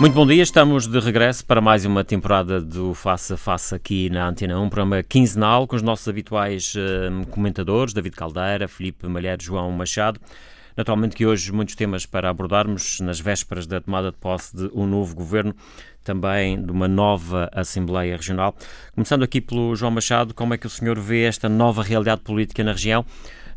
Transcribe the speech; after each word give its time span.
Muito 0.00 0.14
bom 0.14 0.24
dia, 0.24 0.44
estamos 0.44 0.86
de 0.86 1.00
regresso 1.00 1.44
para 1.44 1.60
mais 1.60 1.84
uma 1.84 2.04
temporada 2.04 2.60
do 2.60 2.94
Face 2.94 3.32
a 3.32 3.36
Face 3.36 3.74
aqui 3.74 4.08
na 4.08 4.28
Antena 4.28 4.56
1, 4.60 4.68
programa 4.68 5.02
quinzenal 5.02 5.66
com 5.66 5.74
os 5.74 5.82
nossos 5.82 6.06
habituais 6.06 6.72
uh, 6.76 7.26
comentadores, 7.26 7.92
David 7.92 8.14
Caldeira, 8.14 8.68
Felipe 8.68 9.08
Malheiro, 9.08 9.42
João 9.42 9.72
Machado. 9.72 10.20
Naturalmente 10.76 11.16
que 11.16 11.26
hoje 11.26 11.50
muitos 11.50 11.74
temas 11.74 12.06
para 12.06 12.30
abordarmos 12.30 13.00
nas 13.00 13.18
vésperas 13.18 13.66
da 13.66 13.80
tomada 13.80 14.12
de 14.12 14.16
posse 14.18 14.56
de 14.56 14.70
um 14.72 14.86
novo 14.86 15.16
governo, 15.16 15.52
também 16.04 16.62
de 16.62 16.70
uma 16.70 16.86
nova 16.86 17.50
Assembleia 17.52 18.16
Regional. 18.16 18.54
Começando 18.94 19.24
aqui 19.24 19.40
pelo 19.40 19.74
João 19.74 19.90
Machado, 19.90 20.32
como 20.32 20.54
é 20.54 20.58
que 20.58 20.66
o 20.68 20.70
senhor 20.70 20.96
vê 20.96 21.24
esta 21.24 21.48
nova 21.48 21.82
realidade 21.82 22.20
política 22.20 22.62
na 22.62 22.70
região? 22.70 23.04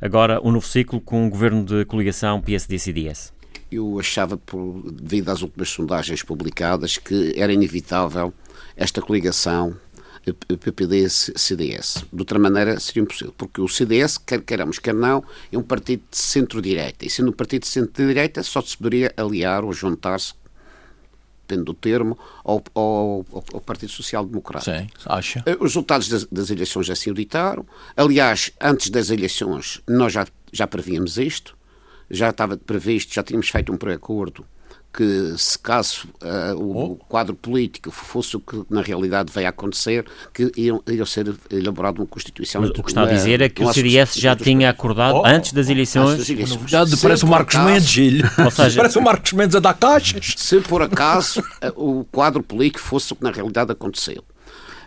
Agora, 0.02 0.42
um 0.44 0.52
novo 0.52 0.66
ciclo 0.66 1.00
com 1.00 1.24
um 1.24 1.30
governo 1.30 1.64
de 1.64 1.86
coligação 1.86 2.42
PSD-CDS 2.42 3.41
eu 3.72 4.00
achava, 4.00 4.38
por, 4.38 4.84
devido 4.92 5.30
às 5.30 5.42
últimas 5.42 5.70
sondagens 5.70 6.22
publicadas, 6.22 6.98
que 6.98 7.34
era 7.38 7.54
inevitável 7.54 8.34
esta 8.76 9.02
coligação 9.02 9.76
PPD-CDS. 10.24 12.06
De 12.14 12.22
outra 12.22 12.38
maneira, 12.38 12.80
seria 12.80 13.02
impossível, 13.02 13.34
porque 13.36 13.60
o 13.60 13.68
CDS, 13.68 14.18
quer 14.20 14.42
queiramos, 14.42 14.78
quer 14.78 14.94
não, 14.94 15.24
é 15.52 15.58
um 15.58 15.64
partido 15.64 16.04
de 16.12 16.18
centro-direita. 16.18 17.06
E 17.06 17.10
sendo 17.10 17.30
um 17.30 17.34
partido 17.34 17.64
de 17.64 17.70
centro-direita, 17.70 18.44
só 18.44 18.62
se 18.62 18.78
poderia 18.78 19.12
aliar 19.18 19.64
ou 19.64 19.74
juntar-se, 19.74 20.34
depende 21.48 21.66
do 21.66 21.74
termo, 21.74 22.18
ao, 22.44 22.64
ao, 22.76 23.26
ao 23.54 23.62
Partido 23.62 23.92
Social 23.92 24.26
Democrata. 24.26 24.80
Sim, 24.80 24.88
acha. 25.06 25.44
Eh, 25.46 25.56
os 25.56 25.72
resultados 25.72 26.08
das, 26.08 26.26
das 26.26 26.50
eleições 26.50 26.86
já 26.86 26.96
se 26.96 27.10
auditaram. 27.10 27.66
Aliás, 27.98 28.52
antes 28.62 28.90
das 28.90 29.10
eleições, 29.10 29.82
nós 29.88 30.14
já, 30.14 30.28
já 30.54 30.68
prevíamos 30.68 31.18
isto 31.18 31.58
já 32.12 32.30
estava 32.30 32.58
previsto, 32.58 33.14
já 33.14 33.24
tínhamos 33.24 33.50
feito 33.50 33.72
um 33.72 33.78
pré-acordo 33.78 34.46
que 34.94 35.34
se 35.38 35.58
caso 35.58 36.08
uh, 36.22 36.56
o 36.56 36.92
oh. 36.92 36.96
quadro 37.08 37.34
político 37.34 37.90
fosse 37.92 38.36
o 38.36 38.40
que 38.40 38.62
na 38.70 38.82
realidade 38.82 39.32
veio 39.34 39.48
a 39.48 39.50
acontecer, 39.50 40.06
que 40.34 40.52
iam, 40.58 40.84
ia 40.88 41.06
ser 41.06 41.34
elaborada 41.50 42.02
uma 42.02 42.08
Constituição. 42.08 42.62
Mas 42.62 42.72
o 42.72 42.74
que 42.74 42.90
está 42.90 43.04
a 43.04 43.06
dizer 43.06 43.42
é 43.42 43.48
que 43.48 43.64
o 43.64 43.74
CDS 43.74 44.16
já 44.16 44.36
tinha 44.36 44.70
acordado 44.70 45.16
oh. 45.16 45.26
antes 45.26 45.54
das 45.54 45.70
eleições. 45.70 46.10
Antes 46.10 46.18
das 46.20 46.30
eleições. 46.30 46.60
Novidade, 46.60 46.98
parece 46.98 47.24
o 47.24 47.28
Marcos 47.28 47.56
acaso, 47.56 47.72
Mendes, 47.72 47.90
Gil. 47.90 48.26
Ou 48.44 48.52
seja, 48.52 48.78
parece 48.78 48.98
o 48.98 49.02
Marcos 49.02 49.34
Mendes 49.34 49.56
a 49.56 49.60
dar 49.60 49.74
caixas. 49.74 50.34
Se 50.36 50.60
por 50.60 50.82
acaso 50.82 51.42
eh, 51.62 51.72
o 51.76 52.06
quadro 52.12 52.44
político 52.44 52.84
fosse 52.84 53.14
o 53.14 53.16
que 53.16 53.24
na 53.24 53.32
realidade 53.32 53.72
aconteceu. 53.72 54.24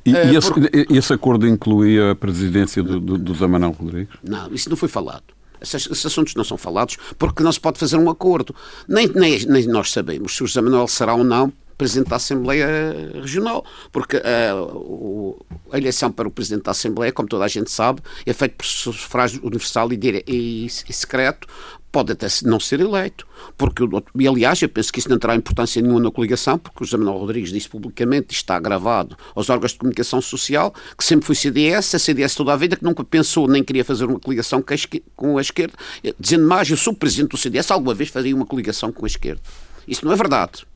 E, 0.04 0.12
uh, 0.12 0.32
e 0.32 0.36
esse, 0.36 0.52
por... 0.52 0.62
esse, 0.90 1.12
acordo 1.14 1.48
incluía 1.48 2.10
a 2.10 2.14
presidência 2.14 2.82
do, 2.82 3.00
do, 3.00 3.16
do 3.16 3.34
Zé 3.34 3.46
Manuel 3.46 3.72
Rodrigues? 3.72 4.14
Não, 4.22 4.52
isso 4.52 4.68
não 4.68 4.76
foi 4.76 4.88
falado. 4.88 5.33
Esses, 5.64 6.06
assuntos 6.06 6.34
não 6.34 6.44
são 6.44 6.56
falados 6.56 6.96
porque 7.18 7.42
não 7.42 7.52
se 7.52 7.60
pode 7.60 7.78
fazer 7.78 7.96
um 7.96 8.10
acordo. 8.10 8.54
Nem, 8.88 9.08
nem, 9.08 9.44
nem 9.46 9.66
nós 9.66 9.90
sabemos 9.90 10.36
se 10.36 10.44
o 10.44 10.46
José 10.46 10.60
Manuel 10.60 10.86
será 10.86 11.14
ou 11.14 11.24
não 11.24 11.52
Presidente 11.76 12.08
da 12.08 12.16
Assembleia 12.16 12.66
Regional, 13.14 13.64
porque 13.90 14.16
uh, 14.16 15.46
a 15.72 15.78
eleição 15.78 16.10
para 16.10 16.28
o 16.28 16.30
Presidente 16.30 16.64
da 16.64 16.70
Assembleia, 16.70 17.12
como 17.12 17.28
toda 17.28 17.44
a 17.44 17.48
gente 17.48 17.70
sabe, 17.70 18.00
é 18.24 18.32
feita 18.32 18.54
por 18.56 18.64
sufrágio 18.64 19.40
universal 19.44 19.92
e, 19.92 20.24
e, 20.26 20.66
e 20.66 20.92
secreto, 20.92 21.48
pode 21.94 22.10
até 22.10 22.26
não 22.42 22.58
ser 22.58 22.80
eleito, 22.80 23.24
porque, 23.56 23.84
e 24.18 24.26
aliás, 24.26 24.60
eu 24.60 24.68
penso 24.68 24.92
que 24.92 24.98
isso 24.98 25.08
não 25.08 25.16
terá 25.16 25.36
importância 25.36 25.80
nenhuma 25.80 26.00
na 26.00 26.10
coligação, 26.10 26.58
porque 26.58 26.82
o 26.82 26.84
José 26.84 26.96
Manuel 26.96 27.18
Rodrigues 27.20 27.52
disse 27.52 27.68
publicamente, 27.68 28.34
está 28.34 28.58
gravado 28.58 29.16
aos 29.32 29.48
órgãos 29.48 29.70
de 29.70 29.78
comunicação 29.78 30.20
social, 30.20 30.74
que 30.98 31.04
sempre 31.04 31.24
foi 31.24 31.36
CDS, 31.36 31.94
a 31.94 32.00
CDS 32.00 32.34
toda 32.34 32.52
a 32.52 32.56
vida, 32.56 32.74
que 32.74 32.82
nunca 32.82 33.04
pensou 33.04 33.46
nem 33.46 33.62
queria 33.62 33.84
fazer 33.84 34.06
uma 34.06 34.18
coligação 34.18 34.60
com 34.60 34.72
a 34.72 34.74
esquerda, 34.74 35.06
esquerda 35.40 35.74
dizendo 36.18 36.48
mais, 36.48 36.68
eu 36.68 36.76
sou 36.76 36.92
presidente 36.92 37.30
do 37.30 37.36
CDS, 37.36 37.70
alguma 37.70 37.94
vez 37.94 38.10
faria 38.10 38.34
uma 38.34 38.44
coligação 38.44 38.90
com 38.90 39.04
a 39.04 39.06
esquerda. 39.06 39.40
Isso 39.86 40.04
não 40.04 40.12
é 40.12 40.16
verdade. 40.16 40.66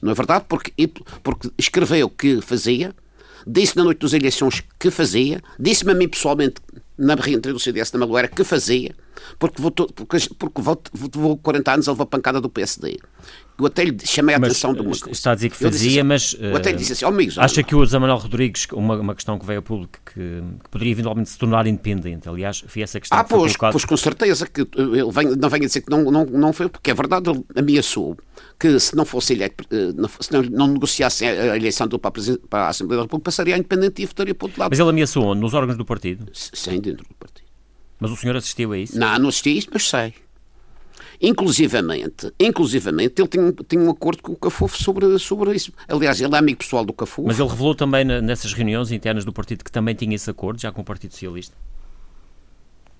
Não 0.00 0.12
é 0.12 0.14
verdade? 0.14 0.44
Porque, 0.48 0.72
porque 1.24 1.50
escreveu 1.58 2.08
que 2.08 2.40
fazia, 2.40 2.94
disse 3.44 3.76
na 3.76 3.82
noite 3.82 3.98
das 3.98 4.12
eleições 4.12 4.62
que 4.78 4.92
fazia, 4.92 5.42
disse-me 5.58 5.90
a 5.90 5.94
mim 5.96 6.06
pessoalmente 6.06 6.60
na 6.98 7.14
reentrada 7.14 7.54
do 7.54 7.60
CDS 7.60 7.92
na 7.92 8.00
Maluera 8.00 8.28
que 8.28 8.42
fazia, 8.42 8.94
porque 9.38 9.62
votou, 9.62 9.86
porque, 9.86 10.18
porque 10.36 10.60
votou 10.60 11.36
40 11.38 11.72
anos 11.72 11.88
a 11.88 11.92
levar 11.92 12.06
pancada 12.06 12.40
do 12.40 12.50
PSD. 12.50 12.98
Eu 13.58 13.66
até 13.66 13.84
lhe 13.84 13.96
chamei 14.04 14.36
a 14.36 14.38
mas, 14.38 14.50
atenção 14.50 14.72
de 14.72 14.80
uma 14.80 14.90
coisa. 14.90 15.10
Está 15.10 15.32
a 15.32 15.34
dizer 15.34 15.50
que 15.50 15.56
fazia, 15.56 16.00
assim, 16.00 16.08
mas. 16.08 16.36
Eu 16.38 16.56
até 16.56 16.70
lhe 16.70 16.76
disse 16.76 16.92
assim, 16.92 17.04
oh, 17.04 17.08
amigos. 17.08 17.36
Acha 17.38 17.62
que 17.62 17.74
o 17.74 17.80
José 17.80 17.98
Manuel 17.98 18.18
Rodrigues, 18.18 18.66
uma, 18.72 18.96
uma 18.96 19.14
questão 19.14 19.36
que 19.36 19.44
veio 19.44 19.58
ao 19.58 19.62
público, 19.62 19.98
que, 20.06 20.12
que, 20.12 20.70
poderia 20.70 20.92
eventualmente 20.92 21.30
se 21.30 21.38
tornar 21.38 21.66
independente? 21.66 22.28
Aliás, 22.28 22.64
foi 22.68 22.82
essa 22.82 23.00
questão 23.00 23.18
ah, 23.18 23.24
que 23.24 23.30
pois, 23.30 23.56
pois, 23.56 23.84
com 23.84 23.96
certeza, 23.96 24.46
que 24.46 24.60
ele 24.60 25.10
vem, 25.10 25.36
não 25.36 25.48
venha 25.48 25.66
dizer 25.66 25.80
que 25.80 25.90
não, 25.90 26.04
não, 26.04 26.24
não 26.24 26.52
foi, 26.52 26.68
porque 26.68 26.90
é 26.90 26.94
verdade, 26.94 27.30
ele 27.30 27.44
ameaçou 27.56 28.16
que 28.58 28.78
se 28.78 28.94
não 28.94 29.04
fosse 29.04 29.32
eleito, 29.32 29.64
eh, 29.70 29.92
se 30.20 30.32
não, 30.32 30.42
não 30.42 30.66
negociasse 30.68 31.24
a 31.24 31.56
eleição 31.56 31.86
do, 31.86 31.98
para, 31.98 32.10
a, 32.10 32.48
para 32.48 32.64
a 32.64 32.68
Assembleia 32.68 32.98
da 32.98 33.02
República, 33.04 33.24
passaria 33.24 33.54
a 33.54 33.58
independente 33.58 34.02
e 34.02 34.06
votaria 34.06 34.34
para 34.34 34.44
o 34.44 34.48
outro 34.48 34.60
lado. 34.60 34.70
Mas 34.70 34.78
ele 34.78 34.90
ameaçou 34.90 35.24
onde? 35.24 35.40
Nos 35.40 35.54
órgãos 35.54 35.76
do 35.76 35.84
partido? 35.84 36.26
Sim, 36.32 36.80
dentro 36.80 37.06
do 37.06 37.14
partido. 37.14 37.48
Mas 38.00 38.10
o 38.10 38.16
senhor 38.16 38.36
assistiu 38.36 38.72
a 38.72 38.78
isso? 38.78 38.98
Não, 38.98 39.18
não 39.18 39.28
assisti 39.28 39.50
a 39.50 39.52
isso, 39.52 39.68
mas 39.72 39.88
sei. 39.88 40.14
Inclusivamente, 41.20 42.32
inclusivamente 42.38 43.20
ele 43.20 43.28
tinha, 43.28 43.52
tinha 43.68 43.82
um 43.82 43.90
acordo 43.90 44.22
com 44.22 44.32
o 44.32 44.36
Cafufo 44.36 44.80
sobre, 44.80 45.18
sobre 45.18 45.54
isso. 45.54 45.72
Aliás, 45.88 46.20
ele 46.20 46.34
é 46.34 46.38
amigo 46.38 46.58
pessoal 46.58 46.84
do 46.84 46.92
Cafufo. 46.92 47.26
Mas 47.26 47.40
ele 47.40 47.48
revelou 47.48 47.74
também 47.74 48.04
nessas 48.04 48.52
reuniões 48.52 48.92
internas 48.92 49.24
do 49.24 49.32
partido 49.32 49.64
que 49.64 49.72
também 49.72 49.94
tinha 49.94 50.14
esse 50.14 50.30
acordo, 50.30 50.60
já 50.60 50.70
com 50.70 50.80
o 50.80 50.84
Partido 50.84 51.12
Socialista? 51.12 51.56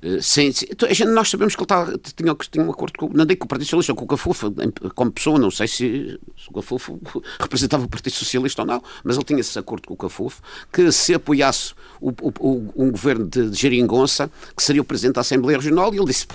Uh, 0.02 0.22
sim, 0.22 0.52
sim. 0.52 0.66
Então, 0.70 0.88
nós 1.12 1.28
sabemos 1.28 1.56
que 1.56 1.60
ele 1.60 1.66
tá, 1.66 1.86
tinha, 2.14 2.34
tinha 2.50 2.64
um 2.64 2.70
acordo 2.70 2.96
com, 2.96 3.08
não 3.08 3.26
digo 3.26 3.40
com 3.40 3.46
o 3.46 3.48
Partido 3.48 3.66
Socialista, 3.66 3.94
com 3.94 4.04
o 4.04 4.08
Cafufo, 4.08 4.54
como 4.94 5.10
pessoa, 5.10 5.38
não 5.38 5.50
sei 5.50 5.66
se, 5.66 6.20
se 6.36 6.48
o 6.48 6.52
Cafufo 6.52 7.00
representava 7.40 7.84
o 7.84 7.88
Partido 7.88 8.12
Socialista 8.12 8.62
ou 8.62 8.66
não, 8.66 8.82
mas 9.02 9.16
ele 9.16 9.24
tinha 9.24 9.40
esse 9.40 9.58
acordo 9.58 9.88
com 9.88 9.94
o 9.94 9.96
Cafufo, 9.96 10.40
que 10.72 10.92
se 10.92 11.14
apoiasse 11.14 11.74
o, 12.00 12.10
o, 12.10 12.32
o, 12.38 12.72
um 12.76 12.90
governo 12.92 13.26
de, 13.26 13.50
de 13.50 13.56
Geringonça, 13.56 14.30
que 14.56 14.62
seria 14.62 14.82
o 14.82 14.84
Presidente 14.84 15.16
da 15.16 15.22
Assembleia 15.22 15.58
Regional, 15.58 15.92
e 15.92 15.96
ele 15.96 16.06
disse, 16.06 16.28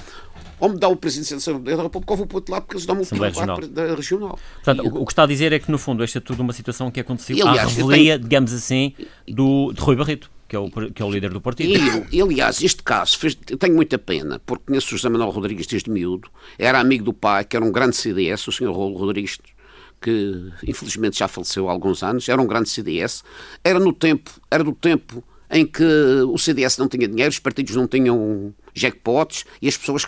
ou 0.59 0.69
me 0.69 0.77
dá 0.77 0.87
o 0.87 0.95
Presidente 0.95 1.31
da 1.31 1.37
Assembleia 1.37 1.77
da 1.77 1.83
República 1.83 2.13
ou 2.13 2.17
vou 2.17 2.27
para 2.27 2.35
o 2.35 2.37
outro 2.37 2.53
lado 2.53 2.63
porque 2.63 2.75
eles 2.75 2.85
dão-me 2.85 3.01
o 3.01 3.23
Regional. 3.23 3.61
Da 3.67 3.95
regional. 3.95 4.39
Portanto, 4.63 4.87
o, 4.87 5.01
o, 5.01 5.05
que 5.05 5.11
está 5.11 5.23
a 5.23 5.25
dizer 5.25 5.53
é 5.53 5.59
que, 5.59 5.71
no 5.71 5.77
fundo, 5.77 6.03
esta 6.03 6.19
é 6.19 6.21
tudo 6.21 6.41
uma 6.41 6.53
situação 6.53 6.89
que 6.91 6.99
aconteceu 6.99 7.35
e, 7.35 7.41
aliás, 7.41 7.67
à 7.67 7.71
revelia, 7.71 8.15
tenho... 8.15 8.29
digamos 8.29 8.53
assim, 8.53 8.93
do, 9.27 9.71
de 9.73 9.81
Rui 9.81 9.95
Barreto. 9.95 10.31
Que 10.47 10.55
é, 10.55 10.59
o, 10.59 10.69
que 10.69 11.01
é 11.01 11.05
o 11.05 11.09
líder 11.09 11.31
do 11.31 11.41
partido. 11.41 11.73
E, 12.11 12.17
e 12.17 12.21
aliás, 12.21 12.61
este 12.61 12.83
caso, 12.83 13.17
fez, 13.17 13.35
eu 13.49 13.57
tenho 13.57 13.73
muita 13.73 13.97
pena, 13.97 14.39
porque 14.45 14.65
conheço 14.67 14.93
o 14.93 14.97
José 14.97 15.09
Manuel 15.09 15.31
Rodrigues 15.31 15.65
desde 15.65 15.89
miúdo, 15.89 16.29
era 16.59 16.79
amigo 16.79 17.03
do 17.03 17.11
pai, 17.11 17.43
que 17.43 17.55
era 17.55 17.65
um 17.65 17.71
grande 17.71 17.95
CDS, 17.95 18.47
o 18.47 18.51
senhor 18.51 18.71
Rolo 18.71 18.95
Rodrigues, 18.95 19.39
que 19.99 20.51
infelizmente 20.67 21.17
já 21.17 21.27
faleceu 21.27 21.69
há 21.69 21.71
alguns 21.71 22.03
anos, 22.03 22.29
era 22.29 22.39
um 22.39 22.45
grande 22.45 22.69
CDS, 22.69 23.23
era 23.63 23.79
no 23.79 23.91
tempo, 23.91 24.29
era 24.51 24.63
do 24.63 24.73
tempo 24.73 25.23
em 25.49 25.65
que 25.65 25.83
o 26.27 26.37
CDS 26.37 26.77
não 26.77 26.87
tinha 26.87 27.07
dinheiro, 27.07 27.31
os 27.31 27.39
partidos 27.39 27.75
não 27.75 27.87
tinham 27.87 28.53
jackpots 28.73 29.45
e 29.61 29.67
as 29.67 29.77
pessoas 29.77 30.05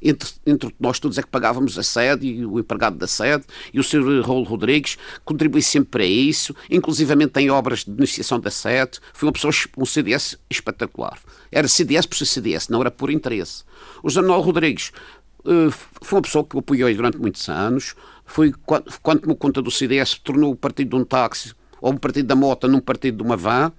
entre, 0.00 0.30
entre, 0.46 0.74
nós 0.78 0.98
todos 0.98 1.18
é 1.18 1.22
que 1.22 1.28
pagávamos 1.28 1.78
a 1.78 1.82
sede 1.82 2.26
e 2.26 2.46
o 2.46 2.58
empregado 2.58 2.96
da 2.96 3.06
sede 3.06 3.44
e 3.72 3.80
o 3.80 3.84
Sr. 3.84 4.22
Raul 4.24 4.44
Rodrigues 4.44 4.96
contribui 5.24 5.62
sempre 5.62 5.90
para 5.90 6.04
isso, 6.04 6.54
inclusivamente 6.70 7.32
tem 7.32 7.50
obras 7.50 7.84
de 7.84 7.90
iniciação 7.90 8.38
da 8.38 8.50
sede, 8.50 9.00
foi 9.12 9.26
uma 9.28 9.32
pessoa, 9.32 9.52
um 9.76 9.84
CDS 9.84 10.38
espetacular. 10.48 11.18
Era 11.50 11.66
CDS 11.66 12.06
por 12.06 12.16
ser 12.16 12.26
CDS, 12.26 12.68
não 12.68 12.80
era 12.80 12.90
por 12.90 13.10
interesse. 13.10 13.64
O 14.02 14.08
José 14.08 14.20
Manuel 14.20 14.40
Rodrigues 14.40 14.92
uh, 15.40 15.70
foi 16.02 16.18
uma 16.18 16.22
pessoa 16.22 16.44
que 16.44 16.56
o 16.56 16.60
apoiou 16.60 16.92
durante 16.94 17.18
muitos 17.18 17.48
anos, 17.48 17.94
foi, 18.24 18.52
quando 19.02 19.20
tomou 19.20 19.36
conta 19.36 19.62
do 19.62 19.70
CDS, 19.70 20.14
tornou 20.18 20.52
o 20.52 20.56
partido 20.56 20.90
de 20.90 20.96
um 20.96 21.04
táxi 21.04 21.54
ou 21.80 21.92
um 21.92 21.96
partido 21.96 22.26
da 22.26 22.36
moto 22.36 22.68
num 22.68 22.80
partido 22.80 23.18
de 23.18 23.22
uma 23.22 23.36
van, 23.36 23.72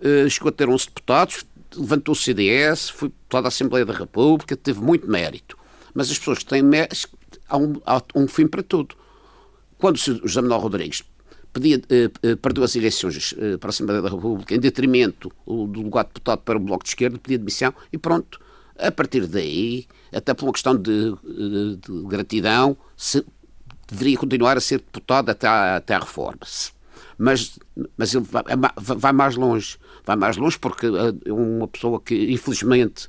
uh, 0.00 0.28
chegou 0.28 0.48
a 0.48 0.52
ter 0.52 0.68
11 0.68 0.86
deputados, 0.86 1.44
levantou 1.74 2.12
o 2.12 2.16
CDS, 2.16 2.90
foi 2.90 3.12
toda 3.28 3.46
a 3.46 3.48
Assembleia 3.48 3.84
da 3.84 3.92
República, 3.92 4.56
teve 4.56 4.80
muito 4.80 5.08
mérito. 5.08 5.56
Mas 5.94 6.10
as 6.10 6.18
pessoas 6.18 6.38
que 6.38 6.46
têm 6.46 6.62
mérito, 6.62 7.08
há 7.48 7.56
um, 7.56 7.80
há 7.84 8.02
um 8.14 8.28
fim 8.28 8.46
para 8.46 8.62
tudo. 8.62 8.94
Quando 9.78 9.96
o 9.96 9.98
José 9.98 10.40
Manuel 10.40 10.60
Rodrigues 10.60 11.02
pedia, 11.52 11.80
eh, 11.88 12.10
eh, 12.22 12.36
perdeu 12.36 12.64
as 12.64 12.76
eleições 12.76 13.34
eh, 13.38 13.56
para 13.56 13.68
a 13.68 13.70
Assembleia 13.70 14.02
da 14.02 14.10
República 14.10 14.54
em 14.54 14.60
detrimento 14.60 15.32
do 15.46 15.82
lugar 15.82 16.04
de 16.04 16.08
deputado 16.08 16.40
para 16.40 16.56
o 16.56 16.60
Bloco 16.60 16.84
de 16.84 16.90
Esquerda, 16.90 17.18
pedia 17.18 17.38
demissão 17.38 17.72
e 17.92 17.96
pronto. 17.96 18.38
A 18.78 18.92
partir 18.92 19.26
daí, 19.26 19.86
até 20.12 20.34
por 20.34 20.44
uma 20.44 20.52
questão 20.52 20.76
de, 20.76 21.12
de, 21.24 21.76
de 21.76 22.02
gratidão, 22.08 22.76
se, 22.94 23.24
deveria 23.88 24.18
continuar 24.18 24.56
a 24.56 24.60
ser 24.60 24.78
deputado 24.78 25.30
até 25.30 25.46
à, 25.46 25.76
até 25.76 25.94
à 25.94 25.98
reforma. 25.98 26.40
Mas, 27.18 27.58
mas 27.96 28.14
ele 28.14 28.24
vai, 28.24 28.42
vai 28.76 29.12
mais 29.12 29.36
longe 29.36 29.78
vai 30.06 30.16
mais 30.16 30.36
longe 30.36 30.56
porque 30.58 30.86
é 30.86 31.32
uma 31.32 31.66
pessoa 31.66 32.00
que, 32.00 32.32
infelizmente, 32.32 33.08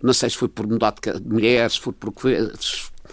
não 0.00 0.12
sei 0.12 0.30
se 0.30 0.36
foi 0.36 0.48
por 0.48 0.66
mudar 0.66 0.92
de 0.92 1.28
mulher, 1.28 1.68
se 1.70 1.80
foi 1.80 1.92
porque 1.92 2.50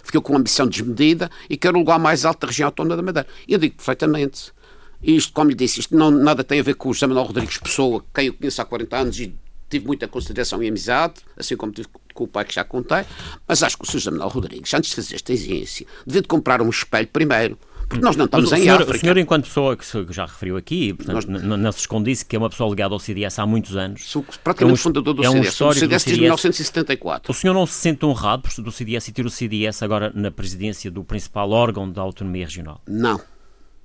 ficou 0.04 0.22
com 0.22 0.32
uma 0.32 0.38
ambição 0.38 0.66
desmedida 0.68 1.28
e 1.50 1.56
quer 1.56 1.74
o 1.74 1.78
lugar 1.78 1.98
mais 1.98 2.24
alto 2.24 2.40
da 2.40 2.46
região 2.46 2.68
autónoma 2.68 2.96
da 2.96 3.02
Madeira. 3.02 3.28
Eu 3.48 3.58
digo 3.58 3.74
perfeitamente. 3.74 4.54
Isto, 5.02 5.32
como 5.32 5.50
lhe 5.50 5.56
disse, 5.56 5.80
isto 5.80 5.94
não 5.94 6.10
nada 6.10 6.42
tem 6.42 6.60
a 6.60 6.62
ver 6.62 6.74
com 6.74 6.88
o 6.88 6.94
José 6.94 7.06
Manuel 7.06 7.26
Rodrigues 7.26 7.58
Pessoa, 7.58 8.02
quem 8.14 8.28
eu 8.28 8.34
conheço 8.34 8.62
há 8.62 8.64
40 8.64 8.96
anos 8.96 9.20
e 9.20 9.34
tive 9.68 9.86
muita 9.86 10.08
consideração 10.08 10.62
e 10.62 10.68
amizade, 10.68 11.14
assim 11.36 11.56
como 11.56 11.72
tive 11.72 11.88
com 12.14 12.24
o 12.24 12.28
pai 12.28 12.44
que 12.44 12.54
já 12.54 12.64
contei, 12.64 13.04
mas 13.46 13.62
acho 13.62 13.76
que 13.76 13.84
o. 13.84 13.92
José 13.92 14.10
Manuel 14.10 14.30
Rodrigues, 14.30 14.72
antes 14.72 14.90
de 14.90 14.96
fazer 14.96 15.16
esta 15.16 15.32
exigência, 15.32 15.86
devia 16.06 16.22
de 16.22 16.28
comprar 16.28 16.62
um 16.62 16.70
espelho 16.70 17.08
primeiro, 17.08 17.58
porque 17.88 18.04
nós 18.04 18.16
não 18.16 18.24
estamos 18.24 18.52
em 18.52 18.62
senhor, 18.62 18.82
África. 18.82 18.96
O 18.96 19.00
senhor, 19.00 19.18
enquanto 19.18 19.44
pessoa 19.44 19.76
que 19.76 20.12
já 20.12 20.26
referiu 20.26 20.56
aqui, 20.56 20.92
portanto, 20.92 21.28
nós, 21.28 21.58
não, 21.58 21.72
se 21.72 21.80
esconde 21.80 22.24
que 22.24 22.34
é 22.34 22.38
uma 22.38 22.50
pessoa 22.50 22.68
ligada 22.68 22.94
ao 22.94 22.98
CDS 22.98 23.38
há 23.38 23.46
muitos 23.46 23.76
anos. 23.76 24.08
Sou 24.10 24.24
praticamente 24.42 24.70
é 24.70 24.74
um, 24.74 24.76
fundador 24.76 25.14
do 25.14 25.24
é 25.24 25.30
um 25.30 25.34
CDS. 25.34 25.58
Do 25.58 25.74
CDS 25.74 26.04
desde 26.04 26.20
1974. 26.20 27.30
O 27.30 27.34
senhor 27.34 27.54
não 27.54 27.66
se 27.66 27.74
sente 27.74 28.04
honrado 28.04 28.42
por 28.42 28.62
do 28.62 28.72
CDS 28.72 29.08
e 29.08 29.12
ter 29.12 29.24
o 29.24 29.30
CDS 29.30 29.82
agora 29.82 30.10
na 30.14 30.30
presidência 30.30 30.90
do 30.90 31.04
principal 31.04 31.50
órgão 31.50 31.90
da 31.90 32.02
autonomia 32.02 32.44
regional? 32.44 32.80
Não. 32.88 33.20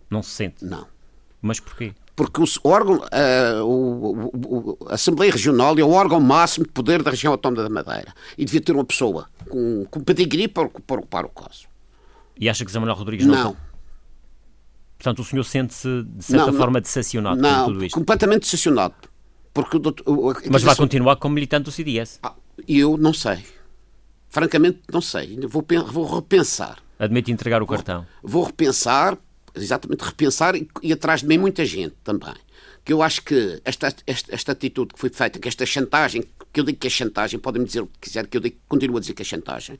Não 0.09 0.23
se 0.23 0.31
sente? 0.31 0.65
Não. 0.65 0.87
Mas 1.41 1.59
porquê? 1.59 1.93
Porque 2.15 2.41
o 2.41 2.45
órgão, 2.63 2.97
uh, 2.97 3.63
o, 3.63 4.31
o, 4.35 4.77
a 4.89 4.95
Assembleia 4.95 5.31
Regional 5.31 5.77
é 5.77 5.83
o 5.83 5.91
órgão 5.91 6.19
máximo 6.19 6.65
de 6.65 6.71
poder 6.71 7.01
da 7.01 7.11
região 7.11 7.31
autónoma 7.31 7.63
da 7.63 7.69
Madeira. 7.69 8.13
E 8.37 8.45
devia 8.45 8.61
ter 8.61 8.73
uma 8.73 8.85
pessoa 8.85 9.27
com, 9.49 9.85
com 9.89 10.01
pedigree 10.01 10.47
para, 10.47 10.67
para 10.69 10.99
ocupar 10.99 11.25
o 11.25 11.29
caso. 11.29 11.67
E 12.39 12.49
acha 12.49 12.65
que 12.65 12.71
Zé 12.71 12.79
Manuel 12.79 12.97
Rodrigues 12.97 13.25
não? 13.25 13.43
Não. 13.43 13.70
Portanto, 15.01 15.19
o 15.19 15.25
senhor 15.25 15.43
sente-se, 15.43 16.03
de 16.03 16.23
certa 16.23 16.51
não, 16.51 16.53
forma, 16.53 16.79
decepcionado 16.79 17.41
não, 17.41 17.65
com 17.65 17.71
tudo 17.71 17.85
isto? 17.85 17.95
completamente 17.95 18.43
decepcionado. 18.43 18.93
Porque 19.51 19.77
o, 19.77 20.33
Mas 20.51 20.61
vai 20.61 20.75
continuar 20.75 21.15
como 21.15 21.33
militante 21.33 21.63
do 21.63 21.71
CDS? 21.71 22.19
Ah, 22.21 22.35
eu 22.67 22.95
não 22.99 23.11
sei. 23.11 23.43
Francamente, 24.29 24.81
não 24.93 25.01
sei. 25.01 25.39
Vou, 25.47 25.65
vou 25.87 26.15
repensar. 26.17 26.77
Admite 26.99 27.31
entregar 27.31 27.63
o 27.63 27.67
cartão? 27.67 28.05
Vou 28.21 28.43
repensar, 28.43 29.17
exatamente 29.55 30.01
repensar 30.01 30.55
e, 30.55 30.69
e 30.83 30.93
atrás 30.93 31.21
de 31.21 31.27
mim 31.27 31.39
muita 31.39 31.65
gente 31.65 31.95
também. 32.03 32.35
Que 32.85 32.93
eu 32.93 33.01
acho 33.01 33.23
que 33.23 33.59
esta, 33.65 33.91
esta, 34.05 34.35
esta, 34.35 34.51
atitude 34.51 34.93
que 34.93 34.99
foi 34.99 35.09
feita, 35.09 35.39
que 35.39 35.47
esta 35.47 35.65
chantagem, 35.65 36.23
que 36.53 36.59
eu 36.59 36.63
digo 36.63 36.77
que 36.77 36.85
é 36.85 36.91
chantagem, 36.91 37.39
podem-me 37.39 37.65
dizer 37.65 37.81
o 37.81 37.87
que 37.87 38.01
quiser, 38.01 38.27
que 38.27 38.37
eu 38.37 38.41
digo, 38.41 38.55
continuo 38.67 38.97
a 38.97 38.99
dizer 38.99 39.15
que 39.15 39.23
é 39.23 39.25
chantagem, 39.25 39.79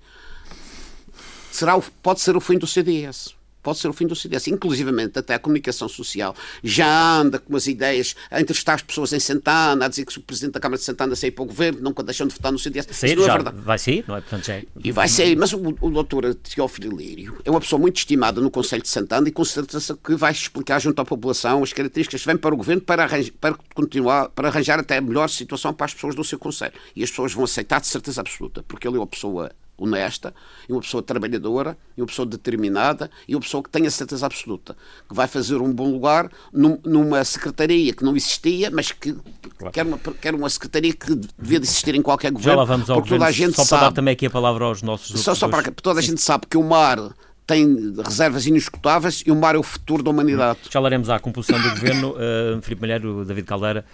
será 1.52 1.78
o, 1.78 1.84
pode 2.02 2.22
ser 2.22 2.36
o 2.36 2.42
fim 2.42 2.58
do 2.58 2.66
CDS 2.66 3.40
pode 3.62 3.80
ser 3.80 3.88
o 3.88 3.94
fim 3.94 4.08
do 4.08 4.16
CDS. 4.16 4.48
Inclusivamente, 4.48 5.20
até 5.20 5.36
a 5.36 5.40
comunicação 5.40 5.88
social 5.88 6.36
já 6.64 7.20
anda 7.20 7.40
com 7.40 7.56
as 7.56 7.68
ideias 7.68 8.16
a 8.30 8.40
entrevistar 8.42 8.76
as 8.76 8.82
pessoas 8.82 9.14
em 9.14 9.20
Santana, 9.20 9.86
a 9.86 9.88
dizer 9.88 10.06
que 10.06 10.14
se 10.14 10.20
o 10.20 10.22
Presidente 10.22 10.54
da 10.54 10.60
Câmara 10.60 10.78
de 10.78 10.84
Santana 10.84 11.16
sair 11.16 11.32
para 11.32 11.44
o 11.44 11.46
Governo, 11.46 11.82
nunca 11.82 12.04
deixam 12.04 12.28
de 12.28 12.34
votar 12.34 12.52
no 12.52 12.60
CDS. 12.60 12.88
Sair, 12.92 13.16
não 13.16 13.26
é 13.26 13.32
verdade. 13.32 13.58
vai 13.62 13.78
sair, 13.78 14.04
não 14.08 14.16
é? 14.16 14.22
Portanto, 14.22 14.46
já 14.46 14.54
é... 14.56 14.66
E 14.84 14.92
vai 14.92 15.08
sair, 15.08 15.36
mas 15.36 15.54
o, 15.54 15.76
o 15.82 15.90
doutor 15.90 16.34
Teófilo 16.36 16.96
Lírio 16.96 17.38
é 17.44 17.52
uma 17.52 17.60
pessoa 17.60 17.80
muito 17.80 17.98
estimada 17.98 18.42
no 18.42 18.52
Conselho 18.52 18.82
de 18.82 18.90
Santana 18.90 19.28
e 19.28 19.32
com 19.32 19.44
certeza 19.44 19.98
que 20.04 20.16
vai 20.16 20.32
explicar 20.32 20.80
junto 20.80 21.00
à 21.02 21.06
população 21.06 21.64
as 21.64 21.74
características 21.74 22.22
que 22.22 22.28
vêm 22.28 22.38
para 22.38 22.54
o 22.54 22.58
Governo 22.58 22.82
para, 22.82 23.04
arranjar, 23.04 23.32
para 23.40 23.56
continuar, 23.74 24.30
para 24.30 24.48
arranjar 24.48 24.80
até 24.80 24.98
a 24.98 25.02
melhor 25.02 25.30
situação 25.30 25.74
para 25.74 25.86
as 25.86 25.94
pessoas 25.94 26.16
do 26.16 26.24
seu 26.24 26.40
Conselho. 26.40 26.74
E 26.96 27.04
as 27.04 27.10
pessoas 27.10 27.34
vão 27.34 27.44
aceitar 27.44 27.80
de 27.80 27.88
certeza 27.88 28.22
absoluta, 28.22 28.64
porque 28.64 28.88
ele 28.88 28.98
é 28.98 29.00
uma 29.00 29.08
pessoa 29.08 29.52
honesta, 29.82 30.34
e 30.70 30.72
uma 30.72 30.82
pessoa 30.82 31.02
trabalhadora, 31.02 31.76
e 31.98 32.02
uma 32.02 32.08
pessoa 32.08 32.26
determinada, 32.26 33.10
e 33.28 33.36
uma 33.36 33.42
pessoa 33.42 33.64
que 33.64 33.70
tenha 33.70 33.90
certeza 33.90 34.26
absoluta 34.26 34.78
que 35.10 35.16
vai 35.16 35.28
fazer 35.28 35.58
um 35.58 35.74
bom 35.74 35.92
lugar 35.92 36.30
num, 36.54 36.78
numa 36.86 37.24
secretaria 37.24 37.94
que 37.94 38.04
não 38.04 38.16
existia, 38.16 38.70
mas 38.70 38.92
que 38.92 39.16
claro. 39.58 39.74
quer, 39.74 39.86
uma, 39.86 39.98
quer 39.98 40.36
uma 40.36 40.50
secretaria 40.50 40.94
que 40.94 41.16
devia 41.38 41.60
de 41.60 41.66
existir 41.66 41.96
em 41.96 42.02
qualquer 42.02 42.32
governo. 42.32 42.52
Já 42.52 42.58
lá 42.58 42.64
vamos 42.64 42.90
ao 42.90 42.98
porque 42.98 43.10
governo, 43.10 43.26
toda 43.26 43.30
a 43.30 43.32
gente 43.32 43.56
só 43.56 43.64
sabe, 43.64 43.80
para 43.80 43.90
dar 43.90 43.96
também 43.96 44.12
aqui 44.14 44.26
a 44.28 44.30
palavra 44.30 44.66
aos 44.66 44.82
nossos 44.82 45.20
Só, 45.20 45.34
só 45.34 45.48
para 45.48 45.72
toda 45.72 46.00
a 46.00 46.04
gente 46.04 46.22
sabe 46.22 46.46
que 46.48 46.58
o 46.58 46.64
mar 46.64 47.14
tem 47.48 47.94
reservas 48.04 48.46
inescutáveis 48.46 49.24
e 49.26 49.32
o 49.32 49.36
mar 49.36 49.56
é 49.56 49.58
o 49.58 49.64
futuro 49.64 50.04
da 50.04 50.12
humanidade. 50.12 50.60
Já 50.70 50.80
laremos 50.80 51.10
à 51.10 51.20
composição 51.20 51.60
do 51.60 51.70
governo. 51.72 52.12
Uh, 52.12 52.62
Filipe 52.64 52.82
Malheiro, 52.82 53.26
David 53.26 53.48
Caldeira. 53.48 53.86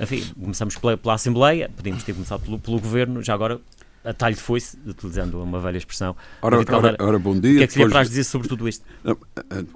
Enfim, 0.00 0.24
começamos 0.40 0.76
pela, 0.76 0.96
pela 0.96 1.14
Assembleia, 1.14 1.70
podíamos 1.76 2.02
ter 2.02 2.14
começado 2.14 2.40
pelo, 2.40 2.58
pelo 2.58 2.80
Governo, 2.80 3.22
já 3.22 3.34
agora 3.34 3.60
a 4.04 4.12
talho 4.12 4.34
de 4.34 4.40
foice, 4.40 4.78
utilizando 4.86 5.42
uma 5.42 5.60
velha 5.60 5.78
expressão. 5.78 6.16
Ora, 6.40 6.58
ora, 6.58 6.96
ora, 6.98 7.18
bom 7.18 7.38
dia. 7.38 7.52
O 7.52 7.56
que 7.58 7.62
é 7.62 7.66
que 7.66 7.72
seria 7.72 7.88
para 7.88 8.02
dizer 8.02 8.24
sobre 8.24 8.48
tudo 8.48 8.68
isto? 8.68 8.84
Não, 9.04 9.16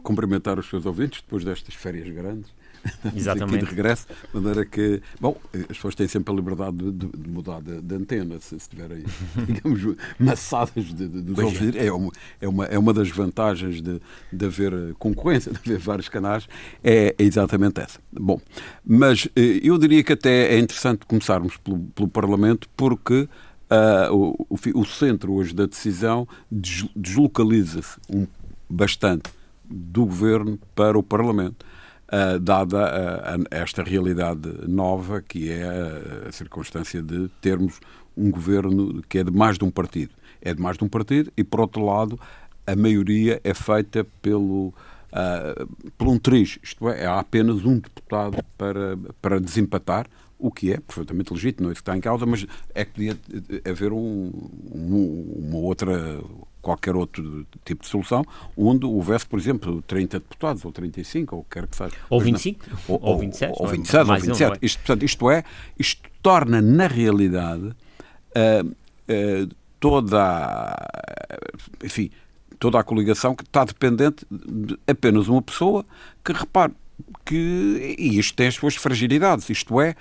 cumprimentar 0.02 0.58
os 0.58 0.68
seus 0.68 0.84
ouvintes 0.86 1.22
depois 1.22 1.44
destas 1.44 1.74
férias 1.74 2.08
grandes. 2.08 2.50
Exatamente. 3.14 3.56
aqui 3.56 3.64
de 3.64 3.70
regresso, 3.70 4.06
de 4.06 4.40
maneira 4.40 4.64
que, 4.64 5.02
bom, 5.20 5.36
as 5.52 5.76
pessoas 5.76 5.94
têm 5.94 6.06
sempre 6.06 6.32
a 6.32 6.36
liberdade 6.36 6.76
de, 6.76 6.92
de, 6.92 7.08
de 7.08 7.28
mudar 7.28 7.60
de, 7.60 7.80
de, 7.80 7.94
antena, 7.94 8.38
se 8.40 8.56
estiverem, 8.56 9.04
digamos, 9.46 9.96
maçadas 10.18 10.84
de, 10.84 11.08
de, 11.08 11.22
de 11.22 11.40
ouvir. 11.40 11.76
É 11.76 11.90
uma, 11.92 12.12
é, 12.40 12.48
uma, 12.48 12.64
é 12.66 12.78
uma 12.78 12.92
das 12.92 13.08
vantagens 13.08 13.82
de, 13.82 14.00
de 14.32 14.44
haver 14.44 14.94
concorrência, 14.98 15.50
de 15.52 15.58
haver 15.58 15.78
vários 15.78 16.08
canais, 16.08 16.48
é, 16.82 17.14
é 17.18 17.22
exatamente 17.22 17.80
essa. 17.80 17.98
Bom, 18.12 18.40
mas 18.84 19.28
eh, 19.36 19.60
eu 19.62 19.76
diria 19.78 20.02
que 20.02 20.12
até 20.12 20.54
é 20.54 20.58
interessante 20.58 21.04
começarmos 21.06 21.56
pelo, 21.56 21.78
pelo 21.94 22.08
Parlamento, 22.08 22.68
porque 22.76 23.28
Uh, 23.68 24.36
o, 24.48 24.80
o, 24.80 24.84
centro 24.84 25.32
hoje 25.32 25.52
da 25.52 25.66
decisão 25.66 26.28
deslocaliza-se 26.50 27.98
um, 28.08 28.24
bastante 28.70 29.28
do 29.64 30.06
governo 30.06 30.56
para 30.72 30.96
o 30.96 31.02
Parlamento, 31.02 31.66
uh, 32.06 32.38
dada 32.38 32.78
uh, 32.78 33.44
esta 33.50 33.82
realidade 33.82 34.48
nova 34.68 35.20
que 35.20 35.50
é 35.50 35.64
a, 35.64 36.28
a 36.28 36.32
circunstância 36.32 37.02
de 37.02 37.28
termos 37.40 37.80
um 38.16 38.30
governo 38.30 39.02
que 39.08 39.18
é 39.18 39.24
de 39.24 39.30
mais 39.30 39.58
de 39.58 39.64
um 39.64 39.70
partido. 39.70 40.14
É 40.40 40.54
de 40.54 40.62
mais 40.62 40.78
de 40.78 40.84
um 40.84 40.88
partido 40.88 41.32
e, 41.36 41.42
por 41.42 41.60
outro 41.60 41.84
lado, 41.84 42.18
a 42.66 42.74
maioria 42.74 43.40
é 43.44 43.52
feita 43.52 44.06
pelo, 44.22 44.68
uh, 44.68 45.66
por 45.98 46.08
um 46.08 46.18
triz, 46.18 46.58
isto 46.62 46.88
é, 46.88 47.06
há 47.06 47.18
apenas 47.18 47.64
um 47.64 47.78
deputado 47.78 48.38
para, 48.56 48.98
para 49.20 49.40
desempatar, 49.40 50.06
o 50.38 50.50
que 50.50 50.72
é 50.72 50.78
perfeitamente 50.78 51.32
legítimo, 51.32 51.64
não 51.64 51.70
é 51.70 51.72
isso 51.72 51.82
que 51.82 51.88
está 51.88 51.96
em 51.96 52.00
causa, 52.00 52.26
mas 52.26 52.46
é 52.74 52.84
que 52.84 52.92
podia 52.92 53.18
haver 53.68 53.92
um, 53.92 54.30
um, 54.74 55.48
uma 55.48 55.58
outra, 55.58 56.20
qualquer 56.60 56.94
outro 56.94 57.46
tipo 57.64 57.82
de 57.82 57.88
solução, 57.88 58.24
onde 58.56 58.84
houvesse, 58.84 59.26
por 59.26 59.38
exemplo, 59.38 59.82
30 59.82 60.20
deputados, 60.20 60.64
ou 60.64 60.72
35, 60.72 61.36
ou 61.36 61.44
quer 61.44 61.66
que 61.66 61.76
seja. 61.76 61.94
Ou 62.10 62.20
25, 62.20 62.64
ou, 62.88 63.00
ou, 63.00 63.08
ou 63.12 63.18
27. 63.18 63.54
Ou 63.56 63.68
27, 63.68 64.10
ou 64.10 64.16
27. 64.16 64.52
Um, 64.52 64.56
isto, 64.60 64.78
portanto, 64.78 65.02
isto 65.04 65.30
é, 65.30 65.44
isto 65.78 66.02
torna, 66.22 66.60
na 66.60 66.86
realidade, 66.86 67.66
uh, 67.66 68.66
uh, 68.66 69.54
toda 69.80 70.22
a, 70.22 71.38
enfim, 71.84 72.10
toda 72.58 72.78
a 72.78 72.82
coligação 72.82 73.34
que 73.34 73.42
está 73.42 73.64
dependente 73.64 74.26
de 74.30 74.78
apenas 74.86 75.28
uma 75.28 75.42
pessoa 75.42 75.84
que, 76.24 76.32
repare, 76.32 76.72
que 77.24 77.96
e 77.98 78.18
isto 78.18 78.34
tem 78.34 78.48
as 78.48 78.54
suas 78.54 78.74
fragilidades, 78.74 79.48
isto 79.50 79.80
é, 79.80 79.94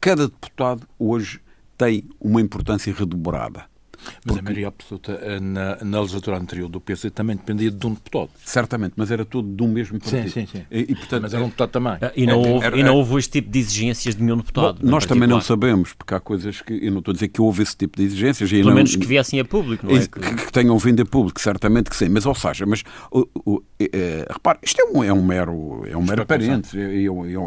cada 0.00 0.28
deputado 0.28 0.86
hoje 0.98 1.40
tem 1.78 2.08
uma 2.20 2.40
importância 2.40 2.92
redobrada. 2.92 3.71
Mas 4.04 4.20
Porque... 4.24 4.40
a 4.40 4.42
maioria 4.42 4.68
absoluta 4.68 5.12
eh, 5.12 5.40
na, 5.40 5.76
na 5.82 6.00
legislatura 6.00 6.38
anterior 6.38 6.68
do 6.68 6.80
PC 6.80 7.10
também 7.10 7.36
dependia 7.36 7.70
de 7.70 7.86
um 7.86 7.94
deputado. 7.94 8.30
Certamente, 8.44 8.94
mas 8.96 9.10
era 9.10 9.24
tudo 9.24 9.54
de 9.54 9.62
um 9.62 9.68
mesmo 9.68 9.98
partido. 9.98 10.24
Sim, 10.24 10.46
sim, 10.46 10.46
sim. 10.46 10.64
E, 10.70 10.80
e, 10.80 10.94
portanto, 10.94 11.22
mas 11.22 11.34
era 11.34 11.42
um 11.42 11.46
deputado 11.46 11.70
também. 11.70 11.98
Ah, 12.00 12.12
e 12.16 12.26
não, 12.26 12.38
houve, 12.40 12.66
era, 12.66 12.78
e 12.78 12.82
não 12.82 12.96
houve 12.96 13.18
este 13.18 13.32
tipo 13.32 13.50
de 13.50 13.58
exigências 13.58 14.14
de 14.14 14.22
nenhum 14.22 14.36
deputado. 14.36 14.80
Bom, 14.82 14.90
nós 14.90 15.06
também 15.06 15.28
não 15.28 15.40
sabemos, 15.40 15.92
porque 15.92 16.14
há 16.14 16.20
coisas 16.20 16.60
que. 16.60 16.72
Eu 16.82 16.90
não 16.90 16.98
estou 16.98 17.12
a 17.12 17.14
dizer 17.14 17.28
que 17.28 17.40
houve 17.40 17.62
esse 17.62 17.76
tipo 17.76 17.96
de 17.96 18.04
exigências. 18.04 18.50
Pelo 18.50 18.68
não, 18.68 18.74
menos 18.74 18.96
que 18.96 19.06
viessem 19.06 19.40
a 19.40 19.44
público, 19.44 19.86
não 19.86 19.96
é? 19.96 20.00
Que, 20.00 20.20
que, 20.20 20.34
que 20.46 20.52
tenham 20.52 20.76
vindo 20.78 21.02
a 21.02 21.06
público, 21.06 21.40
certamente 21.40 21.90
que 21.90 21.96
sim. 21.96 22.08
Mas, 22.08 22.26
ou 22.26 22.34
seja, 22.34 22.66
mas, 22.66 22.82
o, 23.10 23.26
o, 23.44 23.62
é, 23.78 24.26
repare, 24.30 24.58
isto 24.62 24.80
é 24.80 24.84
um, 24.84 25.04
é 25.04 25.12
um 25.12 25.22
mero, 25.22 25.82
é 25.86 25.96
um 25.96 26.02
mero 26.02 26.24
parente, 26.26 26.78
é, 26.78 27.02
é, 27.02 27.04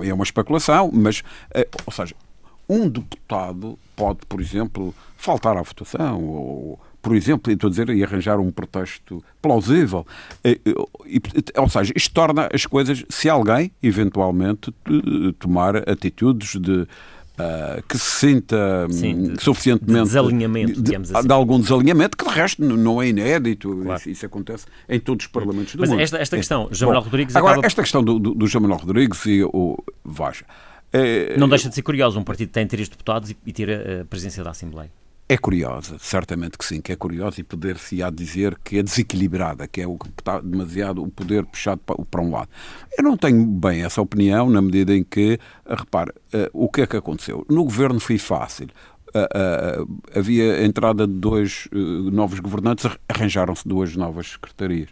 é 0.10 0.14
uma 0.14 0.24
especulação, 0.24 0.90
mas, 0.94 1.24
é, 1.54 1.68
ou 1.86 1.94
seja, 1.94 2.16
um 2.68 2.90
deputado 2.90 3.78
pode, 3.96 4.20
por 4.28 4.42
exemplo, 4.42 4.94
faltar 5.18 5.58
à 5.58 5.62
votação 5.62 6.24
ou 6.24 6.80
por 7.06 7.16
exemplo, 7.16 7.54
estou 7.54 7.68
a 7.68 7.70
dizer, 7.70 7.88
e 7.92 8.04
arranjar 8.04 8.40
um 8.40 8.50
pretexto 8.50 9.24
plausível. 9.40 10.08
Ou 11.56 11.70
seja, 11.70 11.94
isto 11.96 12.12
torna 12.12 12.50
as 12.52 12.66
coisas, 12.66 13.06
se 13.08 13.30
alguém, 13.30 13.72
eventualmente, 13.84 14.74
tomar 15.38 15.88
atitudes 15.88 16.60
de. 16.60 16.88
Uh, 17.36 17.84
que 17.88 17.98
se 17.98 18.28
sinta 18.28 18.88
Sim, 18.90 19.34
de, 19.34 19.44
suficientemente. 19.44 20.00
De 20.00 20.06
desalinhamento, 20.06 20.82
de, 20.82 20.96
assim. 20.96 21.28
de, 21.28 21.34
algum 21.34 21.60
desalinhamento, 21.60 22.18
que 22.18 22.24
de 22.26 22.32
resto 22.32 22.64
não 22.64 23.00
é 23.02 23.10
inédito. 23.10 23.76
Claro. 23.76 24.00
Isso, 24.00 24.10
isso, 24.10 24.26
acontece 24.26 24.66
em 24.88 25.00
todos 25.02 25.26
os 25.26 25.32
parlamentos 25.32 25.76
do 25.76 25.82
Mas 25.82 25.90
mundo. 25.90 26.02
Esta, 26.02 26.18
esta 26.18 26.38
questão, 26.38 26.70
João 26.72 26.90
Manuel 26.92 27.04
Rodrigues. 27.04 27.36
Agora, 27.36 27.56
acaba... 27.56 27.68
esta 27.68 27.84
questão 27.84 28.02
do, 28.02 28.18
do, 28.18 28.34
do 28.34 28.48
João 28.48 28.64
Manuel 28.64 28.80
Rodrigues 28.80 29.24
e 29.26 29.44
o 29.44 29.78
Vaja. 30.04 30.46
É, 30.94 31.38
não 31.38 31.50
deixa 31.50 31.68
de 31.70 31.76
ser 31.76 31.82
curioso 31.82 32.18
um 32.18 32.24
partido 32.24 32.50
tem 32.50 32.66
três 32.66 32.88
deputados 32.88 33.30
e, 33.30 33.38
e 33.46 33.52
ter 33.52 33.70
a 33.70 34.06
presença 34.06 34.42
da 34.42 34.52
Assembleia. 34.52 34.90
É 35.28 35.38
curiosa, 35.38 35.98
certamente 36.00 36.56
que 36.56 36.64
sim, 36.64 36.80
que 36.80 36.92
é 36.92 36.96
curiosa 36.96 37.42
e 37.42 37.44
poder-se-á 37.44 38.12
dizer 38.12 38.56
que 38.64 38.78
é 38.78 38.84
desequilibrada, 38.84 39.68
que 39.68 39.82
é 39.82 39.88
o 39.88 39.98
que 39.98 40.08
está 40.08 40.40
demasiado 40.40 41.02
o 41.02 41.10
poder 41.10 41.44
puxado 41.46 41.82
para 41.82 42.22
um 42.22 42.30
lado. 42.30 42.48
Eu 42.96 43.04
não 43.04 43.18
tenho 43.18 43.44
bem 43.44 43.84
essa 43.84 44.00
opinião, 44.00 44.48
na 44.52 44.62
medida 44.62 44.96
em 44.96 45.04
que, 45.04 45.40
repare, 45.68 46.12
uh, 46.12 46.50
o 46.54 46.70
que 46.70 46.82
é 46.82 46.88
que 46.88 46.96
aconteceu? 46.96 47.44
No 47.50 47.64
governo 47.64 48.00
foi 48.00 48.20
fácil. 48.20 48.68
havia 50.16 50.58
a 50.58 50.64
entrada 50.64 51.08
de 51.08 51.14
dois 51.14 51.68
novos 51.72 52.40
governantes, 52.40 52.86
arranjaram-se 53.10 53.68
duas 53.68 53.96
novas 53.96 54.34
secretarias. 54.34 54.90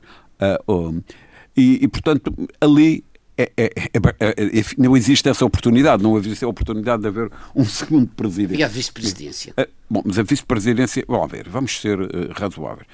e, 1.56 1.84
e, 1.84 1.88
portanto, 1.88 2.34
ali 2.60 3.04
é, 3.38 3.52
é, 3.58 3.66
é, 3.66 4.64
não 4.78 4.96
existe 4.96 5.28
essa 5.28 5.44
oportunidade, 5.44 6.04
não 6.04 6.18
existe 6.18 6.46
a 6.46 6.48
oportunidade 6.48 7.02
de 7.02 7.08
haver 7.08 7.32
um 7.56 7.66
segundo 7.66 8.08
presidente. 8.08 8.60
E 8.60 8.64
a 8.64 8.68
vice-presidência? 8.68 9.54
Bom, 9.90 10.04
mas 10.06 10.20
a 10.20 10.24
vice-presidência, 10.24 11.04
vamos 11.08 11.32
ver, 11.32 11.50
vamos 11.50 11.80
ser 11.80 12.00
uh, 12.00 12.08
razoáveis. 12.32 12.88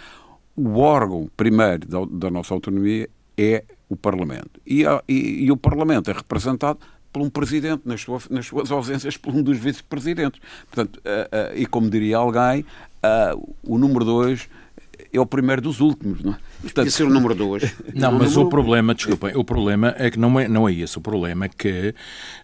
O 0.55 0.79
órgão 0.79 1.29
primeiro 1.35 1.87
da, 1.87 1.99
da, 2.09 2.29
nossa 2.29 2.53
autonomia 2.53 3.09
é 3.37 3.63
o 3.89 3.95
Parlamento. 3.95 4.61
E, 4.65 4.85
a, 4.85 5.03
e, 5.07 5.45
e, 5.45 5.51
o 5.51 5.57
Parlamento 5.57 6.09
é 6.09 6.13
representado 6.13 6.79
por 7.11 7.21
um 7.21 7.29
presidente, 7.29 7.81
nas, 7.85 8.01
sua, 8.01 8.19
nas 8.29 8.45
suas 8.45 8.71
ausências, 8.71 9.17
por 9.17 9.33
um 9.33 9.41
dos 9.41 9.57
vice-presidentes. 9.57 10.39
Portanto, 10.69 10.97
uh, 10.97 11.53
uh, 11.53 11.57
e 11.57 11.65
como 11.65 11.89
diria 11.89 12.17
alguém, 12.17 12.65
o 13.63 13.77
número 13.77 14.03
dois 14.03 14.49
é 15.11 15.19
o 15.19 15.25
primeiro 15.25 15.61
dos 15.61 15.79
últimos, 15.79 16.21
não 16.23 16.33
é? 16.33 16.37
Portanto, 16.61 16.91
ser 16.91 17.03
o 17.03 17.09
número 17.09 17.33
dois. 17.33 17.63
Não, 17.95 18.11
mas 18.11 18.35
o 18.35 18.47
problema, 18.47 18.93
desculpem, 18.93 19.35
o 19.35 19.43
problema 19.43 19.95
é 19.97 20.11
que 20.11 20.19
não 20.19 20.39
é, 20.39 20.47
não 20.47 20.67
é 20.67 20.73
esse. 20.73 20.97
O 20.97 21.01
problema 21.01 21.45
é 21.45 21.49
que 21.49 21.95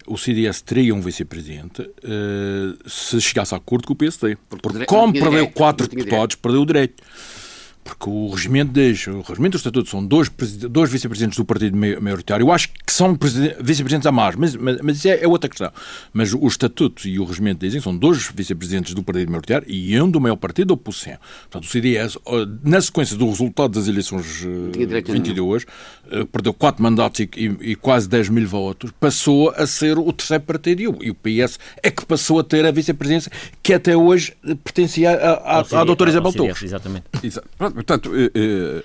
o 0.08 0.18
CDS 0.18 0.62
teria 0.62 0.96
um 0.96 1.02
vice-presidente 1.02 1.82
uh, 1.82 2.90
se 2.90 3.20
chegasse 3.20 3.54
a 3.54 3.58
acordo 3.58 3.88
com 3.88 3.94
o 3.94 3.96
PSD. 3.96 4.38
Porque, 4.50 4.86
como 4.86 5.14
perdeu 5.14 5.48
quatro 5.50 5.88
deputados, 5.88 6.36
perdeu 6.36 6.62
o 6.62 6.66
direito. 6.66 7.04
Porque 7.86 8.10
o 8.10 8.30
regimento 8.32 8.74
diz, 8.74 9.06
o 9.06 9.22
regimento 9.22 9.52
do 9.52 9.58
Estatuto 9.58 9.88
são 9.88 10.04
dois, 10.04 10.28
dois 10.68 10.92
vice-presidentes 10.92 11.38
do 11.38 11.46
partido 11.46 11.78
maioritário. 11.78 12.44
Eu 12.44 12.52
acho 12.52 12.70
que 12.70 12.92
são 12.92 13.16
vice-presidentes 13.62 14.08
a 14.08 14.12
mais, 14.12 14.36
mas, 14.36 14.56
mas, 14.56 14.82
mas 14.82 14.98
isso 14.98 15.08
é, 15.08 15.24
é, 15.24 15.28
outra 15.28 15.48
questão. 15.48 15.72
Mas 16.12 16.34
o 16.34 16.48
Estatuto 16.48 17.08
e 17.08 17.20
o 17.20 17.24
regimento 17.24 17.60
dizem 17.60 17.80
que 17.80 17.84
são 17.84 17.96
dois 17.96 18.28
vice-presidentes 18.34 18.96
do 18.96 19.04
partido 19.04 19.30
maioritário 19.30 19.70
e 19.70 20.02
um 20.02 20.10
do 20.10 20.20
maior 20.20 20.36
partido 20.36 20.70
da 20.70 20.74
oposição. 20.74 21.16
Portanto, 21.42 21.66
o 21.66 21.68
CDS, 21.68 22.18
na 22.64 22.82
sequência 22.82 23.16
do 23.16 23.30
resultado 23.30 23.74
das 23.74 23.88
eleições 23.88 24.26
22, 24.74 25.68
eh, 26.10 26.26
perdeu 26.32 26.56
quatro 26.56 26.82
mandatos 26.82 27.20
e, 27.20 27.30
e, 27.38 27.72
e, 27.72 27.76
quase 27.76 28.10
10 28.10 28.30
mil 28.30 28.48
votos, 28.48 28.92
passou 29.00 29.52
a 29.52 29.68
ser 29.68 30.00
o 30.00 30.12
terceiro 30.12 30.44
partido 30.44 30.82
e 30.82 30.88
o, 30.88 31.04
e 31.04 31.12
o 31.12 31.16
PS 31.16 31.60
é 31.84 31.92
que 31.92 32.04
passou 32.04 32.40
a 32.40 32.44
ter 32.44 32.66
a 32.66 32.72
vice-presidência 32.72 33.32
que 33.62 33.76
até 33.76 33.96
hoje 33.96 34.34
pertencia 34.64 35.12
à 35.44 35.84
doutora 35.84 36.10
Isabel 36.10 36.34
Torres. 36.34 36.64
Exatamente. 36.64 37.06
Exato. 37.22 37.48
Portanto, 37.76 38.12
eh, 38.16 38.32
eh, 38.34 38.84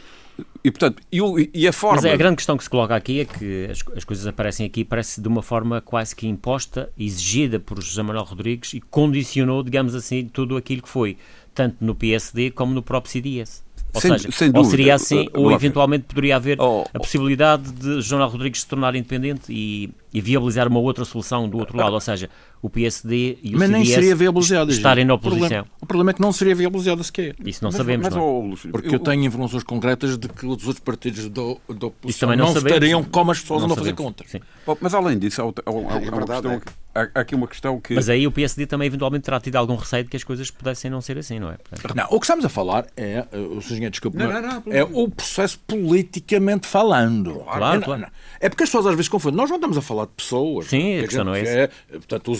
e, 0.64 0.70
portanto, 0.70 1.02
e, 1.10 1.50
e, 1.54 1.68
a 1.68 1.72
forma. 1.72 1.96
Mas 1.96 2.04
é, 2.04 2.12
a 2.12 2.16
grande 2.16 2.36
questão 2.36 2.56
que 2.56 2.64
se 2.64 2.70
coloca 2.70 2.94
aqui 2.94 3.20
é 3.20 3.24
que 3.24 3.66
as, 3.70 3.82
as, 3.96 4.04
coisas 4.04 4.26
aparecem 4.26 4.66
aqui, 4.66 4.84
parece 4.84 5.20
de 5.20 5.28
uma 5.28 5.42
forma 5.42 5.80
quase 5.80 6.14
que 6.14 6.26
imposta, 6.26 6.90
exigida 6.98 7.58
por 7.58 7.80
José 7.82 8.02
Manuel 8.02 8.24
Rodrigues 8.24 8.74
e 8.74 8.80
condicionou, 8.80 9.62
digamos 9.62 9.94
assim, 9.94 10.28
tudo 10.30 10.56
aquilo 10.56 10.82
que 10.82 10.88
foi, 10.88 11.16
tanto 11.54 11.76
no 11.80 11.94
PSD 11.94 12.50
como 12.50 12.74
no 12.74 12.82
próprio 12.82 13.10
CDS. 13.10 13.62
Ou 13.92 14.00
sem, 14.00 14.12
seja, 14.12 14.30
sem 14.30 14.52
ou 14.54 14.64
seria 14.64 14.94
assim, 14.94 15.28
ou 15.34 15.50
eventualmente 15.50 16.04
poderia 16.04 16.36
haver 16.36 16.60
oh, 16.60 16.84
a 16.94 16.98
possibilidade 16.98 17.72
de 17.72 18.00
João 18.00 18.26
Rodrigues 18.28 18.60
se 18.60 18.66
tornar 18.66 18.94
independente 18.94 19.52
e, 19.52 19.90
e 20.12 20.20
viabilizar 20.20 20.68
uma 20.68 20.80
outra 20.80 21.04
solução 21.04 21.48
do 21.48 21.58
outro 21.58 21.76
lado, 21.76 21.92
ou 21.92 22.00
seja, 22.00 22.28
o 22.62 22.68
PSD 22.68 23.38
e 23.42 23.54
o 23.54 23.58
mas 23.58 23.68
CDS 23.68 23.70
nem 23.70 23.84
seria 23.84 24.14
viabilizado, 24.14 24.70
estarem 24.70 25.04
na 25.04 25.14
oposição. 25.14 25.44
O 25.44 25.48
problema, 25.48 25.66
o 25.80 25.86
problema, 25.86 26.10
é 26.10 26.14
que 26.14 26.20
não 26.20 26.32
seria 26.32 26.54
viabilizado 26.54 27.02
sequer. 27.02 27.34
Isso 27.44 27.62
não 27.64 27.70
mas, 27.70 27.76
sabemos, 27.76 28.04
mas, 28.04 28.14
não 28.14 28.52
é? 28.52 28.70
Porque 28.70 28.88
eu, 28.88 28.92
eu, 28.94 28.98
tenho 28.98 29.24
informações 29.24 29.62
concretas 29.62 30.18
de 30.18 30.28
que 30.28 30.44
os 30.44 30.66
outros 30.66 30.80
partidos 30.80 31.28
da 31.28 31.42
oposição 31.86 32.28
não, 32.30 32.52
não 32.52 32.52
estariam 32.52 33.02
como 33.02 33.30
as 33.30 33.40
pessoas 33.40 33.62
andam 33.62 33.74
a 33.74 33.78
fazer 33.78 33.94
contra. 33.94 34.26
Bom, 34.66 34.76
mas 34.80 34.94
além 34.94 35.18
disso, 35.18 35.42
há, 35.42 35.44
há, 35.44 35.94
há, 35.94 35.96
é 35.96 36.10
verdade, 36.10 36.48
questão, 36.48 36.62
é. 36.94 37.00
há, 37.14 37.20
aqui 37.20 37.34
uma 37.34 37.48
questão 37.48 37.80
que... 37.80 37.94
Mas 37.94 38.08
aí 38.08 38.26
o 38.26 38.32
PSD 38.32 38.66
também 38.66 38.86
eventualmente 38.86 39.24
terá 39.24 39.40
tido 39.40 39.56
algum 39.56 39.76
receio 39.76 40.04
de 40.04 40.10
que 40.10 40.16
as 40.16 40.24
coisas 40.24 40.50
pudessem 40.50 40.90
não 40.90 41.00
ser 41.00 41.16
assim, 41.16 41.38
não 41.38 41.50
é? 41.50 41.56
Portanto... 41.56 41.96
Não, 41.96 42.06
o 42.10 42.20
que 42.20 42.26
estamos 42.26 42.44
a 42.44 42.48
falar 42.48 42.86
é, 42.96 43.24
eh, 43.32 43.38
o 43.38 43.62
senhor, 43.62 43.90
desculpe, 43.90 44.18
não, 44.18 44.30
não, 44.30 44.42
não, 44.42 44.62
é 44.68 44.84
o 44.84 45.08
processo 45.08 45.58
politicamente 45.60 46.66
falando. 46.66 47.34
Claro, 47.36 47.80
claro. 47.80 48.06
É 48.38 48.48
porque 48.48 48.64
as 48.64 48.68
pessoas 48.68 48.86
às 48.86 48.94
vezes 48.94 49.08
confundem. 49.08 49.36
Nós 49.36 49.48
não 49.48 49.56
estamos 49.56 49.78
a 49.78 49.82
falar 49.82 49.99
de 50.06 50.12
pessoas. 50.12 50.66
Sim, 50.66 50.98
a 50.98 51.02
questão 51.02 51.24
não 51.24 51.34
é 51.34 51.40
essa. 51.40 51.72
portanto, 51.90 52.32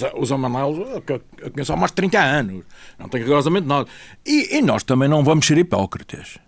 que 1.07 1.13
eu 1.13 1.51
conheço 1.51 1.73
há 1.73 1.77
mais 1.77 1.91
de 1.91 1.97
30 1.97 2.19
anos. 2.19 2.65
Não 2.99 3.09
tenho 3.09 3.25
rigorosamente 3.25 3.67
nada. 3.67 3.89
E, 4.27 4.57
e 4.57 4.63
nós 4.63 4.83
também 4.83 5.09
não 5.09 5.23
vamos 5.25 5.47
ser 5.47 5.59
hipócritas. 5.59 6.39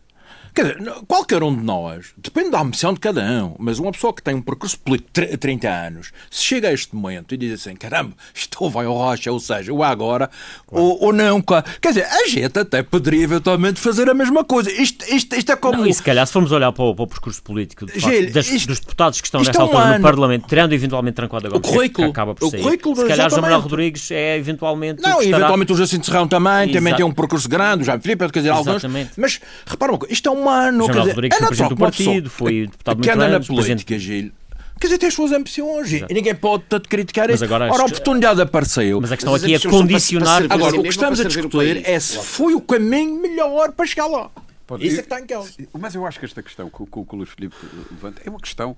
Quer 0.55 0.77
dizer, 0.77 0.93
qualquer 1.09 1.43
um 1.43 1.57
de 1.57 1.63
nós, 1.63 2.13
depende 2.15 2.51
da 2.51 2.61
ambição 2.61 2.93
de 2.93 3.01
cada 3.01 3.23
um, 3.23 3.55
mas 3.59 3.79
uma 3.79 3.91
pessoa 3.91 4.13
que 4.13 4.23
tem 4.23 4.35
um 4.35 4.43
percurso 4.43 4.79
político 4.79 5.11
de 5.15 5.37
30 5.39 5.69
anos, 5.69 6.13
se 6.31 6.45
chega 6.45 6.69
a 6.69 6.73
este 6.75 6.95
momento 6.95 7.33
e 7.33 7.39
diz 7.39 7.59
assim, 7.59 7.75
caramba, 7.75 8.13
isto 8.35 8.59
ou 8.61 8.69
vai 8.71 8.85
ao 8.85 8.93
rocha, 8.93 9.33
ou 9.33 9.41
seja, 9.41 9.73
ou 9.73 9.83
agora, 9.83 10.29
claro. 10.67 10.85
ou, 10.85 11.05
ou 11.05 11.13
não. 11.13 11.41
Quer 11.41 11.89
dizer, 11.89 12.05
a 12.05 12.29
gente 12.29 12.59
até 12.59 12.83
poderia 12.83 13.23
eventualmente 13.23 13.81
fazer 13.81 14.11
a 14.11 14.15
mesma 14.15 14.45
coisa. 14.45 14.71
Isto, 14.71 15.05
isto, 15.11 15.35
isto 15.35 15.53
é 15.53 15.57
como... 15.57 15.79
Não, 15.79 15.87
e 15.87 15.95
se 15.95 16.03
calhar, 16.03 16.27
se 16.27 16.33
formos 16.35 16.53
olhar 16.53 16.71
para 16.71 16.85
o, 16.85 16.95
para 16.95 17.05
o 17.05 17.07
percurso 17.07 17.43
político 17.43 17.87
de 17.87 17.99
facto, 17.99 18.33
das, 18.33 18.51
isto, 18.51 18.69
dos 18.69 18.81
deputados 18.81 19.23
que 19.23 19.27
estão 19.27 19.41
nesta 19.41 19.57
é 19.57 19.61
um 19.61 19.65
altura 19.65 19.85
ano. 19.85 19.97
no 19.97 20.03
Parlamento, 20.03 20.47
tirando 20.47 20.75
eventualmente 20.75 21.15
Tranquada 21.15 21.49
Gomes, 21.49 21.67
o 21.67 21.73
currículo, 21.73 22.11
acaba 22.11 22.35
por 22.35 22.51
sair, 22.51 22.61
o 22.61 22.63
currículo, 22.63 22.97
se 22.97 23.07
calhar 23.07 23.31
João 23.31 23.43
Manuel 23.43 23.61
Rodrigues 23.61 24.11
é 24.11 24.37
eventualmente... 24.37 25.03
Não, 25.03 25.23
estará... 25.23 25.39
eventualmente 25.39 25.73
o 25.73 25.77
Jacinto 25.77 26.05
Serrão 26.05 26.29
também, 26.29 26.65
Exato. 26.65 26.73
também 26.73 26.95
tem 26.95 27.05
um 27.07 27.13
percurso 27.13 27.49
grande, 27.49 27.83
o 27.83 27.87
Jaime 27.87 28.03
Filipe, 28.03 28.29
quer 28.29 28.41
dizer, 28.41 28.51
alguns... 28.51 28.83
Mas, 29.17 29.41
repara 29.67 29.93
uma 29.93 29.99
coisa, 29.99 30.13
isto 30.13 30.29
é 30.29 30.33
um 30.33 30.42
ano, 30.49 30.87
quer 30.87 30.93
dizer, 30.93 31.11
Rodrigues 31.11 31.37
é 31.37 31.41
foi 31.41 31.49
presidente 31.49 31.69
do 31.71 31.77
partido, 31.77 32.31
foi 32.31 32.67
deputado 32.67 32.97
muito 32.97 33.11
anda 33.11 33.25
anos, 33.25 33.49
na 33.49 33.55
política, 33.55 33.99
Gil. 33.99 34.33
Quer 34.81 34.87
dizer, 34.89 34.99
tem 34.99 35.09
as 35.09 35.15
suas 35.15 35.31
ambições 35.31 35.93
Exato. 35.93 36.13
e 36.13 36.15
ninguém 36.15 36.35
pode 36.35 36.65
tanto 36.69 36.89
criticar 36.89 37.31
isso. 37.31 37.45
Agora, 37.45 37.73
Ora, 37.73 37.83
a 37.83 37.87
oportunidade 37.87 38.41
apareceu. 38.41 39.01
Mas 39.01 39.13
a 39.13 39.17
questão 39.17 39.35
aqui 39.35 39.55
é 39.55 39.61
condicionar. 39.61 40.43
Agora, 40.51 40.77
o 40.77 40.83
que 40.83 40.89
estamos 40.89 41.21
a 41.21 41.25
discutir 41.25 41.89
é 41.89 42.01
se 42.01 42.19
foi 42.19 42.55
o 42.55 42.61
caminho 42.61 43.21
melhor 43.21 43.71
para 43.73 43.87
chegar 43.87 44.07
lá. 44.07 44.29
Pode, 44.67 44.85
isso 44.85 44.97
é 44.97 44.99
que 44.99 45.05
está 45.05 45.21
em 45.21 45.27
causa. 45.27 45.53
Mas 45.79 45.95
eu 45.95 46.05
acho 46.05 46.19
que 46.19 46.25
esta 46.25 46.43
questão 46.43 46.69
que, 46.69 46.79
que, 46.79 47.05
que 47.05 47.15
o 47.15 47.17
Luís 47.17 47.29
Filipe 47.31 47.55
levanta 47.93 48.23
é 48.25 48.31
uma 48.31 48.41
questão 48.41 48.77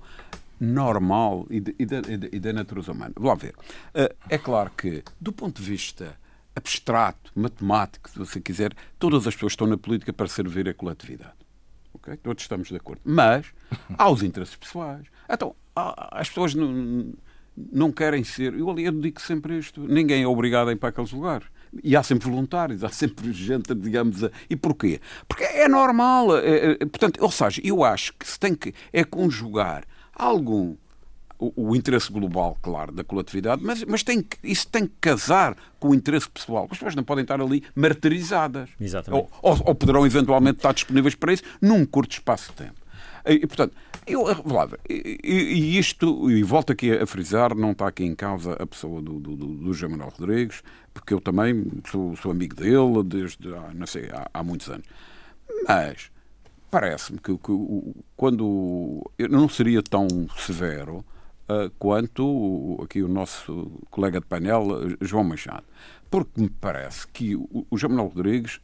normal 0.59 1.47
e, 1.49 1.59
de, 1.59 1.75
e, 1.79 1.85
da, 1.85 1.97
e 2.31 2.39
da 2.39 2.53
natureza 2.53 2.91
humana. 2.91 3.13
Vamos 3.17 3.41
ver. 3.41 3.55
Uh, 3.95 4.13
é 4.29 4.37
claro 4.37 4.71
que, 4.77 5.03
do 5.19 5.31
ponto 5.31 5.61
de 5.61 5.67
vista 5.67 6.15
abstrato, 6.55 7.31
matemático, 7.35 8.09
se 8.09 8.17
você 8.17 8.39
quiser, 8.39 8.73
todas 8.97 9.27
as 9.27 9.33
pessoas 9.33 9.53
estão 9.53 9.67
na 9.67 9.77
política 9.77 10.13
para 10.13 10.27
servir 10.27 10.69
a 10.69 10.73
coletividade. 10.73 11.33
Okay? 12.05 12.17
Todos 12.17 12.43
estamos 12.43 12.67
de 12.67 12.75
acordo. 12.75 13.01
Mas 13.03 13.47
há 13.97 14.09
os 14.09 14.21
interesses 14.21 14.55
pessoais. 14.55 15.07
Então, 15.27 15.55
as 15.75 16.29
pessoas 16.29 16.53
não, 16.53 17.13
não 17.57 17.91
querem 17.91 18.23
ser. 18.23 18.53
Eu, 18.53 18.69
ali, 18.69 18.89
digo 18.91 19.19
sempre 19.19 19.57
isto: 19.57 19.81
ninguém 19.81 20.23
é 20.23 20.27
obrigado 20.27 20.69
a 20.69 20.71
ir 20.71 20.75
para 20.75 20.89
aqueles 20.89 21.11
lugares. 21.11 21.47
E 21.83 21.95
há 21.95 22.03
sempre 22.03 22.29
voluntários, 22.29 22.83
há 22.83 22.89
sempre 22.89 23.33
gente, 23.33 23.73
digamos. 23.73 24.23
A... 24.23 24.31
E 24.49 24.55
porquê? 24.55 25.01
Porque 25.27 25.43
é 25.43 25.67
normal. 25.67 26.37
É, 26.37 26.71
é, 26.71 26.75
portanto, 26.77 27.21
ou 27.21 27.31
seja, 27.31 27.59
eu 27.63 27.83
acho 27.83 28.13
que 28.13 28.27
se 28.27 28.39
tem 28.39 28.53
que 28.55 28.73
é 28.93 29.03
conjugar 29.03 29.83
algum 30.13 30.77
o, 31.39 31.69
o, 31.69 31.75
interesse 31.75 32.11
global, 32.11 32.57
claro, 32.61 32.91
da 32.91 33.03
coletividade, 33.03 33.63
mas, 33.63 33.83
mas 33.83 34.03
tem 34.03 34.21
que, 34.21 34.37
isso 34.43 34.67
tem 34.67 34.85
que 34.87 34.93
casar 35.01 35.55
com 35.79 35.89
o 35.89 35.95
interesse 35.95 36.29
pessoal. 36.29 36.65
As 36.65 36.77
pessoas 36.77 36.95
não 36.95 37.03
podem 37.03 37.23
estar 37.23 37.39
ali 37.41 37.63
martirizadas. 37.75 38.69
Exatamente. 38.79 39.29
Ou, 39.41 39.51
ou, 39.51 39.61
ou 39.65 39.75
poderão 39.75 40.05
eventualmente 40.05 40.57
estar 40.57 40.73
disponíveis 40.73 41.15
para 41.15 41.33
isso 41.33 41.43
num 41.61 41.85
curto 41.85 42.13
espaço 42.13 42.51
de 42.51 42.57
tempo. 42.57 42.85
E, 43.25 43.45
portanto, 43.47 43.73
eu, 44.05 44.23
Flávio, 44.35 44.77
e, 44.87 45.19
e, 45.23 45.79
isto, 45.79 46.29
e 46.29 46.43
volto 46.43 46.71
aqui 46.71 46.91
a 46.91 47.07
frisar, 47.07 47.55
não 47.55 47.71
está 47.71 47.87
aqui 47.87 48.03
em 48.03 48.13
causa 48.13 48.53
a 48.53 48.67
pessoa 48.67 49.01
do, 49.01 49.19
do, 49.19 49.35
do, 49.35 49.47
do 49.47 49.73
José 49.73 49.87
Manuel 49.87 50.13
Rodrigues, 50.15 50.61
porque 50.93 51.13
eu 51.13 51.19
também 51.19 51.71
sou, 51.89 52.15
sou 52.15 52.31
amigo 52.31 52.55
dele 52.55 53.03
desde, 53.03 53.49
não 53.73 53.87
sei, 53.87 54.09
há, 54.11 54.29
há 54.31 54.43
muitos 54.43 54.69
anos. 54.69 54.85
Mas 55.67 56.11
parece-me 56.69 57.17
que, 57.17 57.35
que, 57.35 57.51
quando 58.15 59.09
eu 59.17 59.27
não 59.27 59.49
seria 59.49 59.81
tão 59.81 60.07
severo 60.37 61.03
quanto 61.77 62.79
aqui 62.83 63.01
o 63.03 63.07
nosso 63.07 63.79
colega 63.89 64.19
de 64.19 64.25
painel, 64.25 64.65
João 65.01 65.23
Machado. 65.23 65.65
Porque 66.09 66.41
me 66.41 66.49
parece 66.49 67.07
que 67.07 67.35
o, 67.35 67.65
o 67.69 67.77
João 67.77 67.91
Manuel 67.91 68.11
Rodrigues, 68.13 68.59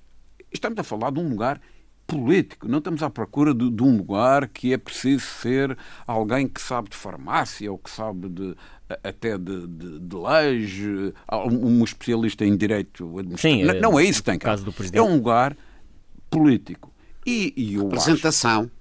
estamos 0.52 0.80
a 0.80 0.84
falar 0.84 1.12
de 1.12 1.20
um 1.20 1.30
lugar 1.30 1.62
político, 2.08 2.68
não 2.68 2.80
estamos 2.80 3.02
à 3.02 3.10
procura 3.10 3.54
de, 3.54 3.70
de, 3.70 3.84
um 3.84 3.98
lugar 3.98 4.48
que 4.50 4.74
é 4.74 4.78
preciso 4.78 5.26
ser 5.26 5.78
alguém 6.06 6.48
que 6.48 6.62
sabe 6.62 6.90
de 6.90 6.98
farmácia 6.98 7.72
ou 7.72 7.78
que 7.78 7.90
sabe 7.90 8.28
de, 8.28 8.56
até 9.02 9.38
de, 9.38 9.68
de, 9.68 10.00
de 10.00 10.16
leis, 10.16 10.74
um 11.50 11.84
especialista 11.84 12.44
em 12.44 12.58
direito 12.58 13.18
administrativo. 13.18 13.72
Sim, 13.72 13.80
não, 13.80 13.92
não 13.92 14.00
é 14.00 14.04
isso 14.04 14.22
que 14.22 14.30
tem 14.30 14.38
caso 14.38 14.66
do 14.66 14.74
É 14.92 15.02
um 15.02 15.16
lugar 15.16 15.56
político. 16.30 16.92
E, 17.26 17.54
e 17.56 17.76
eu 17.76 17.84
Representação. 17.84 18.64
Acho, 18.64 18.72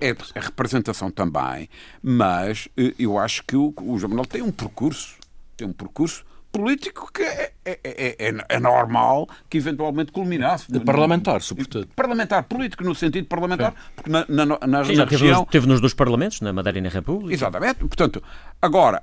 é 0.00 0.10
a 0.10 0.40
representação 0.40 1.10
também, 1.10 1.68
mas 2.02 2.68
eh, 2.76 2.94
eu 2.98 3.18
acho 3.18 3.44
que 3.44 3.56
o, 3.56 3.72
o 3.82 3.98
João 3.98 4.10
Manuel 4.10 4.26
tem 4.26 4.42
um 4.42 4.50
percurso, 4.50 5.16
tem 5.56 5.66
um 5.66 5.72
percurso 5.72 6.24
político 6.52 7.10
que 7.12 7.22
é, 7.22 7.52
é, 7.64 7.78
é, 7.82 8.44
é, 8.48 8.60
normal 8.60 9.26
que 9.48 9.56
eventualmente 9.56 10.12
culminasse. 10.12 10.70
De 10.70 10.80
parlamentar, 10.80 11.40
sobretudo. 11.40 11.88
Parlamentar, 11.96 12.42
político 12.44 12.84
no 12.84 12.94
sentido 12.94 13.26
parlamentar, 13.26 13.74
porque 13.96 14.10
na, 14.10 14.26
na, 14.28 14.44
na, 14.44 14.84
Sim, 14.84 14.96
na 14.96 15.04
região... 15.04 15.06
Teve 15.06 15.30
nos, 15.32 15.46
teve 15.50 15.66
nos 15.66 15.80
dois 15.80 15.94
parlamentos, 15.94 16.42
na 16.42 16.52
Madeira 16.52 16.78
e 16.78 16.82
na 16.82 16.90
República. 16.90 17.32
Exatamente. 17.32 17.78
Portanto, 17.78 18.22
agora, 18.60 19.02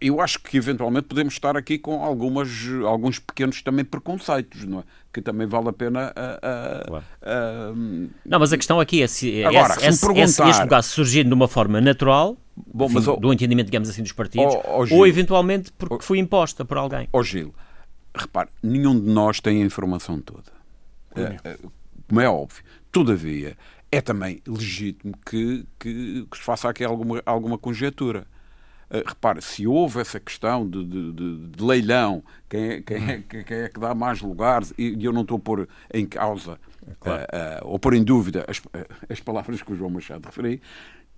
eu 0.00 0.20
acho 0.20 0.38
que 0.40 0.56
eventualmente 0.56 1.06
podemos 1.06 1.34
estar 1.34 1.56
aqui 1.56 1.78
com 1.78 2.02
algumas, 2.02 2.48
alguns 2.86 3.18
pequenos 3.18 3.62
também 3.62 3.84
preconceitos, 3.84 4.64
não 4.64 4.80
é? 4.80 4.84
Que 5.12 5.20
também 5.20 5.46
vale 5.46 5.68
a 5.68 5.72
pena. 5.72 6.12
Uh, 6.12 6.86
claro. 6.86 7.04
não, 8.24 8.38
mas 8.38 8.52
a 8.52 8.56
questão 8.56 8.78
aqui 8.78 9.02
é 9.02 9.06
se, 9.06 9.40
é 9.42 9.46
Agora, 9.46 9.74
é, 9.74 9.90
se, 9.90 9.98
se, 9.98 10.06
perguntar... 10.06 10.46
é 10.46 10.78
este 10.78 10.82
surgir 10.82 11.24
de 11.24 11.34
uma 11.34 11.48
forma 11.48 11.80
natural, 11.80 12.36
Bom, 12.72 12.86
enfim, 12.86 12.94
mas, 12.94 13.08
oh, 13.08 13.16
do 13.16 13.32
entendimento, 13.32 13.66
digamos 13.66 13.88
assim, 13.88 14.02
dos 14.02 14.12
partidos, 14.12 14.54
oh, 14.54 14.86
oh, 14.90 14.94
ou 14.94 15.06
eventualmente 15.06 15.72
porque 15.72 15.96
oh, 15.96 16.02
foi 16.02 16.18
imposta 16.18 16.64
por 16.64 16.76
alguém. 16.76 17.08
Ó 17.12 17.22
Gil, 17.22 17.54
repare, 18.14 18.50
nenhum 18.62 18.98
de 18.98 19.10
nós 19.10 19.40
tem 19.40 19.62
a 19.62 19.64
informação 19.64 20.20
toda. 20.20 20.52
É, 21.14 21.36
é, 21.44 21.58
como 22.08 22.20
é 22.20 22.28
óbvio. 22.28 22.62
Todavia, 22.92 23.56
é 23.90 24.00
também 24.00 24.42
legítimo 24.46 25.14
que, 25.24 25.64
que, 25.78 26.26
que 26.30 26.36
se 26.36 26.42
faça 26.42 26.68
aqui 26.68 26.84
alguma, 26.84 27.22
alguma 27.24 27.58
conjetura. 27.58 28.26
Uh, 28.90 29.06
repare, 29.06 29.40
se 29.40 29.66
houve 29.66 30.00
essa 30.00 30.18
questão 30.18 30.68
de, 30.68 30.84
de, 30.84 31.12
de, 31.12 31.46
de 31.46 31.64
leilão, 31.64 32.24
quem 32.48 32.70
é, 32.70 32.80
quem, 32.80 32.96
é, 32.96 33.14
uhum. 33.16 33.44
quem 33.44 33.58
é, 33.58 33.68
que 33.68 33.78
dá 33.78 33.94
mais 33.94 34.20
lugares, 34.20 34.74
e 34.76 34.96
eu 35.04 35.12
não 35.12 35.22
estou 35.22 35.36
a 35.36 35.40
pôr 35.40 35.68
em 35.94 36.04
causa 36.04 36.58
claro. 36.98 37.22
uh, 37.22 37.66
uh, 37.66 37.70
ou 37.70 37.78
pôr 37.78 37.94
em 37.94 38.02
dúvida 38.02 38.44
as, 38.48 38.60
as 39.08 39.20
palavras 39.20 39.62
que 39.62 39.72
o 39.72 39.76
João 39.76 39.90
Machado 39.90 40.26
referiu, 40.26 40.60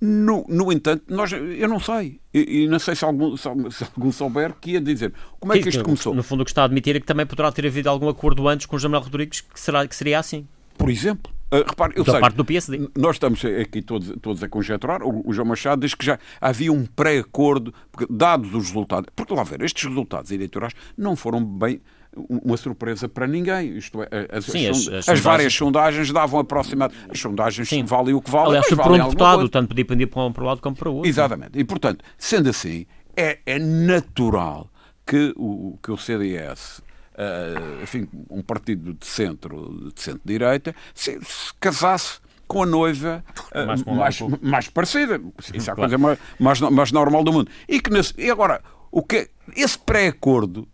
no, 0.05 0.45
no 0.49 0.73
entanto, 0.73 1.05
nós, 1.07 1.31
eu 1.31 1.69
não 1.69 1.79
sei. 1.79 2.21
E, 2.35 2.65
e 2.65 2.67
não 2.67 2.81
sei 2.81 2.97
se 2.97 3.05
algum, 3.05 3.37
se, 3.37 3.47
algum 3.47 4.11
souber 4.11 4.53
que 4.61 4.73
ia 4.73 4.81
dizer. 4.81 5.13
Como 5.39 5.53
é 5.53 5.57
que, 5.57 5.63
que 5.63 5.69
isto 5.69 5.85
começou? 5.85 6.13
No 6.13 6.25
fundo, 6.25 6.41
o 6.41 6.45
que 6.45 6.51
está 6.51 6.63
a 6.63 6.65
admitir 6.65 6.97
é 6.97 7.01
que 7.01 7.07
também 7.07 7.25
poderá 7.25 7.53
ter 7.53 7.65
havido 7.65 7.89
algum 7.89 8.09
acordo 8.09 8.49
antes 8.49 8.67
com 8.67 8.75
o 8.75 8.79
Jamal 8.81 9.01
Rodrigues 9.01 9.43
que, 9.43 9.61
será, 9.61 9.87
que 9.87 9.95
seria 9.95 10.19
assim. 10.19 10.45
Por 10.77 10.91
exemplo. 10.91 11.33
Uh, 11.53 11.69
repare, 11.69 11.93
eu 11.97 12.05
da 12.05 12.13
sei, 12.13 12.21
parte 12.21 12.35
do 12.35 12.45
PSD. 12.45 12.89
Nós 12.97 13.17
estamos 13.17 13.45
aqui 13.45 13.83
todos, 13.83 14.15
todos 14.23 14.43
a 14.43 14.49
conjecturar. 14.49 15.03
O, 15.03 15.29
o 15.29 15.33
João 15.35 15.49
Machado 15.49 15.83
diz 15.83 15.95
que 15.95 16.05
já 16.05 16.19
havia 16.41 16.73
um 16.73 16.87
pré-acordo, 16.87 17.75
dados 18.09 18.55
os 18.55 18.69
resultados. 18.69 19.11
Porque 19.15 19.35
lá 19.35 19.43
ver, 19.43 19.63
estes 19.63 19.85
resultados 19.85 20.31
eleitorais 20.31 20.73
não 20.97 21.15
foram 21.15 21.45
bem 21.45 21.81
uma 22.17 22.57
surpresa 22.57 23.09
para 23.09 23.27
ninguém. 23.27 23.77
Isto 23.77 24.03
é, 24.03 24.29
as, 24.31 24.47
Sim, 24.47 24.69
as, 24.69 24.89
as, 24.89 25.09
as 25.09 25.21
várias 25.21 25.53
sondagens 25.53 26.11
davam 26.11 26.41
aproximadamente. 26.41 27.11
As 27.11 27.19
sondagens 27.19 27.69
Sim. 27.69 27.85
valem 27.85 28.15
o 28.15 28.23
que 28.23 28.31
valem. 28.31 28.59
Aliás, 28.59 28.69
por 28.69 28.91
um 28.91 28.97
deputado, 28.97 29.49
tanto 29.49 29.75
pedir 29.75 30.07
para 30.07 30.23
um, 30.23 30.33
para 30.33 30.43
um 30.43 30.47
lado 30.47 30.61
como 30.61 30.75
para 30.75 30.89
o 30.89 30.95
outro. 30.97 31.09
Exatamente. 31.09 31.59
E, 31.59 31.65
portanto, 31.65 32.05
sendo 32.17 32.49
assim, 32.49 32.87
é, 33.17 33.41
é 33.45 33.59
natural 33.59 34.71
que 35.07 35.35
o, 35.37 35.79
que 35.83 35.91
o 35.91 35.97
CDS 35.97 36.83
uh, 37.23 37.83
enfim, 37.83 38.09
um 38.31 38.43
partido 38.43 38.95
de 38.95 39.07
centro, 39.07 39.93
de 39.95 40.03
centro-direita, 40.03 40.75
se, 40.95 41.19
se, 41.23 41.55
casasse 41.61 42.21
com 42.47 42.63
a 42.63 42.67
noiva 42.67 43.25
uh, 43.55 43.67
mais, 43.67 43.83
mais, 43.85 44.21
mais, 44.43 44.69
parecida. 44.69 45.21
Isso 45.55 45.71
é 45.71 45.73
a 45.73 45.77
coisa 45.77 45.99
mais, 45.99 46.19
mais, 46.39 46.61
mais 46.61 46.93
normal 46.93 47.25
do 47.25 47.33
mundo. 47.33 47.51
E, 47.69 47.81
que 47.81 47.91
nesse, 47.91 48.15
e 48.19 48.31
agora, 48.31 48.63
o 48.91 49.03
que, 49.03 49.31
esse 49.57 49.79
pré-acordo 49.79 50.69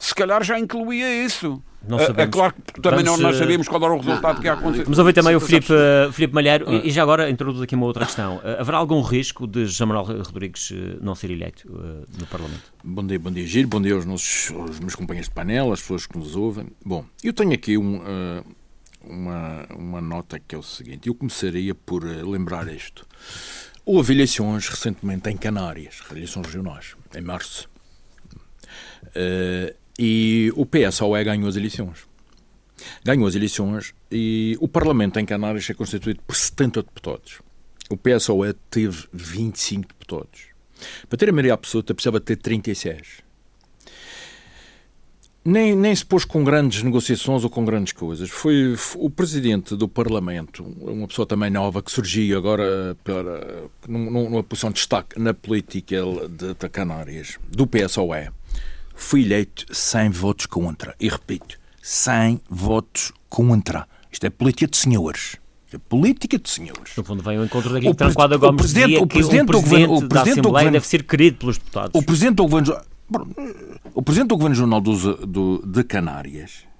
se 0.00 0.14
calhar 0.14 0.42
já 0.42 0.58
incluía 0.58 1.24
isso. 1.24 1.62
Não 1.86 1.98
é, 1.98 2.02
é 2.02 2.06
sabemos. 2.06 2.28
É 2.28 2.30
claro 2.30 2.54
que 2.54 2.80
também 2.80 3.04
Vamos, 3.04 3.20
não, 3.20 3.28
nós 3.28 3.38
sabíamos 3.38 3.68
qual 3.68 3.82
era 3.82 3.92
o 3.94 3.96
resultado 3.96 4.34
não, 4.34 4.40
que 4.40 4.46
ia 4.46 4.52
acontecer. 4.52 4.84
Vamos 4.84 4.98
ouvir 4.98 5.12
também 5.12 5.34
o 5.34 5.40
Filipe, 5.40 5.72
uh, 5.72 6.12
Filipe 6.12 6.34
Malheiro 6.34 6.66
ah. 6.68 6.74
e 6.84 6.90
já 6.90 7.02
agora 7.02 7.30
introduz 7.30 7.62
aqui 7.62 7.74
uma 7.74 7.86
outra 7.86 8.04
questão. 8.04 8.36
Uh, 8.36 8.60
haverá 8.60 8.78
algum 8.78 9.00
risco 9.00 9.46
de 9.46 9.66
Jamal 9.66 10.04
Rodrigues 10.04 10.70
uh, 10.70 10.98
não 11.00 11.14
ser 11.14 11.30
eleito 11.30 11.68
no 12.18 12.26
Parlamento? 12.26 12.72
Bom 12.84 13.06
dia, 13.06 13.18
bom 13.18 13.30
dia 13.30 13.46
Giro, 13.46 13.68
bom 13.68 13.80
dia 13.80 13.94
aos, 13.94 14.04
nossos, 14.04 14.50
aos 14.54 14.78
meus 14.80 14.94
companheiros 14.94 15.28
de 15.28 15.34
painel, 15.34 15.72
às 15.72 15.80
pessoas 15.80 16.06
que 16.06 16.18
nos 16.18 16.36
ouvem. 16.36 16.66
Bom, 16.84 17.04
eu 17.24 17.32
tenho 17.32 17.52
aqui 17.52 17.78
um, 17.78 18.00
uma, 19.02 19.66
uma 19.74 20.00
nota 20.00 20.38
que 20.38 20.54
é 20.54 20.58
o 20.58 20.62
seguinte, 20.62 21.08
eu 21.08 21.14
começaria 21.14 21.74
por 21.74 22.04
lembrar 22.04 22.68
isto. 22.68 23.06
Houve 23.84 24.12
eleições 24.12 24.68
recentemente 24.68 25.30
em 25.30 25.36
Canárias, 25.36 26.02
eleições 26.10 26.46
regionais, 26.46 26.94
em 27.14 27.22
março. 27.22 27.68
Uh, 29.06 29.74
e 30.02 30.50
o 30.56 30.64
PSOE 30.64 31.22
ganhou 31.22 31.46
as 31.46 31.56
eleições. 31.56 32.08
Ganhou 33.04 33.26
as 33.26 33.34
eleições 33.34 33.92
e 34.10 34.56
o 34.58 34.66
Parlamento 34.66 35.20
em 35.20 35.26
Canárias 35.26 35.68
é 35.68 35.74
constituído 35.74 36.22
por 36.26 36.34
70 36.34 36.82
deputados. 36.82 37.42
O 37.90 37.98
PSOE 37.98 38.54
teve 38.70 39.06
25 39.12 39.88
deputados. 39.88 40.40
Para 41.06 41.18
ter 41.18 41.28
a 41.28 41.32
maioria 41.32 41.52
absoluta 41.52 41.92
precisava 41.92 42.18
ter 42.18 42.36
36. 42.36 43.22
Nem, 45.44 45.76
nem 45.76 45.94
se 45.94 46.04
pôs 46.04 46.24
com 46.24 46.42
grandes 46.44 46.82
negociações 46.82 47.44
ou 47.44 47.50
com 47.50 47.62
grandes 47.62 47.92
coisas. 47.92 48.30
Foi 48.30 48.74
o 48.96 49.10
presidente 49.10 49.76
do 49.76 49.86
Parlamento, 49.86 50.62
uma 50.80 51.08
pessoa 51.08 51.26
também 51.26 51.50
nova 51.50 51.82
que 51.82 51.90
surgiu 51.90 52.38
agora 52.38 52.96
para, 53.04 53.64
numa 53.86 54.42
posição 54.42 54.70
de 54.70 54.76
destaque 54.76 55.20
na 55.20 55.34
política 55.34 55.96
de, 56.28 56.54
de 56.54 56.68
Canárias, 56.70 57.38
do 57.50 57.66
PSOE 57.66 58.30
fui 59.02 59.24
eleito 59.24 59.66
sem 59.72 60.10
votos 60.10 60.46
contra. 60.46 60.94
E 61.00 61.08
repito, 61.08 61.58
sem 61.82 62.40
votos 62.48 63.12
contra. 63.28 63.86
Isto 64.10 64.26
é 64.26 64.30
política 64.30 64.66
de 64.68 64.76
senhores. 64.76 65.36
É 65.72 65.78
política 65.78 66.38
de 66.38 66.50
senhores. 66.50 66.96
No 66.96 67.04
fundo, 67.04 67.22
vem 67.22 67.38
ao 67.38 67.44
encontro 67.44 67.72
daquilo 67.72 67.92
que 67.92 67.98
Tranquada 67.98 68.36
Gomes 68.36 68.60
presidente, 68.60 68.88
dizia, 68.88 69.02
o 69.02 69.06
presidente, 69.06 69.46
que 69.50 69.56
o 69.56 69.62
presidente, 69.62 69.90
o 69.90 70.08
presidente 70.08 70.14
da 70.14 70.20
Assembleia 70.22 70.42
governo, 70.52 70.72
deve 70.72 70.86
ser 70.86 71.02
querido 71.04 71.36
pelos 71.38 71.58
deputados. 71.58 71.90
O 71.94 72.02
presidente 72.02 72.34
do 72.34 72.42
governo, 72.42 72.80
o 73.94 74.02
presidente 74.02 74.28
do 74.28 74.36
governo 74.36 74.56
jornal 74.56 74.80
do, 74.80 75.26
do, 75.26 75.66
de 75.66 75.84
Canárias 75.84 76.70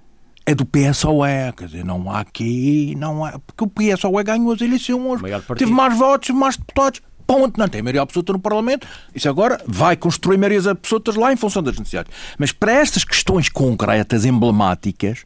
é 0.45 0.55
do 0.55 0.65
PSOE, 0.65 1.53
quer 1.55 1.65
dizer, 1.67 1.85
não 1.85 2.11
há 2.11 2.19
aqui, 2.19 2.95
não 2.97 3.23
há, 3.23 3.39
porque 3.39 3.63
o 3.63 3.67
PSOE 3.67 4.23
ganhou 4.23 4.51
as 4.51 4.61
eleições, 4.61 5.21
teve 5.57 5.71
mais 5.71 5.97
votos, 5.97 6.29
mais 6.31 6.57
deputados, 6.57 7.01
ponto, 7.31 7.57
não 7.57 7.69
tem 7.69 7.81
maioria 7.81 8.01
absoluta 8.01 8.33
no 8.33 8.39
Parlamento. 8.39 8.85
Isso 9.15 9.29
agora 9.29 9.61
vai 9.65 9.95
construir 9.95 10.37
maiorias 10.37 10.67
absolutas 10.67 11.15
lá 11.15 11.31
em 11.31 11.37
função 11.37 11.63
das 11.63 11.79
necessidades. 11.79 12.11
Mas 12.37 12.51
para 12.51 12.73
estas 12.73 13.05
questões 13.05 13.47
concretas, 13.47 14.25
emblemáticas, 14.25 15.23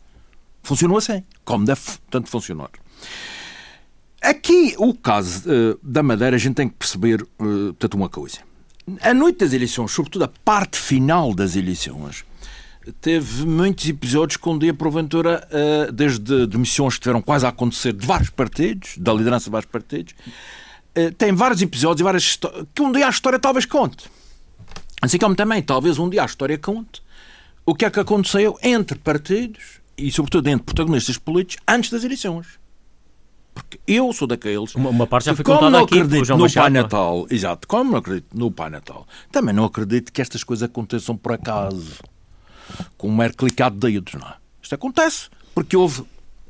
funcionou 0.62 1.00
assim, 1.00 1.24
como 1.44 1.66
deve 1.66 1.82
tanto 2.12 2.30
funcionar. 2.30 2.70
Aqui, 4.22 4.76
o 4.78 4.94
caso 4.94 5.50
uh, 5.50 5.80
da 5.82 6.04
Madeira, 6.04 6.36
a 6.36 6.40
gente 6.40 6.56
tem 6.56 6.70
que 6.70 6.76
perceber 6.76 7.24
uh, 7.24 7.74
tanto 7.74 7.98
uma 7.98 8.10
coisa. 8.10 8.38
A 9.02 9.14
noite 9.14 9.40
das 9.40 9.52
eleições, 9.52 9.92
sobretudo 9.92 10.26
a 10.26 10.28
parte 10.28 10.78
final 10.78 11.34
das 11.34 11.56
eleições, 11.56 12.24
teve 13.02 13.46
muitos 13.46 13.90
episódios 13.90 14.38
com 14.38 14.58
dia 14.60 14.74
porventura, 14.76 15.48
uh, 15.52 15.92
desde 15.92 16.46
demissões 16.46 16.96
que 16.96 17.02
tiveram 17.02 17.22
quase 17.22 17.48
a 17.48 17.50
acontecer 17.50 17.94
de 17.94 18.06
vários 18.06 18.30
partidos, 18.30 18.96
da 18.98 19.12
liderança 19.12 19.46
de 19.46 19.52
vários 19.52 19.72
partidos, 19.72 20.14
tem 21.18 21.34
vários 21.34 21.62
episódios 21.62 22.02
e 22.02 22.04
várias 22.04 22.40
que 22.74 22.82
um 22.82 22.92
dia 22.92 23.08
a 23.08 23.10
história 23.10 23.40
talvez 23.40 23.66
conte. 23.66 24.10
Assim 25.02 25.18
como 25.18 25.36
também, 25.36 25.62
talvez 25.62 26.00
um 26.00 26.10
dia 26.10 26.24
a 26.24 26.26
história 26.26 26.58
conte 26.58 27.04
o 27.66 27.74
que 27.74 27.86
é 27.86 27.90
que 27.90 28.00
aconteceu 28.00 28.58
entre 28.62 28.98
partidos 29.00 29.82
e, 29.98 30.12
sobretudo, 30.12 30.48
entre 30.48 30.66
protagonistas 30.66 31.18
políticos 31.18 31.64
antes 31.68 31.90
das 31.90 32.04
eleições. 32.04 32.48
Porque 33.54 33.80
eu 33.88 34.12
sou 34.12 34.28
daqueles. 34.28 34.76
Uma, 34.76 34.90
uma 34.90 35.08
parte 35.08 35.26
já 35.26 35.36
foi 35.36 35.46
contada 35.46 35.80
aqui 35.80 36.00
acredito 36.00 36.38
no 36.38 36.52
Pai 36.52 36.70
Natal, 36.70 37.26
exato, 37.30 37.68
como 37.68 37.92
não 37.92 37.98
acredito 38.00 38.28
no 38.34 38.52
Pai 38.52 38.70
Natal, 38.70 39.08
também 39.32 39.56
não 39.56 39.64
acredito 39.64 40.12
que 40.12 40.22
estas 40.22 40.44
coisas 40.44 40.64
aconteçam 40.70 41.16
por 41.16 41.32
acaso, 41.32 42.00
com 42.98 43.08
um 43.08 43.16
mero 43.16 43.36
clicado 43.36 43.76
de 43.76 43.94
dedos, 43.94 44.14
não 44.14 44.28
é? 44.28 44.34
Isto 44.62 44.76
acontece 44.76 45.30
porque 45.54 45.78
houve 45.78 46.04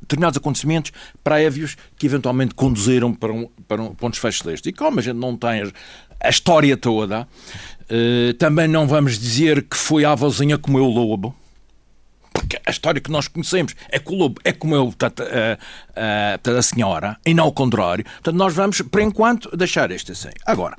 determinados 0.06 0.38
acontecimentos 0.38 0.92
prévios 1.22 1.76
que 1.98 2.06
eventualmente 2.06 2.54
conduziram 2.54 3.12
para 3.12 3.32
um, 3.32 3.48
para 3.66 3.82
um, 3.82 3.94
para 3.94 4.06
um 4.06 4.10
deste. 4.44 4.68
E 4.68 4.72
como 4.72 5.00
a 5.00 5.02
gente 5.02 5.16
não 5.16 5.36
tem 5.36 5.72
a, 6.20 6.28
história 6.28 6.76
toda, 6.76 7.22
uh, 7.22 8.34
também 8.34 8.68
não 8.68 8.86
vamos 8.86 9.18
dizer 9.18 9.62
que 9.62 9.76
foi 9.76 10.04
a 10.04 10.14
vozinha 10.14 10.56
como 10.56 10.78
o 10.78 10.90
lobo. 10.90 11.34
Porque 12.32 12.60
a 12.66 12.70
história 12.70 13.00
que 13.00 13.10
nós 13.10 13.28
conhecemos 13.28 13.74
é 13.88 13.98
que 13.98 14.12
o 14.12 14.14
lobo 14.14 14.40
é 14.44 14.52
como 14.52 14.74
eu, 14.74 14.84
portanto, 14.84 15.22
a, 15.22 15.58
a, 16.54 16.58
a 16.58 16.62
senhora, 16.62 17.16
e 17.24 17.32
não 17.32 17.48
o 17.48 17.52
contrário. 17.52 18.04
Portanto, 18.04 18.36
nós 18.36 18.54
vamos, 18.54 18.80
por 18.82 19.00
enquanto, 19.00 19.54
deixar 19.56 19.90
este 19.90 20.12
assim. 20.12 20.28
Agora, 20.44 20.76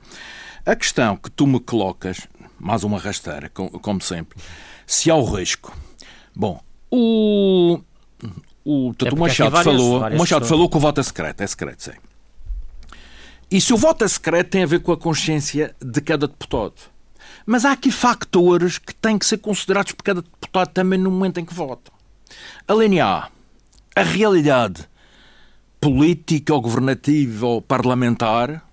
a 0.66 0.76
questão 0.76 1.18
que 1.18 1.32
tu 1.32 1.48
me 1.48 1.60
colocas, 1.60 2.28
mais 2.60 2.84
uma 2.84 3.00
rasteira, 3.00 3.50
como 3.50 4.02
sempre, 4.02 4.40
se 4.86 5.10
há 5.10 5.16
o 5.16 5.26
risco. 5.26 5.76
Bom, 6.36 6.62
o, 6.92 7.80
o, 8.68 8.94
é 9.06 9.10
o 9.10 9.18
Machado, 9.18 9.52
várias, 9.52 9.76
falou, 9.76 10.00
várias 10.02 10.20
o 10.20 10.22
Machado 10.22 10.46
falou 10.46 10.70
que 10.70 10.76
o 10.76 10.80
voto 10.80 11.00
é 11.00 11.04
secreto, 11.04 11.42
é 11.42 11.48
secreto, 11.48 11.84
sim. 11.84 11.92
E 13.50 13.62
se 13.62 13.74
o 13.74 13.78
voto 13.78 14.04
é 14.04 14.08
secreto 14.08 14.50
tem 14.50 14.64
a 14.64 14.66
ver 14.66 14.82
com 14.82 14.92
a 14.92 14.98
consciência 14.98 15.74
de 15.82 16.02
cada 16.02 16.28
deputado. 16.28 16.74
Mas 17.46 17.64
há 17.64 17.72
aqui 17.72 17.90
factores 17.90 18.78
que 18.78 18.94
têm 18.94 19.18
que 19.18 19.26
ser 19.26 19.38
considerados 19.38 19.94
por 19.94 20.04
cada 20.04 20.22
deputado 20.22 20.68
também 20.74 21.00
no 21.00 21.10
momento 21.10 21.40
em 21.40 21.46
que 21.46 21.54
vota. 21.54 21.92
A 22.68 22.74
linha 22.74 23.06
A, 23.06 23.30
a 23.96 24.04
realidade 24.04 24.86
política 25.80 26.54
ou 26.54 26.60
governativa 26.60 27.48
ou 27.48 27.62
parlamentar 27.62 28.66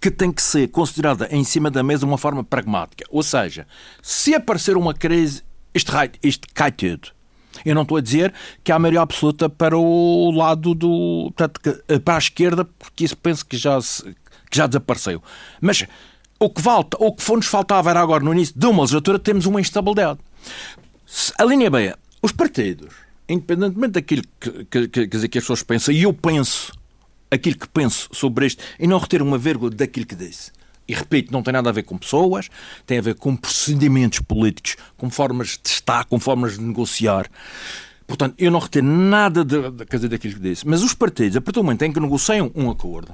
que 0.00 0.10
tem 0.10 0.32
que 0.32 0.40
ser 0.40 0.68
considerada 0.68 1.28
em 1.30 1.44
cima 1.44 1.70
da 1.70 1.82
mesa 1.82 2.00
de 2.00 2.06
uma 2.06 2.16
forma 2.16 2.42
pragmática. 2.42 3.04
Ou 3.10 3.22
seja, 3.22 3.66
se 4.00 4.34
aparecer 4.34 4.78
uma 4.78 4.94
crise, 4.94 5.42
isto, 5.74 5.92
isto 6.22 6.48
cai 6.54 6.72
tudo. 6.72 7.15
Eu 7.64 7.74
não 7.74 7.82
estou 7.82 7.96
a 7.96 8.00
dizer 8.00 8.32
que 8.62 8.72
há 8.72 8.78
maioria 8.78 9.00
absoluta 9.00 9.48
para 9.48 9.76
o 9.76 10.30
lado 10.30 10.74
do. 10.74 11.32
Portanto, 11.36 11.60
para 12.04 12.14
a 12.14 12.18
esquerda, 12.18 12.64
porque 12.64 13.04
isso 13.04 13.16
penso 13.16 13.44
que 13.44 13.56
já, 13.56 13.78
que 14.50 14.56
já 14.56 14.66
desapareceu. 14.66 15.22
Mas 15.60 15.86
o 16.38 16.50
que 16.50 16.60
falta, 16.60 16.96
o 17.00 17.12
que 17.12 17.32
nos 17.32 17.46
faltava 17.46 17.90
era 17.90 18.00
agora 18.00 18.22
no 18.22 18.32
início 18.32 18.54
de 18.56 18.66
uma 18.66 18.82
legislatura 18.82 19.18
temos 19.18 19.46
uma 19.46 19.60
instabilidade. 19.60 20.20
A 21.38 21.44
linha 21.44 21.70
B, 21.70 21.94
os 22.20 22.32
partidos, 22.32 22.94
independentemente 23.28 23.92
daquilo 23.92 24.22
que, 24.40 24.64
que, 24.64 24.88
que, 24.88 25.06
que 25.08 25.16
as 25.38 25.44
pessoas 25.44 25.62
pensam, 25.62 25.94
e 25.94 26.02
eu 26.02 26.12
penso 26.12 26.72
aquilo 27.30 27.56
que 27.56 27.68
penso 27.68 28.08
sobre 28.12 28.46
isto 28.46 28.62
e 28.78 28.86
não 28.86 28.98
reter 28.98 29.22
uma 29.22 29.38
vírgula 29.38 29.70
daquilo 29.70 30.06
que 30.06 30.14
disse. 30.14 30.52
E 30.88 30.94
repito, 30.94 31.32
não 31.32 31.42
tem 31.42 31.52
nada 31.52 31.68
a 31.70 31.72
ver 31.72 31.82
com 31.82 31.98
pessoas, 31.98 32.48
tem 32.86 32.98
a 32.98 33.02
ver 33.02 33.16
com 33.16 33.34
procedimentos 33.36 34.20
políticos, 34.20 34.76
com 34.96 35.10
formas 35.10 35.58
de 35.62 35.68
estar, 35.68 36.04
com 36.04 36.18
formas 36.18 36.56
de 36.56 36.62
negociar. 36.62 37.28
Portanto, 38.06 38.36
eu 38.38 38.50
não 38.50 38.60
reter 38.60 38.82
nada 38.82 39.44
de, 39.44 39.70
de, 39.70 39.84
dizer, 39.84 40.08
daquilo 40.08 40.34
que 40.34 40.40
disse. 40.40 40.66
Mas 40.66 40.82
os 40.82 40.94
partidos, 40.94 41.36
a 41.36 41.40
partir 41.40 41.58
do 41.58 41.64
momento 41.64 41.82
em 41.82 41.92
que 41.92 41.98
negociam 41.98 42.52
um 42.54 42.70
acordo, 42.70 43.12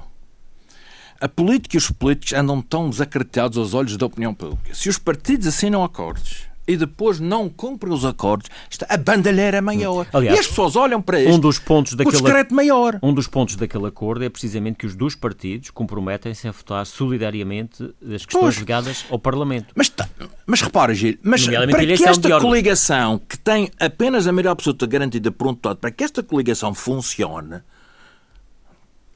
a 1.19 1.27
política 1.27 1.77
e 1.77 1.79
os 1.79 1.89
políticos 1.89 2.33
andam 2.33 2.61
tão 2.61 2.89
desacreditados 2.89 3.57
aos 3.57 3.73
olhos 3.73 3.97
da 3.97 4.05
opinião 4.05 4.33
pública. 4.33 4.75
Se 4.75 4.89
os 4.89 4.97
partidos 4.97 5.47
assinam 5.47 5.83
acordos 5.83 6.52
e 6.67 6.77
depois 6.77 7.19
não 7.19 7.49
cumprem 7.49 7.93
os 7.93 8.05
acordos, 8.05 8.49
a 8.87 8.97
bandalheira 8.97 9.61
maior. 9.61 10.07
Aliás, 10.13 10.37
e 10.37 10.39
as 10.39 10.47
pessoas 10.47 10.75
olham 10.75 11.01
para 11.01 11.19
isto 11.19 11.33
um 11.33 11.39
dos 11.39 11.59
pontos 11.59 11.93
daquele, 11.93 12.17
o 12.17 12.53
maior. 12.53 12.99
Um 13.03 13.13
dos 13.13 13.27
pontos 13.27 13.55
daquele 13.55 13.87
acordo 13.87 14.23
é 14.23 14.29
precisamente 14.29 14.77
que 14.77 14.85
os 14.85 14.95
dois 14.95 15.15
partidos 15.15 15.69
comprometem-se 15.69 16.47
a 16.47 16.51
votar 16.51 16.85
solidariamente 16.85 17.83
as 18.01 18.25
questões 18.25 18.41
pois. 18.41 18.57
ligadas 18.57 19.05
ao 19.09 19.19
Parlamento. 19.19 19.73
Mas, 19.75 19.91
mas 20.45 20.61
repara, 20.61 20.93
Gil, 20.93 21.17
mas 21.21 21.45
para 21.47 21.85
que 21.85 22.03
esta 22.03 22.39
coligação, 22.39 23.19
que 23.19 23.37
tem 23.37 23.69
apenas 23.79 24.27
a 24.27 24.31
maioria 24.31 24.51
absoluta 24.51 24.85
garantida 24.85 25.31
por 25.31 25.47
um 25.47 25.51
deputado, 25.51 25.77
para 25.77 25.91
que 25.91 26.03
esta 26.03 26.23
coligação 26.23 26.73
funcione, 26.73 27.61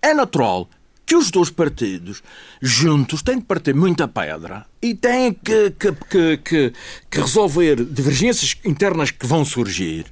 é 0.01 0.13
natural 0.13 0.69
que 1.07 1.15
os 1.15 1.31
dois 1.31 1.49
partidos 1.49 2.21
juntos 2.61 3.23
têm 3.23 3.39
de 3.39 3.45
partir 3.45 3.73
muita 3.73 4.09
pedra 4.09 4.65
e 4.81 4.93
têm 4.93 5.33
que, 5.33 5.71
que, 5.71 5.93
que, 5.93 6.37
que, 6.37 6.73
que 7.09 7.21
resolver 7.21 7.77
divergências 7.85 8.57
internas 8.65 9.09
que 9.09 9.25
vão 9.25 9.45
surgir 9.45 10.05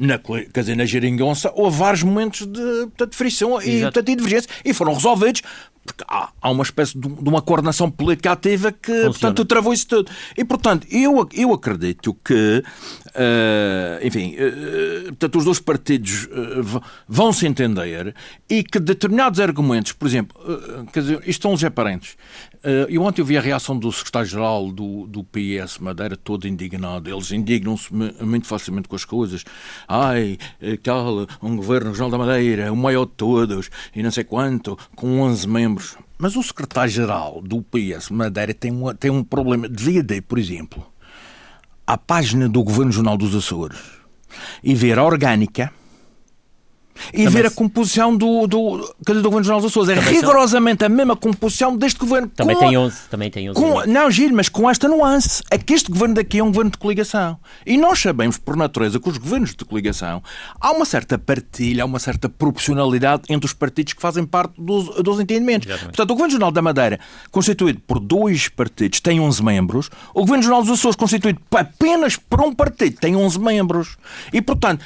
na, 0.00 0.18
quer 0.18 0.60
dizer, 0.60 0.76
na 0.76 0.86
geringonça 0.86 1.52
houve 1.54 1.76
vários 1.76 2.02
momentos 2.02 2.46
de, 2.46 3.06
de 3.06 3.16
frição 3.16 3.60
e, 3.60 3.82
portanto, 3.82 4.06
de 4.06 4.16
divergência 4.16 4.50
e 4.64 4.72
foram 4.72 4.94
resolvidos 4.94 5.42
porque 5.84 6.04
há, 6.06 6.30
há 6.40 6.50
uma 6.50 6.62
espécie 6.62 6.98
de, 6.98 7.08
de, 7.08 7.28
uma 7.28 7.40
coordenação 7.40 7.90
política 7.90 8.32
ativa 8.32 8.70
que, 8.70 8.92
Funciona. 8.92 9.12
portanto, 9.12 9.44
travou 9.44 9.72
isso 9.72 9.88
tudo. 9.88 10.10
E, 10.36 10.44
portanto, 10.44 10.86
eu, 10.90 11.26
eu 11.32 11.52
acredito 11.52 12.14
que, 12.24 12.62
uh, 13.06 14.06
enfim, 14.06 14.36
uh, 14.36 15.04
portanto, 15.06 15.38
os 15.38 15.44
dois 15.44 15.58
partidos 15.58 16.24
uh, 16.26 16.82
vão 17.08 17.32
se 17.32 17.46
entender 17.46 18.14
e 18.48 18.62
que 18.62 18.78
determinados 18.78 19.40
argumentos, 19.40 19.92
por 19.92 20.06
exemplo, 20.06 20.36
quer 20.92 21.00
dizer, 21.00 21.22
isto 21.26 21.42
são 21.42 21.54
os 21.54 21.64
aparentes. 21.64 22.16
Eu 22.88 23.02
ontem 23.02 23.22
vi 23.22 23.38
a 23.38 23.40
reação 23.40 23.78
do 23.78 23.90
secretário-geral 23.90 24.70
do, 24.70 25.06
do 25.06 25.24
PS 25.24 25.78
Madeira 25.78 26.16
todo 26.16 26.46
indignado. 26.46 27.08
Eles 27.08 27.32
indignam-se 27.32 27.92
muito 27.92 28.46
facilmente 28.46 28.88
com 28.88 28.96
as 28.96 29.04
coisas. 29.04 29.44
Ai, 29.88 30.38
tal, 30.82 31.26
um 31.42 31.56
governo 31.56 31.90
regional 31.90 32.10
da 32.10 32.18
Madeira, 32.18 32.72
o 32.72 32.76
maior 32.76 33.06
de 33.06 33.12
todos, 33.12 33.70
e 33.94 34.02
não 34.02 34.10
sei 34.10 34.24
quanto, 34.24 34.78
com 34.94 35.20
11 35.20 35.48
membros. 35.48 35.96
Mas 36.18 36.36
o 36.36 36.42
secretário-geral 36.42 37.40
do 37.40 37.62
PS 37.62 38.10
Madeira 38.10 38.52
tem 38.52 38.70
um, 38.70 38.94
tem 38.94 39.10
um 39.10 39.24
problema. 39.24 39.68
Devia 39.68 40.00
ir, 40.00 40.22
por 40.22 40.38
exemplo, 40.38 40.86
à 41.86 41.96
página 41.96 42.48
do 42.48 42.62
Governo 42.62 42.92
Jornal 42.92 43.16
dos 43.16 43.34
Açores 43.34 43.78
e 44.62 44.74
ver 44.74 44.98
a 44.98 45.04
orgânica 45.04 45.72
e 47.12 47.24
também 47.24 47.28
ver 47.28 47.46
a 47.46 47.50
composição 47.50 48.16
do, 48.16 48.46
do, 48.46 48.94
do 49.00 49.22
Governo 49.22 49.44
Jornal 49.44 49.60
dos 49.60 49.70
Açores. 49.70 49.90
É 49.90 50.00
rigorosamente 50.00 50.80
são... 50.80 50.86
a 50.86 50.88
mesma 50.88 51.16
composição 51.16 51.76
deste 51.76 51.98
governo. 51.98 52.28
Também 52.28 52.58
tem 52.58 52.76
11. 52.76 52.96
Também 53.10 53.30
tem 53.30 53.50
11 53.50 53.60
com, 53.60 53.86
não, 53.86 54.10
Gil, 54.10 54.32
mas 54.34 54.48
com 54.48 54.68
esta 54.68 54.88
nuance. 54.88 55.42
É 55.50 55.58
que 55.58 55.74
este 55.74 55.90
governo 55.90 56.14
daqui 56.14 56.38
é 56.38 56.44
um 56.44 56.48
governo 56.48 56.70
de 56.70 56.78
coligação. 56.78 57.38
E 57.66 57.76
nós 57.76 57.98
sabemos, 57.98 58.38
por 58.38 58.56
natureza, 58.56 58.98
que 58.98 59.08
os 59.08 59.18
governos 59.18 59.54
de 59.54 59.64
coligação 59.64 60.22
há 60.60 60.70
uma 60.72 60.84
certa 60.84 61.18
partilha, 61.18 61.82
há 61.82 61.86
uma 61.86 61.98
certa 61.98 62.28
proporcionalidade 62.28 63.22
entre 63.28 63.46
os 63.46 63.52
partidos 63.52 63.92
que 63.92 64.02
fazem 64.02 64.24
parte 64.24 64.60
dos, 64.60 65.02
dos 65.02 65.20
entendimentos. 65.20 65.66
Exatamente. 65.66 65.96
Portanto, 65.96 66.10
o 66.10 66.14
Governo 66.14 66.32
Jornal 66.32 66.52
da 66.52 66.62
Madeira, 66.62 67.00
constituído 67.30 67.80
por 67.86 67.98
dois 67.98 68.48
partidos, 68.48 69.00
tem 69.00 69.20
11 69.20 69.42
membros. 69.42 69.90
O 70.14 70.20
Governo 70.20 70.42
Jornal 70.42 70.62
dos 70.62 70.72
Açores, 70.72 70.96
constituído 70.96 71.40
apenas 71.50 72.16
por 72.16 72.40
um 72.40 72.54
partido, 72.54 72.96
tem 72.98 73.16
11 73.16 73.38
membros. 73.38 73.96
E, 74.32 74.40
portanto, 74.40 74.84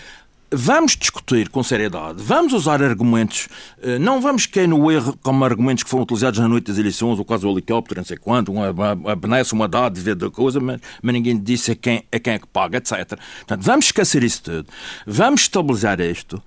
vamos 0.50 0.96
discutir 0.96 1.48
com 1.48 1.62
seriedade, 1.62 2.22
vamos 2.22 2.52
usar 2.52 2.82
argumentos, 2.82 3.48
eh, 3.82 3.98
não 3.98 4.20
vamos 4.20 4.46
cair 4.46 4.68
no 4.68 4.90
erro 4.90 5.18
como 5.22 5.44
argumentos 5.44 5.82
que 5.82 5.90
foram 5.90 6.04
utilizados 6.04 6.38
na 6.38 6.48
noite 6.48 6.66
das 6.66 6.78
eleições, 6.78 7.18
o 7.18 7.24
caso 7.24 7.42
do 7.42 7.50
helicóptero, 7.50 8.00
não 8.00 8.04
sei 8.04 8.16
quanto, 8.16 8.52
uma, 8.52 8.70
uma 8.70 9.16
benesse, 9.16 9.52
uma 9.52 9.66
dádiva 9.68 10.14
da 10.14 10.30
coisa, 10.30 10.60
mas, 10.60 10.80
mas 11.02 11.12
ninguém 11.12 11.38
disse 11.38 11.72
a 11.72 11.74
quem, 11.74 12.04
a 12.12 12.18
quem 12.18 12.34
é 12.34 12.38
que 12.38 12.46
paga, 12.46 12.78
etc. 12.78 13.18
Portanto, 13.38 13.62
vamos 13.62 13.86
esquecer 13.86 14.22
isso 14.22 14.42
tudo, 14.42 14.68
vamos 15.06 15.42
estabilizar 15.42 16.00
isto. 16.00 16.42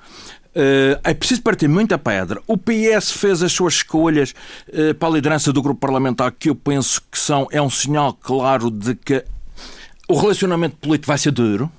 Uh, 0.57 0.97
é 1.03 1.13
preciso 1.13 1.43
partir 1.43 1.67
muita 1.67 1.99
pedra. 1.99 2.41
O 2.47 2.57
PS 2.57 3.11
fez 3.11 3.43
as 3.43 3.51
suas 3.51 3.75
escolhas 3.75 4.33
uh, 4.69 4.95
para 4.95 5.07
a 5.07 5.11
liderança 5.11 5.53
do 5.53 5.61
grupo 5.61 5.79
parlamentar, 5.79 6.31
que 6.31 6.49
eu 6.49 6.55
penso 6.55 6.99
que 7.11 7.19
são, 7.19 7.47
é 7.51 7.61
um 7.61 7.69
sinal 7.69 8.11
claro 8.11 8.71
de 8.71 8.95
que 8.95 9.23
o 10.07 10.17
relacionamento 10.19 10.77
político 10.77 11.07
vai 11.07 11.17
ser 11.19 11.31
duro. 11.31 11.69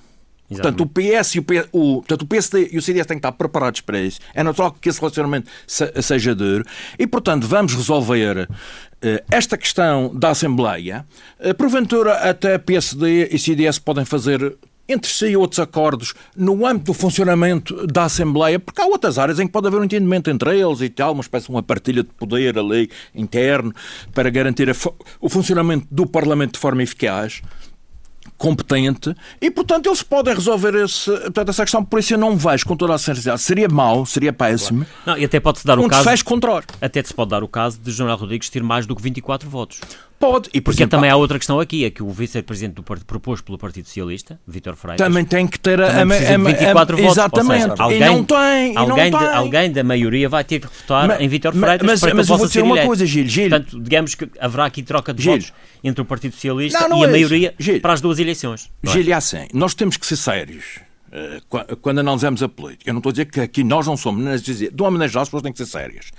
Portanto, 0.49 0.81
o 0.83 0.87
PS, 0.87 1.35
e 1.35 1.39
o, 1.41 1.45
o, 1.73 1.97
portanto, 1.97 2.23
o 2.23 2.27
PSD 2.27 2.71
e 2.73 2.79
o 2.79 2.83
CDS 2.83 3.07
têm 3.07 3.17
que 3.17 3.27
estar 3.27 3.33
preparados 3.33 3.83
para 3.83 4.01
isso. 4.01 4.19
É 4.35 4.43
natural 4.43 4.73
que 4.73 4.89
esse 4.89 4.99
relacionamento 4.99 5.51
seja 5.67 6.35
duro. 6.35 6.65
E, 6.99 7.07
portanto, 7.07 7.47
vamos 7.47 7.75
resolver 7.75 8.49
uh, 8.49 9.25
esta 9.31 9.59
questão 9.59 10.15
da 10.15 10.31
Assembleia. 10.31 11.05
Uh, 11.39 11.55
porventura, 11.55 12.15
até 12.15 12.57
PSD 12.57 13.29
e 13.31 13.39
CDS 13.39 13.79
podem 13.79 14.05
fazer 14.05 14.57
entre 14.89 15.11
si 15.11 15.37
outros 15.37 15.61
acordos 15.61 16.15
no 16.35 16.67
âmbito 16.67 16.87
do 16.87 16.95
funcionamento 16.95 17.87
da 17.87 18.05
Assembleia, 18.05 18.59
porque 18.59 18.81
há 18.81 18.87
outras 18.87 19.19
áreas 19.19 19.39
em 19.39 19.47
que 19.47 19.53
pode 19.53 19.67
haver 19.67 19.79
um 19.79 19.85
entendimento 19.85 20.31
entre 20.31 20.59
eles 20.59 20.81
e 20.81 20.89
tal, 20.89 21.13
uma 21.13 21.21
espécie 21.21 21.47
de 21.47 21.53
uma 21.53 21.63
partilha 21.63 22.03
de 22.03 22.09
poder 22.09 22.59
ali 22.59 22.91
interno 23.15 23.73
para 24.15 24.31
garantir 24.31 24.75
o 25.21 25.29
funcionamento 25.29 25.87
do 25.91 26.07
Parlamento 26.07 26.55
de 26.55 26.59
forma 26.59 26.83
eficaz 26.83 27.43
competente 28.39 29.15
e, 29.41 29.51
portanto, 29.51 29.87
eles 29.87 30.03
podem 30.03 30.33
resolver 30.33 30.75
esse, 30.77 31.11
portanto, 31.11 31.49
essa 31.49 31.65
questão. 31.65 31.85
Por 31.85 31.99
isso, 31.99 32.15
eu 32.15 32.19
não 32.19 32.37
vejo 32.37 32.65
com 32.65 32.77
toda 32.77 32.95
a 32.95 32.99
sinceridade. 32.99 33.43
Seria 33.43 33.69
mau, 33.69 34.07
seria 34.07 34.33
péssimo. 34.33 34.87
Não, 35.05 35.19
e 35.19 35.25
até 35.25 35.41
pode-se 35.41 35.67
dar 35.67 35.79
um 35.79 35.87
o 35.87 35.89
caso. 35.89 36.25
contra 36.25 36.63
Até 36.81 37.03
se 37.03 37.13
pode 37.13 37.31
dar 37.31 37.43
o 37.43 37.49
caso 37.49 37.79
de 37.79 37.91
General 37.91 38.17
Rodrigues 38.17 38.49
ter 38.49 38.63
mais 38.63 38.87
do 38.87 38.95
que 38.95 39.03
24 39.03 39.51
votos. 39.51 39.81
Pode. 40.19 40.49
E, 40.49 40.61
por 40.61 40.71
Porque 40.71 40.83
exemplo, 40.83 40.91
também 40.91 41.11
há 41.11 41.17
outra 41.17 41.39
questão 41.39 41.61
aqui, 41.61 41.85
é 41.85 41.91
que 41.91 42.03
o 42.03 42.11
vice-presidente 42.11 42.75
do 42.75 42.83
partido 42.83 43.07
proposto 43.07 43.45
pelo 43.45 43.57
Partido 43.57 43.87
Socialista, 43.87 44.39
Vítor 44.47 44.75
Freitas, 44.75 45.07
também 45.07 45.25
tem 45.25 45.47
que 45.47 45.61
ter 45.61 45.81
a, 45.81 45.87
a, 45.87 46.01
a, 46.03 46.05
24 46.05 46.97
a, 46.97 47.01
votos. 47.01 47.13
Exatamente. 47.13 47.63
Seja, 47.63 47.75
alguém, 47.79 48.03
e 48.03 48.05
não 48.05 48.25
tem. 48.25 48.73
E 48.73 48.77
alguém, 48.77 49.11
não 49.11 49.19
tem. 49.21 49.29
De, 49.29 49.35
alguém 49.35 49.73
da 49.73 49.85
maioria 49.85 50.29
vai 50.29 50.43
ter 50.43 50.61
que 50.61 50.67
votar 50.67 51.07
mas, 51.07 51.21
em 51.21 51.29
Vítor 51.29 51.55
Freitas 51.55 51.87
mas, 51.87 52.01
para 52.01 52.11
que 52.11 52.17
mas 52.17 52.27
vou 52.27 52.39
dizer 52.39 52.63
uma 52.63 52.85
coisa, 52.85 53.07
Gil, 53.07 53.29
Gil. 53.29 53.49
Portanto, 53.49 53.81
digamos 53.81 54.15
que 54.17 54.29
haverá 54.41 54.65
aqui 54.67 54.83
troca 54.83 55.15
de 55.15 55.23
Gil. 55.23 55.33
votos 55.35 55.53
entre 55.85 56.03
o 56.03 56.05
Partido 56.05 56.35
Socialista 56.35 56.81
não, 56.81 56.89
não 56.89 56.99
e 56.99 57.05
a 57.05 57.09
é 57.09 57.11
maioria 57.13 57.55
Gil. 57.57 57.81
para 57.81 57.93
as 57.93 58.01
duas 58.01 58.19
eleições. 58.19 58.71
Gil, 58.83 59.09
é 59.09 59.13
assim, 59.13 59.47
nós 59.55 59.75
temos 59.75 59.97
que 59.97 60.05
ser 60.05 60.17
sérios. 60.17 60.81
Eh, 61.11 61.41
quando 61.81 62.01
analisamos 62.01 62.43
a 62.43 62.49
política. 62.49 62.91
Eu 62.91 62.95
não 62.95 62.99
estou 62.99 63.11
a 63.11 63.13
dizer 63.13 63.25
que 63.27 63.41
aqui 63.41 63.65
nós 63.65 63.87
não 63.87 63.97
somos, 63.97 64.43
dizer, 64.43 64.71
de 64.71 64.83
uma 64.83 64.91
maneira 64.91 65.09
geral, 65.09 65.23
as 65.23 65.29
pessoas 65.29 65.43
têm 65.43 65.53
que 65.53 65.59
ser 65.59 65.67
sérias. 65.67 66.11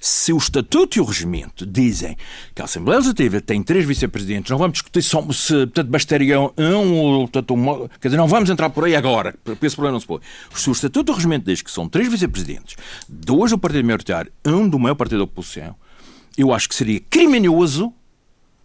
Se 0.00 0.32
o 0.32 0.36
Estatuto 0.36 0.98
e 0.98 1.00
o 1.00 1.04
Regimento 1.04 1.64
dizem 1.64 2.16
que 2.52 2.60
a 2.60 2.64
Assembleia 2.64 2.98
Legislativa 2.98 3.40
tem 3.40 3.62
três 3.62 3.84
vice-presidentes, 3.84 4.50
não 4.50 4.58
vamos 4.58 4.74
discutir 4.74 5.02
se, 5.02 5.10
portanto, 5.12 5.88
bastaria 5.88 6.40
um 6.40 6.94
ou, 6.94 7.28
portanto, 7.28 7.54
uma, 7.54 7.88
quer 8.00 8.08
dizer, 8.08 8.16
não 8.16 8.26
vamos 8.26 8.50
entrar 8.50 8.68
por 8.70 8.84
aí 8.84 8.96
agora, 8.96 9.34
porque 9.44 9.64
esse 9.64 9.76
problema 9.76 9.92
não 9.92 10.00
se 10.00 10.06
põe. 10.06 10.20
Se 10.54 10.68
o 10.68 10.72
Estatuto 10.72 11.10
e 11.10 11.12
o 11.12 11.16
Regimento 11.16 11.44
diz 11.46 11.62
que 11.62 11.70
são 11.70 11.88
três 11.88 12.08
vice-presidentes, 12.08 12.76
dois 13.08 13.52
do 13.52 13.58
Partido 13.58 13.84
Maioritário, 13.84 14.32
um 14.44 14.68
do 14.68 14.78
maior 14.78 14.96
partido 14.96 15.18
da 15.18 15.24
oposição, 15.24 15.76
eu 16.36 16.52
acho 16.52 16.68
que 16.68 16.74
seria 16.74 16.98
criminoso 16.98 17.92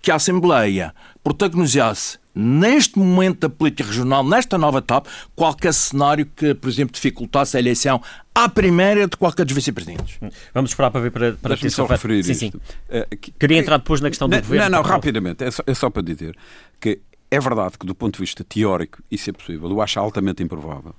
que 0.01 0.09
a 0.09 0.15
Assembleia 0.15 0.93
protagonizasse 1.23 2.17
neste 2.37 2.99
momento 2.99 3.39
da 3.39 3.49
política 3.49 3.89
regional, 3.89 4.23
nesta 4.23 4.57
nova 4.57 4.77
etapa, 4.77 5.09
qualquer 5.35 5.73
cenário 5.73 6.25
que, 6.25 6.53
por 6.53 6.69
exemplo, 6.69 6.93
dificultasse 6.93 7.57
a 7.57 7.59
eleição 7.59 8.01
à 8.33 8.47
primeira 8.47 9.07
de 9.07 9.17
qualquer 9.17 9.43
dos 9.43 9.55
vice-presidentes. 9.55 10.19
Vamos 10.53 10.69
esperar 10.71 10.91
para 10.91 11.01
ver 11.01 11.11
para, 11.11 11.33
para 11.33 11.57
ter 11.57 11.71
só 11.71 11.85
referir 11.85 12.23
sim, 12.23 12.33
sim. 12.35 12.47
Uh, 12.47 13.17
que, 13.17 13.31
Queria 13.31 13.57
entrar 13.57 13.77
depois 13.77 14.01
na 14.01 14.09
questão 14.09 14.29
do 14.29 14.35
não, 14.35 14.41
governo. 14.41 14.69
Não, 14.69 14.83
não, 14.83 14.87
rapidamente. 14.87 15.43
É 15.43 15.49
só, 15.49 15.63
é 15.65 15.73
só 15.73 15.89
para 15.89 16.03
dizer 16.03 16.37
que 16.79 16.99
é 17.31 17.39
verdade 17.39 17.77
que, 17.79 17.85
do 17.85 17.95
ponto 17.95 18.13
de 18.13 18.19
vista 18.19 18.43
teórico, 18.43 19.01
isso 19.09 19.29
é 19.31 19.33
possível. 19.33 19.69
Eu 19.69 19.81
acho 19.81 19.99
altamente 19.99 20.43
improvável. 20.43 20.93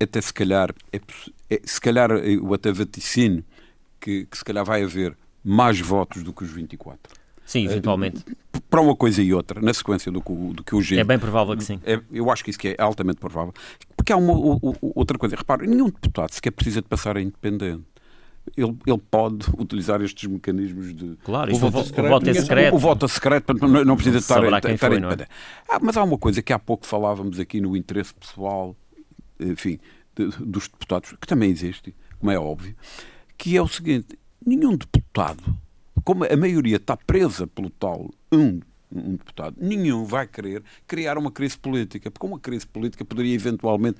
Até 0.00 0.20
se 0.20 0.32
calhar, 0.32 0.74
é, 0.92 1.00
é, 1.50 1.60
se 1.64 1.80
calhar 1.80 2.10
o 2.12 2.52
até 2.52 2.70
vaticínio 2.72 3.44
que, 3.98 4.26
que 4.26 4.36
se 4.36 4.44
calhar 4.44 4.64
vai 4.64 4.82
haver 4.82 5.16
mais 5.42 5.80
votos 5.80 6.22
do 6.22 6.32
que 6.32 6.44
os 6.44 6.50
24. 6.50 7.17
Sim, 7.48 7.64
eventualmente. 7.64 8.22
Para 8.68 8.82
uma 8.82 8.94
coisa 8.94 9.22
e 9.22 9.32
outra, 9.32 9.58
na 9.62 9.72
sequência 9.72 10.12
do 10.12 10.20
que, 10.20 10.30
do 10.30 10.62
que 10.62 10.74
o 10.74 10.82
Gil. 10.82 11.00
É 11.00 11.04
bem 11.04 11.18
provável 11.18 11.56
que 11.56 11.64
sim. 11.64 11.80
É, 11.82 11.98
eu 12.12 12.30
acho 12.30 12.44
que 12.44 12.50
isso 12.50 12.58
que 12.58 12.68
é 12.68 12.76
altamente 12.78 13.18
provável. 13.18 13.54
Porque 13.96 14.12
há 14.12 14.18
uma 14.18 14.34
outra 14.94 15.16
coisa. 15.16 15.34
Repare, 15.34 15.66
nenhum 15.66 15.86
deputado 15.86 16.30
sequer 16.30 16.50
precisa 16.50 16.82
de 16.82 16.88
passar 16.88 17.16
a 17.16 17.22
independente. 17.22 17.84
ele, 18.54 18.76
ele 18.86 19.00
pode 19.10 19.46
utilizar 19.56 20.02
estes 20.02 20.28
mecanismos 20.28 20.94
de. 20.94 21.16
Claro, 21.24 21.54
o, 21.54 21.58
voto, 21.58 21.84
secreto, 21.86 22.06
o 22.06 22.10
voto 22.10 22.28
é 22.28 22.34
secreto. 22.34 22.76
O, 22.76 22.78
voto 22.78 23.06
é 23.06 23.08
secreto, 23.08 23.54
não, 23.54 23.82
não 23.82 23.96
precisa 23.96 24.18
estar. 24.18 24.44
estar, 24.44 24.70
estar 24.70 24.88
foi, 24.90 25.00
não 25.00 25.10
é? 25.10 25.26
ah, 25.70 25.78
mas 25.80 25.96
há 25.96 26.04
uma 26.04 26.18
coisa 26.18 26.42
que 26.42 26.52
há 26.52 26.58
pouco 26.58 26.86
falávamos 26.86 27.40
aqui 27.40 27.62
no 27.62 27.74
interesse 27.74 28.12
pessoal, 28.12 28.76
enfim, 29.40 29.78
de, 30.14 30.26
dos 30.44 30.68
deputados, 30.68 31.14
que 31.18 31.26
também 31.26 31.50
existe, 31.50 31.94
como 32.20 32.30
é 32.30 32.38
óbvio, 32.38 32.76
que 33.38 33.56
é 33.56 33.62
o 33.62 33.68
seguinte: 33.68 34.18
nenhum 34.44 34.76
deputado, 34.76 35.42
como 36.08 36.24
a 36.24 36.36
maioria 36.38 36.76
está 36.76 36.96
presa 36.96 37.46
pelo 37.46 37.68
tal 37.68 38.10
um 38.32 38.60
um 38.90 39.16
deputado, 39.16 39.54
nenhum 39.60 40.06
vai 40.06 40.26
querer 40.26 40.62
criar 40.86 41.18
uma 41.18 41.30
crise 41.30 41.58
política, 41.58 42.10
porque 42.10 42.26
uma 42.26 42.40
crise 42.40 42.66
política 42.66 43.04
poderia 43.04 43.34
eventualmente 43.34 43.98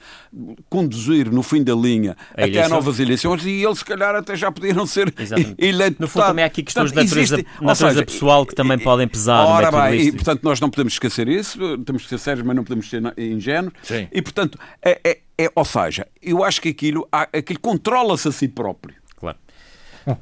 conduzir 0.70 1.30
no 1.30 1.42
fim 1.42 1.62
da 1.62 1.74
linha 1.74 2.16
a 2.34 2.46
até 2.46 2.62
a 2.62 2.70
novas 2.70 2.98
eleições 2.98 3.44
e 3.44 3.62
eles, 3.62 3.80
se 3.80 3.84
calhar, 3.84 4.14
até 4.14 4.34
já 4.34 4.50
poderiam 4.50 4.86
ser 4.86 5.12
eleitos. 5.58 5.98
No 5.98 6.08
fundo, 6.08 6.24
também 6.24 6.42
há 6.42 6.46
aqui 6.46 6.62
questões 6.62 6.90
Portanto, 6.90 7.04
de 7.04 7.10
natureza, 7.10 7.34
existe, 7.34 7.62
natureza 7.62 7.92
seja, 7.92 8.06
pessoal 8.06 8.46
que 8.46 8.54
também 8.54 8.78
e, 8.78 8.82
podem 8.82 9.06
pesar. 9.06 9.44
Ora 9.44 9.70
bem, 9.70 10.00
e, 10.06 10.12
portanto, 10.12 10.42
nós 10.42 10.58
não 10.58 10.70
podemos 10.70 10.94
esquecer 10.94 11.28
isso, 11.28 11.58
temos 11.84 12.04
que 12.04 12.08
ser 12.08 12.18
sérios, 12.18 12.46
mas 12.46 12.56
não 12.56 12.64
podemos 12.64 12.88
ser 12.88 13.02
ingênuos. 13.18 13.74
Sim. 13.82 14.08
E, 14.10 14.22
portanto, 14.22 14.58
é, 14.80 14.98
é, 15.04 15.18
é, 15.36 15.52
ou 15.54 15.66
seja, 15.66 16.08
eu 16.22 16.42
acho 16.42 16.62
que 16.62 16.70
aquilo, 16.70 17.06
aquilo 17.12 17.60
controla-se 17.60 18.26
a 18.26 18.32
si 18.32 18.48
próprio. 18.48 18.96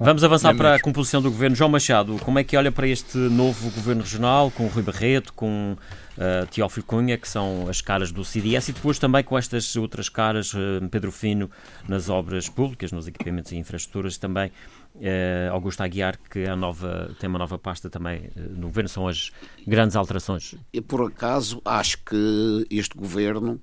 Vamos 0.00 0.24
avançar 0.24 0.56
para 0.56 0.74
a 0.74 0.80
composição 0.80 1.22
do 1.22 1.30
governo. 1.30 1.54
João 1.54 1.70
Machado, 1.70 2.16
como 2.24 2.38
é 2.38 2.44
que 2.44 2.56
olha 2.56 2.72
para 2.72 2.88
este 2.88 3.16
novo 3.16 3.70
governo 3.70 4.02
regional, 4.02 4.50
com 4.50 4.66
Rui 4.66 4.82
Barreto, 4.82 5.32
com 5.32 5.76
uh, 6.16 6.46
Teófilo 6.50 6.84
Cunha, 6.84 7.16
que 7.16 7.28
são 7.28 7.68
as 7.68 7.80
caras 7.80 8.10
do 8.10 8.24
CDS, 8.24 8.68
e 8.68 8.72
depois 8.72 8.98
também 8.98 9.22
com 9.22 9.38
estas 9.38 9.76
outras 9.76 10.08
caras, 10.08 10.52
uh, 10.54 10.88
Pedro 10.90 11.12
Fino 11.12 11.48
nas 11.88 12.08
obras 12.08 12.48
públicas, 12.48 12.90
nos 12.90 13.06
equipamentos 13.06 13.52
e 13.52 13.56
infraestruturas, 13.56 14.18
também 14.18 14.50
uh, 14.96 15.52
Augusto 15.52 15.82
Aguiar, 15.82 16.18
que 16.30 16.40
é 16.40 16.50
a 16.50 16.56
nova, 16.56 17.14
tem 17.20 17.28
uma 17.28 17.38
nova 17.38 17.56
pasta 17.56 17.88
também 17.88 18.30
no 18.34 18.66
governo, 18.66 18.88
são 18.88 19.06
as 19.06 19.30
grandes 19.66 19.94
alterações. 19.94 20.56
E 20.72 20.80
por 20.80 21.06
acaso 21.06 21.62
acho 21.64 21.98
que 21.98 22.66
este 22.70 22.96
governo 22.96 23.60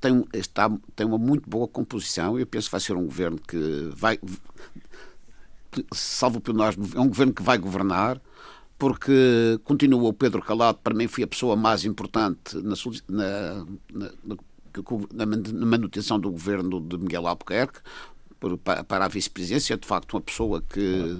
tem, 0.00 0.24
está, 0.32 0.70
tem 0.94 1.06
uma 1.06 1.18
muito 1.18 1.48
boa 1.48 1.68
composição. 1.68 2.38
Eu 2.38 2.46
penso 2.46 2.68
que 2.68 2.72
vai 2.72 2.80
ser 2.80 2.96
um 2.96 3.04
governo 3.04 3.38
que 3.38 3.90
vai 3.94 4.18
salvo 5.92 6.40
pelo 6.40 6.58
nós, 6.58 6.76
é 6.94 7.00
um 7.00 7.08
governo 7.08 7.32
que 7.32 7.42
vai 7.42 7.58
governar, 7.58 8.20
porque 8.78 9.60
continua 9.64 10.08
o 10.08 10.12
Pedro 10.12 10.42
Calado, 10.42 10.78
para 10.82 10.94
mim 10.94 11.06
foi 11.06 11.24
a 11.24 11.26
pessoa 11.26 11.56
mais 11.56 11.84
importante 11.84 12.56
na, 12.56 12.74
na, 13.08 14.10
na, 15.12 15.26
na 15.26 15.66
manutenção 15.66 16.18
do 16.18 16.30
governo 16.30 16.80
de 16.80 16.96
Miguel 16.96 17.26
Albuquerque, 17.26 17.80
para 18.86 19.04
a 19.04 19.08
vice-presidência, 19.08 19.76
de 19.76 19.86
facto 19.86 20.14
uma 20.14 20.20
pessoa 20.20 20.62
que... 20.62 21.16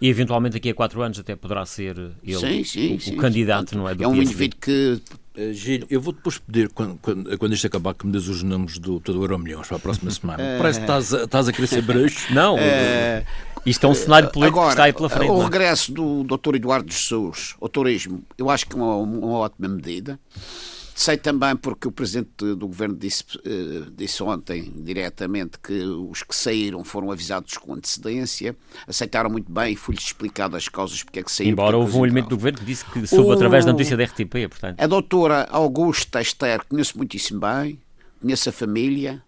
E 0.00 0.08
eventualmente 0.08 0.54
daqui 0.54 0.70
a 0.70 0.74
quatro 0.74 1.02
anos 1.02 1.18
até 1.18 1.34
poderá 1.34 1.66
ser 1.66 1.98
ele 2.22 2.38
sim, 2.38 2.64
sim, 2.64 2.94
o, 2.94 3.00
sim, 3.00 3.14
o 3.14 3.16
candidato, 3.16 3.76
não 3.76 3.88
é? 3.88 3.96
é 3.98 4.06
um 4.06 4.14
indivíduo 4.14 4.58
que 4.60 5.00
Uh, 5.38 5.52
Gino, 5.52 5.86
eu 5.88 6.00
vou 6.00 6.12
depois 6.12 6.36
pedir, 6.36 6.68
quando, 6.70 6.98
quando, 7.00 7.38
quando 7.38 7.54
isto 7.54 7.64
acabar, 7.64 7.94
que 7.94 8.04
me 8.04 8.10
des 8.10 8.26
os 8.26 8.42
números 8.42 8.76
do, 8.80 8.98
do 8.98 9.22
Euromilhões 9.22 9.68
para 9.68 9.76
a 9.76 9.80
próxima 9.80 10.10
semana. 10.10 10.42
Parece 10.58 10.80
que 10.80 10.84
estás, 10.84 11.12
estás 11.12 11.46
a 11.46 11.52
querer 11.52 11.68
ser 11.68 11.82
bruxo. 11.82 12.26
Não, 12.34 12.56
uh, 12.56 13.24
isto 13.64 13.86
é 13.86 13.88
um 13.88 13.94
cenário 13.94 14.30
político 14.32 14.58
agora, 14.58 14.66
que 14.66 14.72
está 14.72 14.84
aí 14.84 14.92
pela 14.92 15.08
frente. 15.08 15.30
O 15.30 15.40
é? 15.40 15.44
regresso 15.44 15.92
do 15.92 16.24
Dr. 16.24 16.56
Eduardo 16.56 16.90
Jesus 16.92 17.54
ao 17.60 17.68
turismo, 17.68 18.24
eu 18.36 18.50
acho 18.50 18.66
que 18.66 18.74
é 18.74 18.78
uma, 18.78 18.96
uma 18.96 19.38
ótima 19.38 19.68
medida. 19.68 20.18
Sei 20.98 21.16
também 21.16 21.54
porque 21.54 21.86
o 21.86 21.92
Presidente 21.92 22.28
do 22.56 22.66
Governo 22.66 22.96
disse, 22.96 23.22
uh, 23.36 23.88
disse 23.92 24.20
ontem 24.20 24.72
diretamente 24.78 25.56
que 25.62 25.72
os 25.72 26.24
que 26.24 26.34
saíram 26.34 26.82
foram 26.82 27.12
avisados 27.12 27.56
com 27.56 27.72
antecedência, 27.72 28.56
aceitaram 28.84 29.30
muito 29.30 29.50
bem 29.50 29.74
e 29.74 29.76
foi-lhes 29.76 30.02
explicado 30.02 30.56
as 30.56 30.68
causas 30.68 31.04
porque 31.04 31.20
é 31.20 31.22
que 31.22 31.30
saíram. 31.30 31.52
Embora 31.52 31.76
houve 31.78 31.96
um 31.96 32.04
elemento 32.04 32.30
do 32.30 32.36
Governo 32.36 32.58
que 32.58 32.64
disse 32.64 32.84
que 32.84 33.06
soube 33.06 33.28
o... 33.28 33.32
através 33.32 33.64
da 33.64 33.70
notícia 33.70 33.96
da 33.96 34.02
RTP, 34.02 34.48
portanto. 34.50 34.80
A 34.80 34.86
doutora 34.88 35.46
Augusta 35.52 36.20
Esther 36.20 36.64
conheço 36.68 36.98
muitíssimo 36.98 37.38
bem, 37.38 37.78
conheço 38.20 38.48
a 38.48 38.52
família, 38.52 39.22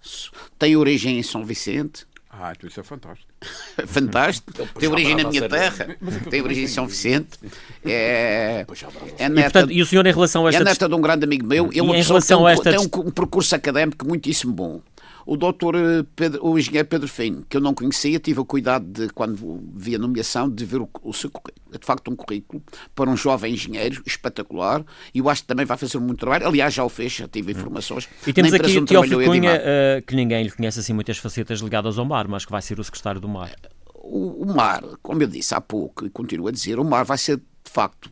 tem 0.58 0.74
origem 0.74 1.20
em 1.20 1.22
São 1.22 1.44
Vicente, 1.44 2.04
ah, 2.32 2.52
então 2.56 2.68
isso 2.68 2.78
é 2.78 2.82
fantástico. 2.84 3.28
fantástico. 3.86 4.52
Tem 4.78 4.88
origem 4.88 5.16
na 5.16 5.28
minha 5.28 5.48
terra, 5.48 5.96
tem 6.30 6.40
origem 6.40 6.64
em 6.64 6.68
São 6.68 6.86
Vicente. 6.86 7.38
É, 7.84 8.64
é 9.18 9.28
neta, 9.28 9.40
e, 9.40 9.42
portanto, 9.42 9.72
e 9.72 9.82
o 9.82 9.86
senhor, 9.86 10.06
em 10.06 10.12
relação 10.12 10.46
a 10.46 10.50
esta. 10.50 10.62
É 10.62 10.64
neta 10.64 10.88
de 10.88 10.94
um 10.94 11.00
grande 11.00 11.24
amigo 11.24 11.44
meu. 11.44 11.70
É 11.74 11.82
uma 11.82 11.94
pessoa 11.94 12.20
que 12.20 12.28
tem, 12.28 12.36
um, 12.36 12.48
esta... 12.48 12.70
tem 12.70 12.78
um 12.78 13.10
percurso 13.10 13.54
académico 13.54 14.06
muitíssimo 14.06 14.52
bom 14.52 14.80
o 15.26 15.36
doutor 15.36 15.74
eh, 15.74 16.04
Pedro, 16.14 16.46
o 16.46 16.58
engenheiro 16.58 16.88
Pedro 16.88 17.08
Fino, 17.08 17.44
que 17.48 17.56
eu 17.56 17.60
não 17.60 17.74
conhecia, 17.74 18.18
tive 18.18 18.40
o 18.40 18.44
cuidado 18.44 18.84
de, 18.84 19.08
quando 19.10 19.60
vi 19.74 19.94
a 19.94 19.98
nomeação, 19.98 20.48
de 20.48 20.64
ver 20.64 20.80
o, 20.80 20.88
o 21.02 21.12
seu, 21.12 21.30
de 21.30 21.86
facto 21.86 22.10
um 22.10 22.16
currículo 22.16 22.62
para 22.94 23.10
um 23.10 23.16
jovem 23.16 23.54
engenheiro 23.54 24.02
espetacular 24.06 24.84
e 25.14 25.18
eu 25.18 25.28
acho 25.28 25.42
que 25.42 25.48
também 25.48 25.66
vai 25.66 25.76
fazer 25.76 25.98
muito 25.98 26.20
trabalho. 26.20 26.46
Aliás, 26.46 26.74
já 26.74 26.84
o 26.84 26.88
fez, 26.88 27.12
já 27.12 27.28
tive 27.28 27.52
informações. 27.52 28.08
E 28.26 28.32
temos 28.32 28.52
aqui 28.52 28.78
o 28.78 28.84
Teófilo 28.84 29.24
Cunha, 29.24 29.56
uh, 29.56 30.02
que 30.06 30.14
ninguém 30.14 30.44
lhe 30.44 30.50
conhece 30.50 30.80
assim 30.80 30.92
muitas 30.92 31.18
facetas 31.18 31.60
ligadas 31.60 31.98
ao 31.98 32.04
mar, 32.04 32.26
mas 32.28 32.44
que 32.44 32.50
vai 32.50 32.62
ser 32.62 32.78
o 32.78 32.84
secretário 32.84 33.20
do 33.20 33.28
mar. 33.28 33.54
O, 33.94 34.44
o 34.44 34.54
mar, 34.54 34.82
como 35.02 35.22
eu 35.22 35.26
disse 35.26 35.54
há 35.54 35.60
pouco 35.60 36.06
e 36.06 36.10
continuo 36.10 36.48
a 36.48 36.52
dizer, 36.52 36.78
o 36.78 36.84
mar 36.84 37.04
vai 37.04 37.18
ser 37.18 37.36
de 37.36 37.70
facto 37.70 38.10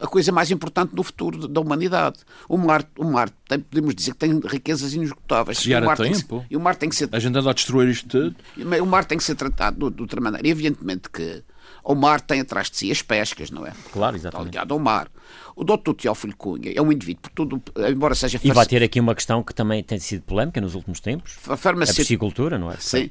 a 0.00 0.06
coisa 0.06 0.32
mais 0.32 0.50
importante 0.50 0.94
do 0.94 1.02
futuro 1.02 1.46
da 1.46 1.60
humanidade. 1.60 2.18
O 2.48 2.56
mar, 2.56 2.88
o 2.98 3.04
mar 3.04 3.30
tem, 3.48 3.60
podemos 3.60 3.94
dizer 3.94 4.12
que 4.12 4.18
tem 4.18 4.40
riquezas 4.40 4.94
inesgotáveis. 4.94 5.58
Se 5.58 5.74
o 5.74 5.84
mar 5.84 5.96
tem, 5.96 6.12
que, 6.12 6.42
e 6.50 6.56
o 6.56 6.60
mar 6.60 6.76
tem 6.76 6.88
que 6.88 6.96
ser. 6.96 7.08
A 7.12 7.18
gente 7.18 7.36
anda 7.36 7.50
a 7.50 7.52
destruir 7.52 7.88
isto 7.88 8.08
tudo. 8.08 8.36
O 8.82 8.86
mar 8.86 9.04
tem 9.04 9.18
que 9.18 9.24
ser 9.24 9.34
tratado 9.34 9.90
de, 9.90 9.96
de 9.96 10.02
outra 10.02 10.20
maneira. 10.20 10.46
E 10.46 10.50
evidentemente 10.50 11.10
que 11.10 11.42
o 11.86 11.94
mar 11.94 12.20
tem 12.20 12.40
atrás 12.40 12.68
de 12.68 12.76
si 12.76 12.90
as 12.90 13.00
pescas, 13.00 13.48
não 13.48 13.64
é? 13.64 13.72
Claro, 13.92 14.16
exatamente. 14.16 14.48
Está 14.48 14.60
ligado 14.60 14.74
ao 14.74 14.80
mar. 14.80 15.08
O 15.54 15.62
doutor 15.62 15.94
Teófilo 15.94 16.36
Cunha 16.36 16.72
é 16.74 16.82
um 16.82 16.90
indivíduo, 16.90 17.22
por 17.22 17.30
tudo, 17.30 17.62
embora 17.88 18.14
seja... 18.14 18.40
E 18.42 18.50
vai 18.50 18.66
ter 18.66 18.82
aqui 18.82 18.98
uma 18.98 19.14
questão 19.14 19.42
que 19.42 19.54
também 19.54 19.82
tem 19.84 19.98
sido 20.00 20.22
polémica 20.22 20.60
nos 20.60 20.74
últimos 20.74 20.98
tempos. 20.98 21.36
A, 21.48 21.56
farmacêutica... 21.56 22.02
a 22.02 22.04
piscicultura, 22.04 22.58
não 22.58 22.72
é? 22.72 22.76
Sim. 22.78 23.08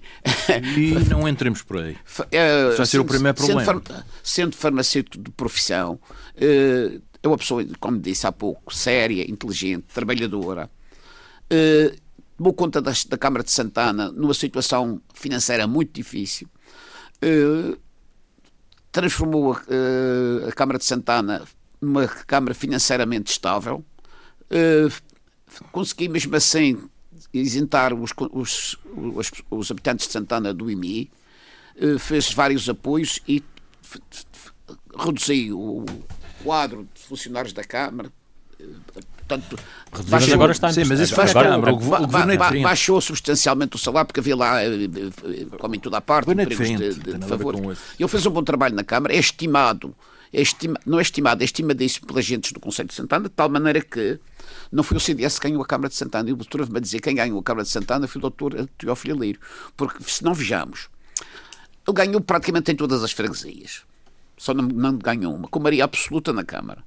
e 0.78 0.92
não 1.10 1.26
entremos 1.26 1.62
por 1.62 1.78
aí. 1.78 1.98
É, 2.32 2.72
vai 2.72 2.86
ser 2.86 3.00
o 3.00 3.06
primeiro 3.06 3.36
problema. 3.36 3.64
Sendo, 3.64 3.82
far... 3.82 4.06
sendo 4.22 4.56
farmacêutico 4.58 5.24
de 5.24 5.32
profissão, 5.32 5.98
eh, 6.36 7.00
é 7.24 7.28
uma 7.28 7.38
pessoa, 7.38 7.66
como 7.80 7.98
disse 7.98 8.28
há 8.28 8.32
pouco, 8.32 8.76
séria, 8.76 9.24
inteligente, 9.30 9.86
trabalhadora. 9.94 10.70
Eh, 11.50 11.96
tomou 12.38 12.54
conta 12.54 12.82
da, 12.82 12.92
da 13.08 13.18
Câmara 13.18 13.44
de 13.44 13.52
Santana 13.52 14.12
numa 14.12 14.34
situação 14.34 15.02
financeira 15.14 15.66
muito 15.66 15.94
difícil. 15.94 16.48
Uh, 17.24 17.78
transformou 18.96 19.52
a, 19.52 19.58
uh, 19.58 20.48
a 20.48 20.52
Câmara 20.54 20.80
de 20.80 20.86
Santana 20.86 21.44
numa 21.82 22.08
Câmara 22.08 22.54
financeiramente 22.54 23.30
estável, 23.30 23.84
uh, 24.50 25.66
consegui 25.74 26.08
mesmo 26.08 26.34
assim 26.34 26.82
isentar 27.34 27.94
os, 27.94 28.12
os, 28.32 28.78
os, 28.96 29.32
os, 29.52 29.72
habitantes 29.72 30.08
de 30.08 30.14
Santana 30.14 30.54
do 30.54 30.72
IMI, 30.72 31.12
uh, 31.76 32.00
fez 32.00 32.32
vários 32.32 32.70
apoios 32.70 33.20
e 33.28 33.44
reduziu 34.98 35.60
o 35.60 35.86
quadro 36.42 36.88
de 36.94 37.02
funcionários 37.02 37.52
da 37.52 37.66
Câmara. 37.66 38.10
Portanto, 39.28 39.58
baixou, 40.08 40.34
agora 40.36 40.52
está 40.52 40.72
sim, 40.72 40.84
mas 40.86 41.00
isso 41.00 41.16
faz 41.16 41.34
Câmara. 41.34 41.74
O, 41.74 41.76
o 41.76 41.80
governo 41.80 42.32
é 42.32 42.38
baixou 42.38 43.02
substancialmente 43.02 43.76
o 43.76 43.80
salário 43.80 44.08
porque 44.08 44.20
havia 44.20 44.36
lá, 44.36 44.58
como 45.60 45.76
em 45.76 45.80
toda 45.80 45.98
a 45.98 46.02
parte, 46.02 46.32
empregos 46.32 46.68
de, 46.68 46.94
de, 46.94 47.18
de 47.18 47.28
favor. 47.28 47.56
Ele 47.56 48.10
fez 48.10 48.26
um 48.26 48.32
bom 48.32 48.44
trabalho 48.44 48.76
na 48.76 48.84
Câmara, 48.84 49.16
é 49.16 49.18
estimado, 49.18 49.96
é 50.32 50.42
estima, 50.42 50.80
não 50.86 51.00
é 51.00 51.02
estimado, 51.02 51.42
é 51.42 51.46
estimadíssimo 51.46 52.08
pelos 52.08 52.24
agentes 52.24 52.52
do 52.52 52.60
Conselho 52.60 52.90
de 52.90 52.94
Santana, 52.94 53.24
de 53.24 53.30
tal 53.30 53.50
maneira 53.50 53.82
que 53.82 54.20
não 54.72 54.84
foi 54.84 54.98
o 54.98 55.00
CDS 55.00 55.40
que 55.40 55.48
ganhou 55.48 55.64
a 55.64 55.66
Câmara 55.66 55.90
de 55.90 55.96
Santana. 55.96 56.30
E 56.30 56.34
o 56.34 56.36
doutor 56.36 56.70
me 56.70 56.80
dizer 56.80 57.00
quem 57.00 57.16
ganhou 57.16 57.40
a 57.40 57.44
Câmara 57.44 57.64
de 57.64 57.70
Santana 57.70 58.08
foi 58.08 58.20
o 58.20 58.22
doutor 58.22 58.70
Teófilo 58.78 59.20
Lírio. 59.20 59.40
Porque, 59.76 60.04
se 60.04 60.24
não 60.24 60.34
vejamos, 60.34 60.90
ele 61.88 61.96
ganhou 61.96 62.22
praticamente 62.22 62.72
em 62.72 62.76
todas 62.76 63.04
as 63.04 63.12
freguesias. 63.12 63.84
Só 64.38 64.54
não, 64.54 64.68
não 64.68 64.98
ganhou 64.98 65.34
uma, 65.34 65.48
com 65.48 65.60
maioria 65.60 65.86
absoluta 65.86 66.34
na 66.34 66.44
Câmara. 66.44 66.84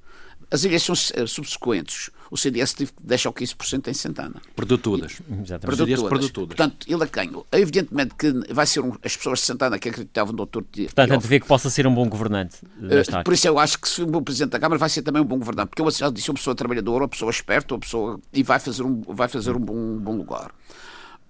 As 0.51 0.65
eleições 0.65 1.13
eh, 1.15 1.27
subsequentes, 1.27 2.11
o 2.31 2.37
CDS 2.37 2.73
teve 2.73 2.93
que 2.93 3.03
deixar 3.03 3.29
o 3.29 3.33
15% 3.33 3.89
em 3.89 3.95
Santana. 3.95 4.37
Perdeu 4.57 4.79
todas. 4.79 5.21
Exatamente. 5.31 5.77
Perdeu 5.77 5.97
todas. 5.97 6.11
perdeu 6.11 6.31
todas. 6.31 6.57
Portanto, 6.57 6.87
ele 6.89 7.07
ganhou. 7.07 7.47
Evidentemente 7.53 8.15
que 8.15 8.33
vai 8.53 8.67
ser 8.67 8.81
um, 8.81 8.93
as 9.03 9.17
pessoas 9.17 9.41
de 9.41 9.45
Santana 9.45 9.79
que 9.79 9.91
acreditavam 9.91 10.33
no 10.33 10.39
doutor 10.39 10.65
Portanto, 10.65 11.13
a 11.13 11.17
ver 11.19 11.41
que 11.41 11.47
possa 11.47 11.69
ser 11.69 11.87
um 11.87 11.95
bom 11.95 12.09
governante. 12.09 12.57
Uh, 12.65 13.25
por 13.25 13.35
isso 13.35 13.47
eu 13.47 13.59
acho 13.59 13.79
que 13.79 13.89
se 13.89 14.03
um 14.03 14.07
bom 14.07 14.23
Presidente 14.23 14.51
da 14.53 14.59
Câmara 14.59 14.79
vai 14.79 14.89
ser 14.89 15.03
também 15.03 15.21
um 15.21 15.25
bom 15.25 15.39
governante. 15.39 15.69
Porque 15.69 15.83
eu 15.83 15.91
já 15.91 16.11
disse 16.11 16.31
uma 16.31 16.37
pessoa 16.37 16.55
trabalhadora, 16.55 17.05
uma 17.05 17.09
pessoa 17.09 17.31
esperta, 17.31 17.75
uma 17.75 17.81
pessoa... 17.81 18.21
e 18.33 18.43
vai 18.43 18.59
fazer 18.59 18.83
um, 18.83 19.03
vai 19.03 19.29
fazer 19.29 19.55
um, 19.55 19.61
bom, 19.61 19.75
um 19.75 19.99
bom 19.99 20.17
lugar. 20.17 20.51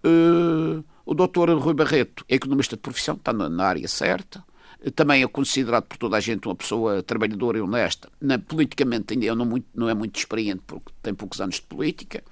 Uh, 0.04 0.85
o 1.04 1.12
doutor 1.12 1.50
Rui 1.59 1.74
Barreto 1.74 2.24
é 2.28 2.37
economista 2.37 2.76
de 2.76 2.83
profissão, 2.83 3.16
está 3.16 3.33
na, 3.33 3.48
na 3.48 3.64
área 3.64 3.88
certa 3.88 4.44
também 4.94 5.22
é 5.22 5.26
considerado 5.26 5.84
por 5.84 5.96
toda 5.96 6.16
a 6.16 6.20
gente 6.20 6.46
uma 6.46 6.54
pessoa 6.54 7.02
trabalhadora 7.02 7.58
e 7.58 7.60
honesta. 7.60 8.08
Na, 8.20 8.38
politicamente 8.38 9.14
ainda 9.14 9.34
não, 9.34 9.44
muito, 9.44 9.66
não 9.74 9.88
é 9.88 9.94
muito 9.94 10.16
experiente 10.16 10.62
porque 10.66 10.92
tem 11.02 11.14
poucos 11.14 11.40
anos 11.40 11.56
de 11.56 11.62
política, 11.62 12.22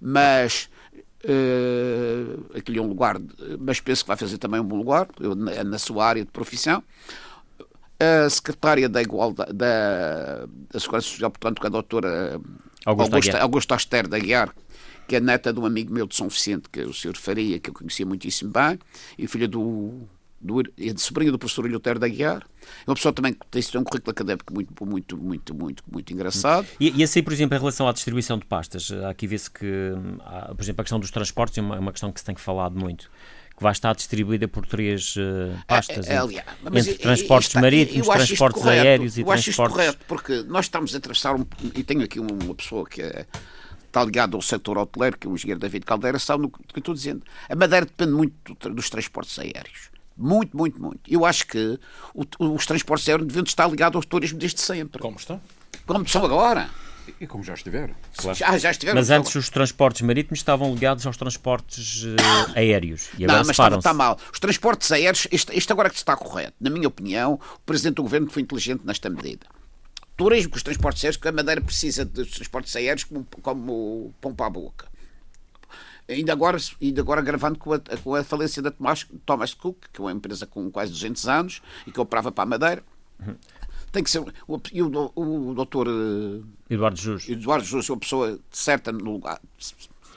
mas 0.00 0.68
Uh, 1.22 2.56
aquele 2.56 2.78
é 2.78 2.80
um 2.80 2.86
lugar, 2.86 3.20
mas 3.58 3.78
penso 3.78 4.04
que 4.04 4.08
vai 4.08 4.16
fazer 4.16 4.38
também 4.38 4.58
um 4.58 4.64
bom 4.64 4.78
lugar, 4.78 5.06
na, 5.36 5.64
na 5.64 5.78
sua 5.78 6.06
área 6.06 6.24
de 6.24 6.30
profissão. 6.30 6.82
A 7.98 8.30
secretária 8.30 8.88
da 8.88 9.02
Igualdade, 9.02 9.52
da, 9.52 10.46
da 10.72 10.80
Segurança 10.80 11.08
Social, 11.08 11.30
portanto, 11.30 11.66
a 11.66 11.68
doutora 11.68 12.40
Augusta, 12.86 13.14
Augusta, 13.14 13.38
Augusta 13.38 13.74
Aster 13.74 14.08
da 14.08 14.18
Guiar, 14.18 14.54
que 15.06 15.16
é 15.16 15.20
neta 15.20 15.52
de 15.52 15.60
um 15.60 15.66
amigo 15.66 15.92
meu 15.92 16.06
de 16.06 16.16
São 16.16 16.28
Vicente, 16.28 16.70
que 16.72 16.80
é 16.80 16.84
o 16.84 16.94
Sr. 16.94 17.16
Faria, 17.18 17.58
que 17.58 17.68
eu 17.68 17.74
conhecia 17.74 18.06
muitíssimo 18.06 18.50
bem, 18.50 18.78
e 19.18 19.26
filha 19.26 19.46
do 19.46 20.08
do, 20.40 20.60
é 20.60 20.96
sobrinho 20.96 21.32
do 21.32 21.38
professor 21.38 21.66
Ilhoteiro 21.66 21.98
da 21.98 22.08
Guiar. 22.08 22.42
É 22.86 22.90
uma 22.90 22.94
pessoa 22.94 23.12
também 23.12 23.34
que 23.34 23.46
tem 23.50 23.62
um 23.80 23.84
currículo 23.84 24.10
académico 24.10 24.52
muito, 24.52 24.84
muito, 24.84 25.16
muito, 25.16 25.54
muito, 25.54 25.84
muito 25.90 26.12
engraçado. 26.12 26.66
E, 26.78 26.98
e 26.98 27.02
assim, 27.02 27.22
por 27.22 27.32
exemplo, 27.32 27.56
em 27.56 27.60
relação 27.60 27.88
à 27.88 27.92
distribuição 27.92 28.38
de 28.38 28.46
pastas, 28.46 28.90
aqui 29.08 29.26
vê-se 29.26 29.50
que, 29.50 29.92
por 30.56 30.62
exemplo, 30.62 30.80
a 30.80 30.84
questão 30.84 31.00
dos 31.00 31.10
transportes 31.10 31.58
é 31.58 31.60
uma, 31.60 31.76
é 31.76 31.78
uma 31.78 31.92
questão 31.92 32.10
que 32.10 32.20
se 32.20 32.26
tem 32.26 32.34
falado 32.36 32.78
muito 32.78 33.10
que 33.56 33.62
vai 33.62 33.72
estar 33.72 33.94
distribuída 33.94 34.48
por 34.48 34.64
três 34.64 35.16
uh, 35.16 35.54
pastas 35.66 36.08
é, 36.08 36.14
é, 36.14 36.16
aliás, 36.16 36.46
entre, 36.64 36.94
transportes 36.94 37.48
está, 37.50 37.60
marítimos, 37.60 38.08
transportes 38.08 38.62
correto, 38.62 38.86
aéreos 38.86 39.18
e 39.18 39.20
eu 39.20 39.26
transportes... 39.26 39.46
Eu 39.46 39.64
acho 39.64 39.68
isto 39.68 39.76
correto, 39.76 39.98
porque 40.08 40.42
nós 40.44 40.64
estamos 40.64 40.94
a 40.94 40.98
atravessar 40.98 41.36
um... 41.36 41.44
E 41.74 41.84
tenho 41.84 42.02
aqui 42.02 42.18
uma 42.18 42.54
pessoa 42.54 42.86
que 42.86 43.02
é, 43.02 43.26
está 43.86 44.02
ligado 44.02 44.34
ao 44.34 44.40
setor 44.40 44.78
hoteleiro, 44.78 45.18
que 45.18 45.26
é 45.26 45.30
o 45.30 45.34
engenheiro 45.34 45.60
David 45.60 45.84
Caldeira, 45.84 46.18
sabe 46.18 46.44
no 46.44 46.50
que 46.50 46.58
eu 46.74 46.78
estou 46.78 46.94
dizendo. 46.94 47.22
A 47.50 47.54
Madeira 47.54 47.84
depende 47.84 48.12
muito 48.12 48.54
dos 48.70 48.88
transportes 48.88 49.38
aéreos. 49.38 49.90
Muito, 50.20 50.56
muito, 50.56 50.80
muito. 50.80 51.00
Eu 51.08 51.24
acho 51.24 51.46
que 51.46 51.78
o, 52.14 52.54
os 52.54 52.66
transportes 52.66 53.08
aéreos 53.08 53.26
deviam 53.26 53.42
estar 53.42 53.66
ligados 53.68 53.96
ao 53.96 54.02
turismo 54.02 54.38
desde 54.38 54.60
sempre. 54.60 55.00
Como 55.00 55.16
estão? 55.16 55.40
Como 55.86 56.06
são 56.06 56.24
agora. 56.24 56.68
E 57.18 57.26
como 57.26 57.42
já 57.42 57.54
estiveram. 57.54 57.94
Claro. 58.16 58.38
Já, 58.38 58.58
já 58.58 58.70
estiveram. 58.70 58.98
Mas 58.98 59.10
antes 59.10 59.34
os 59.34 59.48
transportes 59.48 60.02
marítimos 60.02 60.38
estavam 60.38 60.72
ligados 60.74 61.06
aos 61.06 61.16
transportes 61.16 62.04
uh, 62.04 62.16
aéreos. 62.54 63.08
E 63.18 63.24
agora 63.24 63.38
não, 63.40 63.46
mas 63.46 63.58
está, 63.58 63.68
está, 63.68 63.94
mal. 63.94 64.18
Os 64.32 64.38
transportes 64.38 64.92
aéreos, 64.92 65.26
isto, 65.32 65.52
isto 65.52 65.72
agora 65.72 65.88
que 65.88 65.96
está 65.96 66.14
correto. 66.16 66.54
Na 66.60 66.68
minha 66.68 66.86
opinião, 66.86 67.34
o 67.34 67.60
Presidente 67.64 67.96
do 67.96 68.02
Governo 68.02 68.30
foi 68.30 68.42
inteligente 68.42 68.82
nesta 68.84 69.08
medida. 69.08 69.46
Turismo 70.16 70.50
com 70.50 70.56
os 70.56 70.62
transportes 70.62 71.02
aéreos, 71.02 71.16
porque 71.16 71.28
a 71.28 71.32
Madeira 71.32 71.62
precisa 71.62 72.04
de 72.04 72.26
transportes 72.26 72.76
aéreos 72.76 73.04
como, 73.04 73.26
como 73.40 74.14
pão 74.20 74.34
para 74.34 74.46
a 74.46 74.50
boca 74.50 74.90
ainda 76.10 76.32
agora, 76.32 76.58
ainda 76.80 77.00
agora 77.00 77.22
gravando 77.22 77.58
com 77.58 77.72
a, 77.72 77.78
com 77.78 78.14
a 78.14 78.24
falência 78.24 78.62
da 78.62 78.70
Thomas, 78.70 79.06
Thomas 79.24 79.54
Cook, 79.54 79.76
que 79.92 80.00
é 80.00 80.04
uma 80.04 80.12
empresa 80.12 80.46
com 80.46 80.70
quase 80.70 80.92
200 80.92 81.28
anos 81.28 81.62
e 81.86 81.90
que 81.90 82.00
operava 82.00 82.32
para 82.32 82.44
a 82.44 82.46
Madeira. 82.46 82.82
Tem 83.92 84.04
que 84.04 84.10
ser. 84.10 84.20
O, 84.46 84.60
e 84.72 84.82
o, 84.82 85.12
o 85.14 85.54
doutor. 85.54 85.88
Eh, 85.88 86.74
Eduardo 86.74 86.98
Jus. 86.98 87.28
Eduardo 87.28 87.64
Jus, 87.64 87.88
uma 87.90 87.98
pessoa 87.98 88.38
certa 88.50 88.92
no 88.92 89.12
lugar. 89.12 89.40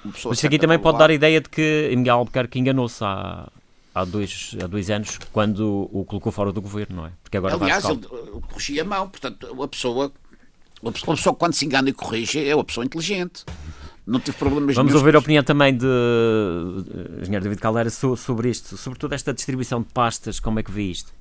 Mas 0.04 0.38
isso 0.38 0.46
aqui 0.46 0.60
também 0.60 0.78
pode 0.78 0.98
dar 0.98 1.10
a 1.10 1.14
ideia 1.14 1.42
de 1.42 1.50
que 1.50 1.92
Miguel 1.96 2.18
Albuquerque 2.18 2.60
enganou-se 2.60 3.04
há, 3.04 3.50
há, 3.96 4.06
dois, 4.06 4.56
há 4.62 4.68
dois 4.68 4.90
anos 4.90 5.18
quando 5.32 5.90
o 5.92 6.04
colocou 6.06 6.32
fora 6.32 6.52
do 6.52 6.62
governo, 6.62 6.98
não 6.98 7.06
é? 7.08 7.12
Porque 7.24 7.38
agora 7.38 7.56
Aliás, 7.56 7.86
ele 7.86 8.06
corrigia 8.52 8.82
a 8.84 8.86
mão, 8.86 9.10
portanto, 9.10 9.64
a 9.64 9.68
pessoa, 9.68 10.12
a 10.86 10.92
pessoa, 10.92 11.36
quando 11.36 11.54
se 11.54 11.66
engana 11.66 11.90
e 11.90 11.94
corrige 11.94 12.46
é 12.46 12.54
uma 12.54 12.66
pessoa 12.66 12.86
inteligente 12.86 13.46
não 14.06 14.20
tive 14.20 14.38
problemas 14.38 14.76
Vamos 14.76 14.94
ouvir 14.94 15.16
a 15.16 15.20
opinião 15.20 15.44
também 15.44 15.76
de, 15.76 15.86
engenheiro 17.22 17.44
David 17.44 17.62
Caldeira 17.62 17.90
sobre 17.90 18.50
isto, 18.50 18.78
sobretudo 18.78 19.14
esta 19.14 19.34
distribuição 19.34 19.82
de 19.82 19.88
pastas, 19.94 20.40
como 20.40 20.60
é 20.60 20.64
que 20.64 20.72
vê 20.72 20.84
isto? 20.84 21.14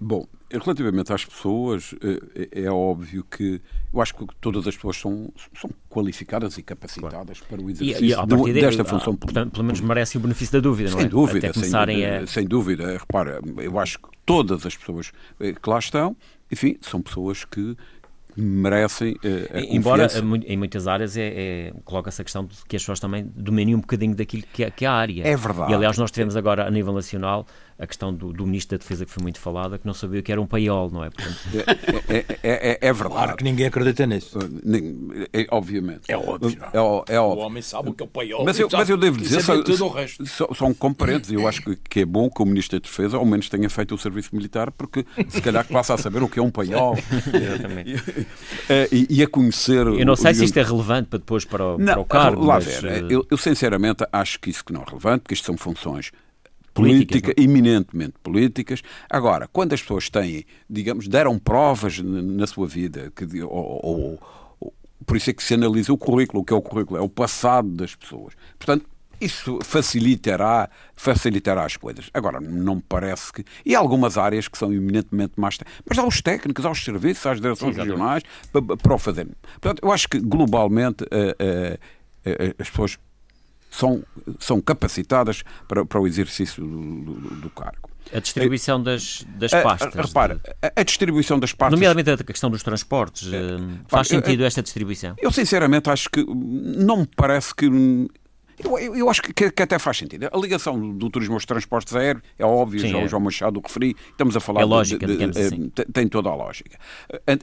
Bom, 0.00 0.26
relativamente 0.50 1.12
às 1.12 1.24
pessoas, 1.24 1.92
é, 2.34 2.62
é, 2.62 2.70
óbvio 2.70 3.24
que 3.28 3.60
eu 3.92 4.00
acho 4.00 4.14
que 4.14 4.24
todas 4.40 4.64
as 4.68 4.76
pessoas 4.76 4.96
são, 4.96 5.32
são 5.60 5.68
qualificadas 5.90 6.56
e 6.56 6.62
capacitadas 6.62 7.40
claro. 7.40 7.56
para 7.56 7.66
o 7.66 7.68
exercício 7.68 8.04
e, 8.04 8.12
e 8.12 8.26
do, 8.26 8.44
desta 8.44 8.84
função 8.84 9.16
política. 9.16 9.26
Portanto, 9.26 9.52
pelo 9.52 9.64
menos 9.64 9.80
merece 9.80 10.16
o 10.16 10.20
benefício 10.20 10.52
da 10.52 10.60
dúvida, 10.60 10.90
sem 10.90 10.98
não 11.00 11.06
é? 11.06 11.08
Dúvida, 11.08 11.52
sem 11.52 11.70
dúvida, 11.70 12.18
a... 12.18 12.26
sem 12.28 12.46
dúvida. 12.46 12.92
Repara, 12.92 13.40
eu 13.56 13.76
acho 13.76 13.98
que 13.98 14.08
todas 14.24 14.64
as 14.64 14.76
pessoas 14.76 15.10
eh, 15.40 15.52
que 15.52 15.68
lá 15.68 15.80
estão, 15.80 16.16
enfim, 16.50 16.76
são 16.80 17.02
pessoas 17.02 17.44
que 17.44 17.76
merecem 18.40 19.12
uh, 19.12 19.58
Embora 19.70 20.06
em 20.46 20.56
muitas 20.56 20.86
áreas 20.86 21.16
é, 21.16 21.26
é 21.26 21.72
coloca-se 21.84 22.22
a 22.22 22.24
questão 22.24 22.44
de 22.44 22.56
que 22.68 22.76
as 22.76 22.82
pessoas 22.82 23.00
também 23.00 23.30
dominem 23.34 23.74
um 23.74 23.80
bocadinho 23.80 24.14
daquilo 24.14 24.44
que 24.52 24.64
é, 24.64 24.70
que 24.70 24.84
é 24.84 24.88
a 24.88 24.92
área. 24.92 25.26
É 25.26 25.36
verdade. 25.36 25.72
E 25.72 25.74
aliás 25.74 25.98
nós 25.98 26.10
tivemos 26.10 26.36
agora 26.36 26.66
a 26.66 26.70
nível 26.70 26.92
nacional 26.92 27.46
a 27.78 27.86
questão 27.86 28.12
do, 28.12 28.32
do, 28.32 28.44
Ministro 28.44 28.76
da 28.76 28.82
Defesa 28.82 29.06
que 29.06 29.12
foi 29.12 29.22
muito 29.22 29.38
falada, 29.38 29.78
que 29.78 29.86
não 29.86 29.94
sabia 29.94 30.18
o 30.18 30.22
que 30.22 30.32
era 30.32 30.40
um 30.40 30.46
paiol, 30.46 30.90
não 30.90 31.04
é? 31.04 31.10
Portanto... 31.10 31.38
É, 32.08 32.16
é, 32.16 32.26
é, 32.42 32.78
é, 32.80 32.92
verdade. 32.92 33.14
Claro 33.14 33.36
que 33.36 33.44
ninguém 33.44 33.66
acredita 33.66 34.04
nisso. 34.04 34.36
É, 35.32 35.46
obviamente. 35.50 36.02
É 36.08 36.16
óbvio. 36.16 36.58
É, 36.72 36.80
óbvio. 36.80 37.14
O 37.14 37.46
homem 37.46 37.62
sabe 37.62 37.90
o 37.90 37.94
que 37.94 38.02
é 38.02 38.06
o 38.06 38.08
paiol. 38.08 38.44
Mas 38.44 38.58
eu, 38.58 38.68
mas 38.72 38.88
eu 38.90 38.96
devo 38.96 39.16
dizer, 39.16 39.42
só, 39.42 39.54
só, 40.26 40.48
só 40.52 40.66
um 40.66 40.74
comparente, 40.74 41.32
eu 41.32 41.46
acho 41.46 41.62
que, 41.62 41.76
que 41.76 42.00
é 42.00 42.04
bom 42.04 42.28
que 42.28 42.42
o 42.42 42.46
Ministro 42.46 42.80
da 42.80 42.82
Defesa 42.82 43.16
ao 43.16 43.24
menos 43.24 43.48
tenha 43.48 43.70
feito 43.70 43.94
o 43.94 43.98
serviço 43.98 44.34
militar, 44.34 44.72
porque 44.72 45.06
se 45.28 45.40
calhar 45.40 45.64
passa 45.68 45.94
a 45.94 45.98
saber 45.98 46.20
o 46.22 46.28
que 46.28 46.40
é 46.40 46.42
um 46.42 46.50
paiol. 46.50 46.96
Exatamente. 47.32 48.26
e, 48.90 49.06
e, 49.08 49.22
a 49.22 49.28
conhecer... 49.28 49.86
Eu 49.86 50.04
não 50.04 50.16
sei 50.16 50.32
o, 50.32 50.34
se 50.34 50.44
isto 50.44 50.58
é 50.58 50.62
relevante 50.62 51.08
para 51.08 51.18
depois 51.20 51.44
para 51.44 51.64
o, 51.64 51.78
não, 51.78 51.92
para 51.92 52.00
o 52.00 52.04
cargo. 52.04 52.44
Lá 52.44 52.54
mas... 52.54 52.64
ver, 52.64 52.84
eh, 52.84 53.06
eu, 53.08 53.24
eu 53.30 53.36
sinceramente 53.36 54.04
acho 54.12 54.40
que 54.40 54.50
isso 54.50 54.64
que 54.64 54.72
não 54.72 54.82
é 54.82 54.84
relevante, 54.84 55.20
porque 55.20 55.34
isto 55.34 55.46
são 55.46 55.56
funções 55.56 56.10
política, 56.82 57.30
é? 57.32 57.42
eminentemente 57.42 58.14
políticas. 58.22 58.82
Agora, 59.08 59.48
quando 59.52 59.72
as 59.72 59.82
pessoas 59.82 60.08
têm, 60.08 60.44
digamos, 60.68 61.08
deram 61.08 61.38
provas 61.38 61.98
na 62.00 62.46
sua 62.46 62.66
vida, 62.66 63.12
que, 63.14 63.42
ou, 63.42 63.50
ou, 63.50 64.20
ou, 64.60 64.74
por 65.06 65.16
isso 65.16 65.30
é 65.30 65.32
que 65.32 65.42
se 65.42 65.54
analisa 65.54 65.92
o 65.92 65.98
currículo, 65.98 66.42
o 66.42 66.44
que 66.44 66.52
é 66.52 66.56
o 66.56 66.62
currículo, 66.62 66.98
é 66.98 67.02
o 67.02 67.08
passado 67.08 67.68
das 67.68 67.94
pessoas. 67.94 68.34
Portanto, 68.58 68.86
isso 69.20 69.58
facilitará, 69.64 70.70
facilitará 70.94 71.64
as 71.64 71.76
coisas. 71.76 72.08
Agora, 72.14 72.40
não 72.40 72.76
me 72.76 72.84
parece 72.88 73.32
que. 73.32 73.44
E 73.64 73.74
há 73.74 73.78
algumas 73.78 74.16
áreas 74.16 74.46
que 74.46 74.56
são 74.56 74.72
eminentemente 74.72 75.32
mais. 75.36 75.58
Mas 75.88 75.98
há 75.98 76.06
os 76.06 76.22
técnicos, 76.22 76.64
há 76.64 76.70
os 76.70 76.84
serviços, 76.84 77.26
há 77.26 77.32
as 77.32 77.40
direções 77.40 77.74
Sim, 77.74 77.80
regionais 77.80 78.22
para, 78.52 78.76
para, 78.76 78.94
o 78.94 78.98
fazer. 78.98 79.26
Portanto, 79.60 79.80
eu 79.82 79.92
acho 79.92 80.08
que 80.08 80.20
globalmente 80.20 81.04
uh, 81.04 81.06
uh, 81.06 82.54
as 82.58 82.70
pessoas 82.70 82.98
são, 83.70 84.02
são 84.38 84.60
capacitadas 84.60 85.42
para, 85.66 85.84
para 85.84 86.00
o 86.00 86.06
exercício 86.06 86.64
do, 86.64 87.14
do, 87.14 87.34
do 87.36 87.50
cargo. 87.50 87.88
A 88.12 88.20
distribuição 88.20 88.82
das, 88.82 89.24
das 89.36 89.50
pastas. 89.50 89.94
A, 89.94 90.00
a, 90.00 90.06
repara, 90.06 90.36
de... 90.36 90.72
a, 90.74 90.82
distribuição 90.82 91.38
das 91.38 91.52
pastas. 91.52 91.78
Nomeadamente 91.78 92.22
a 92.22 92.24
questão 92.24 92.50
dos 92.50 92.62
transportes. 92.62 93.30
É, 93.32 93.58
faz 93.86 94.08
sentido 94.08 94.44
esta 94.44 94.62
distribuição? 94.62 95.14
Eu, 95.18 95.30
sinceramente, 95.30 95.90
acho 95.90 96.08
que 96.08 96.24
não 96.24 96.98
me 96.98 97.08
parece 97.16 97.54
que. 97.54 97.66
Eu, 97.66 98.78
eu, 98.78 98.96
eu 98.96 99.10
acho 99.10 99.22
que, 99.22 99.50
que, 99.50 99.62
até 99.62 99.78
faz 99.78 99.98
sentido. 99.98 100.28
A 100.32 100.38
ligação 100.38 100.80
do, 100.80 100.92
do, 100.92 101.10
turismo 101.10 101.34
aos 101.34 101.44
transportes 101.44 101.94
aéreos 101.94 102.24
é 102.38 102.44
óbvio, 102.44 102.80
Sim, 102.80 102.88
já 102.88 102.98
é. 102.98 103.04
o 103.04 103.08
João 103.08 103.22
Machado 103.22 103.60
referi, 103.64 103.94
estamos 104.10 104.36
a 104.36 104.40
falar. 104.40 104.62
É 104.62 104.64
lógica, 104.64 105.06
de, 105.06 105.16
de, 105.16 105.30
de, 105.30 105.40
assim. 105.40 105.70
Tem 105.92 106.08
toda 106.08 106.30
a 106.30 106.34
lógica. 106.34 106.78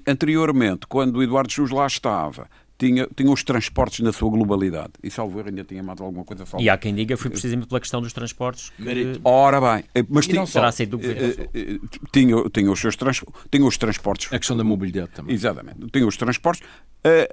Anteriormente, 0.05 0.88
quando 0.88 1.17
o 1.17 1.23
Eduardo 1.23 1.53
Jus 1.53 1.69
lá 1.69 1.88
estava, 1.88 2.49
tinha, 2.77 3.07
tinha 3.15 3.31
os 3.31 3.43
transportes 3.43 3.99
na 4.01 4.11
sua 4.11 4.29
globalidade. 4.29 4.93
E 5.01 5.09
salvo 5.09 5.39
erro 5.39 5.49
ainda 5.49 5.63
tinha 5.63 5.81
mais 5.81 5.99
alguma 6.01 6.23
coisa. 6.23 6.45
Salvo. 6.45 6.63
E 6.63 6.69
há 6.69 6.77
quem 6.77 6.93
diga 6.93 7.15
foi 7.15 7.31
precisamente 7.31 7.67
pela 7.67 7.79
questão 7.79 8.01
dos 8.01 8.13
transportes. 8.13 8.71
Que... 8.71 9.19
Ora 9.23 9.61
bem, 9.61 9.85
eh, 9.93 10.05
mas 10.09 10.27
tinha, 10.27 10.45
será 10.45 10.71
ser 10.71 10.88
do 10.88 10.97
governo. 10.97 11.23
Eh, 11.23 11.49
eh, 11.53 11.79
tinha, 12.11 12.49
tinha, 12.49 12.71
os 12.71 12.79
seus 12.79 12.95
trans, 12.95 13.23
tinha 13.51 13.65
os 13.65 13.77
transportes. 13.77 14.31
A 14.33 14.38
questão 14.38 14.57
da 14.57 14.63
mobilidade 14.63 15.11
também. 15.11 15.33
Exatamente. 15.33 15.79
Tinha 15.91 16.05
os 16.05 16.17
transportes, 16.17 16.61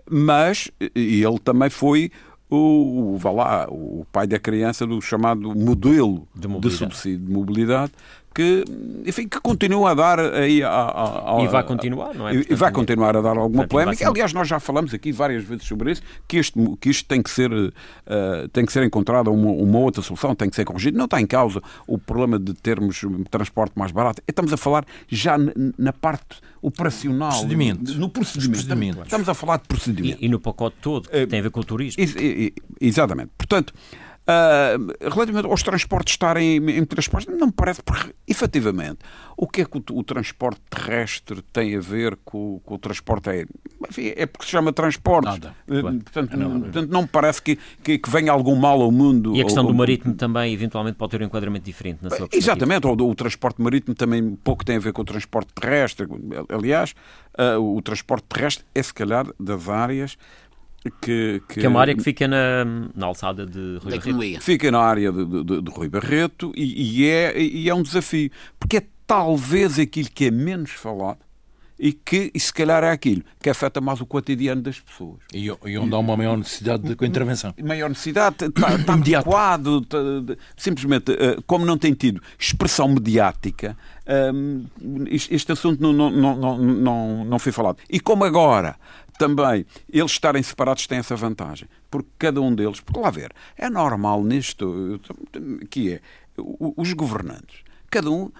mas 0.08 0.70
e 0.94 1.24
ele 1.24 1.38
também 1.38 1.70
foi 1.70 2.10
o, 2.54 3.16
vá 3.18 3.30
lá, 3.30 3.66
o 3.70 4.06
pai 4.12 4.26
da 4.26 4.38
criança 4.38 4.86
do 4.86 5.00
chamado 5.00 5.54
modelo 5.54 6.28
de, 6.34 6.46
de 6.46 6.70
subsídio 6.70 7.26
de 7.26 7.32
mobilidade 7.32 7.92
que, 8.34 8.64
enfim, 9.06 9.28
que 9.28 9.40
continua 9.40 9.90
a 9.90 9.94
dar 9.94 10.20
aí 10.20 10.62
a, 10.62 10.68
a, 10.68 11.36
a, 11.38 11.42
e 11.42 11.48
vai 11.48 11.62
continuar, 11.62 12.14
não 12.14 12.28
é? 12.28 12.32
Portanto, 12.32 12.52
e 12.52 12.54
vai 12.54 12.72
continuar 12.72 13.16
a 13.16 13.20
dar 13.20 13.36
alguma 13.36 13.66
polémica. 13.66 14.08
Aliás, 14.08 14.32
nós 14.32 14.48
já 14.48 14.58
falamos 14.58 14.94
aqui 14.94 15.12
várias 15.12 15.44
vezes 15.44 15.66
sobre 15.66 15.92
isso, 15.92 16.02
que 16.26 16.38
isto, 16.38 16.76
que 16.78 16.90
isto 16.90 17.06
tem 17.06 17.22
que 17.22 17.30
ser 17.30 17.52
uh, 17.52 17.72
tem 18.52 18.64
que 18.64 18.72
ser 18.72 18.82
encontrada 18.82 19.30
uma, 19.30 19.50
uma, 19.50 19.78
outra 19.78 20.02
solução, 20.02 20.34
tem 20.34 20.48
que 20.48 20.56
ser 20.56 20.64
corrigido. 20.64 20.96
Não 20.96 21.04
está 21.04 21.20
em 21.20 21.26
causa 21.26 21.62
o 21.86 21.98
problema 21.98 22.38
de 22.38 22.54
termos 22.54 23.02
transporte 23.30 23.78
mais 23.78 23.92
barato. 23.92 24.22
Estamos 24.26 24.52
a 24.52 24.56
falar 24.56 24.84
já 25.08 25.36
na 25.78 25.92
parte 25.92 26.40
operacional. 26.60 27.30
Procedimento. 27.30 27.98
No 27.98 28.08
procedimento. 28.08 28.66
procedimento. 28.66 29.02
Estamos 29.02 29.28
a 29.28 29.34
falar 29.34 29.58
de 29.58 29.68
procedimento. 29.68 30.22
E, 30.22 30.26
e 30.26 30.28
no 30.28 30.40
pacote 30.40 30.76
todo, 30.80 31.08
que 31.08 31.22
uh, 31.22 31.26
tem 31.26 31.40
a 31.40 31.42
ver 31.42 31.50
com 31.50 31.60
o 31.60 31.64
turismo. 31.64 32.02
exatamente. 32.80 33.30
Portanto, 33.36 33.74
Uh, 34.22 35.10
relativamente 35.10 35.48
aos 35.48 35.64
transportes 35.64 36.12
estarem 36.12 36.56
em, 36.56 36.70
em 36.78 36.84
transportes, 36.84 37.34
não 37.36 37.48
me 37.48 37.52
parece, 37.52 37.82
porque 37.82 38.14
efetivamente, 38.28 38.98
o 39.36 39.48
que 39.48 39.62
é 39.62 39.64
que 39.64 39.76
o, 39.76 39.82
o 39.98 40.04
transporte 40.04 40.60
terrestre 40.70 41.42
tem 41.52 41.76
a 41.76 41.80
ver 41.80 42.16
com, 42.24 42.60
com, 42.64 42.76
o 42.76 42.78
transporte 42.78 43.30
aéreo? 43.30 43.48
Enfim, 43.88 44.12
é 44.14 44.24
porque 44.24 44.44
se 44.44 44.52
chama 44.52 44.72
transporte. 44.72 45.24
Nada. 45.24 45.56
Uh, 45.66 46.00
portanto, 46.00 46.36
não, 46.36 46.60
portanto, 46.60 46.88
não 46.88 47.02
me 47.02 47.08
parece 47.08 47.42
que, 47.42 47.58
que, 47.82 47.98
que, 47.98 48.10
venha 48.10 48.30
algum 48.30 48.54
mal 48.54 48.80
ao 48.80 48.92
mundo. 48.92 49.34
E 49.34 49.40
a 49.40 49.44
questão 49.44 49.64
ou, 49.64 49.72
do 49.72 49.76
marítimo 49.76 50.14
também, 50.14 50.54
eventualmente, 50.54 50.96
pode 50.96 51.10
ter 51.10 51.20
um 51.20 51.26
enquadramento 51.26 51.64
diferente 51.64 51.98
na 52.00 52.10
sua 52.10 52.28
Exatamente, 52.32 52.86
o, 52.86 52.92
o, 52.92 53.14
transporte 53.16 53.60
marítimo 53.60 53.92
também 53.92 54.36
pouco 54.36 54.64
tem 54.64 54.76
a 54.76 54.80
ver 54.80 54.92
com 54.92 55.02
o 55.02 55.04
transporte 55.04 55.52
terrestre. 55.52 56.06
Aliás, 56.48 56.94
uh, 57.36 57.58
o 57.58 57.82
transporte 57.82 58.24
terrestre 58.28 58.64
é, 58.72 58.80
se 58.80 58.94
calhar, 58.94 59.26
das 59.40 59.68
áreas 59.68 60.16
que, 61.00 61.40
que, 61.48 61.60
que, 61.60 61.66
é 61.66 61.68
uma 61.68 61.80
área 61.80 61.94
que 61.94 62.02
fica 62.02 62.26
na, 62.26 62.64
na 62.94 63.06
alçada 63.06 63.46
de 63.46 63.78
Rui 63.82 63.98
Barreto. 63.98 64.42
Fica 64.42 64.70
na 64.70 64.80
área 64.80 65.12
de, 65.12 65.24
de, 65.24 65.62
de 65.62 65.70
Rui 65.70 65.88
Barreto 65.88 66.52
e, 66.56 67.02
e, 67.02 67.08
é, 67.08 67.40
e 67.40 67.68
é 67.68 67.74
um 67.74 67.82
desafio, 67.82 68.30
porque 68.58 68.78
é 68.78 68.82
talvez 69.06 69.78
aquilo 69.78 70.08
que 70.10 70.26
é 70.26 70.30
menos 70.30 70.70
falado 70.70 71.18
e 71.82 71.92
que, 71.92 72.30
e 72.32 72.38
se 72.38 72.52
calhar, 72.52 72.84
é 72.84 72.92
aquilo 72.92 73.24
que 73.40 73.50
afeta 73.50 73.80
mais 73.80 74.00
o 74.00 74.06
cotidiano 74.06 74.62
das 74.62 74.78
pessoas. 74.78 75.18
E, 75.34 75.46
e 75.46 75.78
onde 75.78 75.92
há 75.92 75.98
uma 75.98 76.16
maior 76.16 76.38
necessidade 76.38 76.82
de 76.84 76.92
intervenção. 77.04 77.52
Maior 77.60 77.88
necessidade, 77.88 78.36
está, 78.46 78.76
está 78.76 78.92
adequado, 78.92 79.82
está, 79.82 79.98
simplesmente, 80.56 81.10
eh, 81.10 81.38
como 81.44 81.66
não 81.66 81.76
tem 81.76 81.92
tido 81.92 82.22
expressão 82.38 82.86
mediática, 82.86 83.76
um, 84.06 84.64
ehm, 84.80 85.06
este 85.08 85.50
assunto 85.50 85.82
não, 85.82 85.92
não, 85.92 86.36
não, 86.36 86.58
não, 86.58 87.24
não 87.24 87.38
foi 87.40 87.50
falado. 87.50 87.78
E 87.90 87.98
como 87.98 88.24
agora 88.24 88.76
também 89.18 89.66
eles 89.88 90.12
estarem 90.12 90.42
separados 90.42 90.86
tem 90.86 90.98
essa 90.98 91.16
vantagem, 91.16 91.68
porque 91.90 92.08
cada 92.18 92.40
um 92.40 92.54
deles, 92.54 92.80
porque 92.80 93.00
lá 93.00 93.10
ver, 93.10 93.32
é 93.56 93.68
normal 93.68 94.22
nisto, 94.24 95.00
que 95.70 95.94
é, 95.94 96.00
os 96.76 96.92
governantes, 96.92 97.60
cada 97.90 98.10
um 98.10 98.30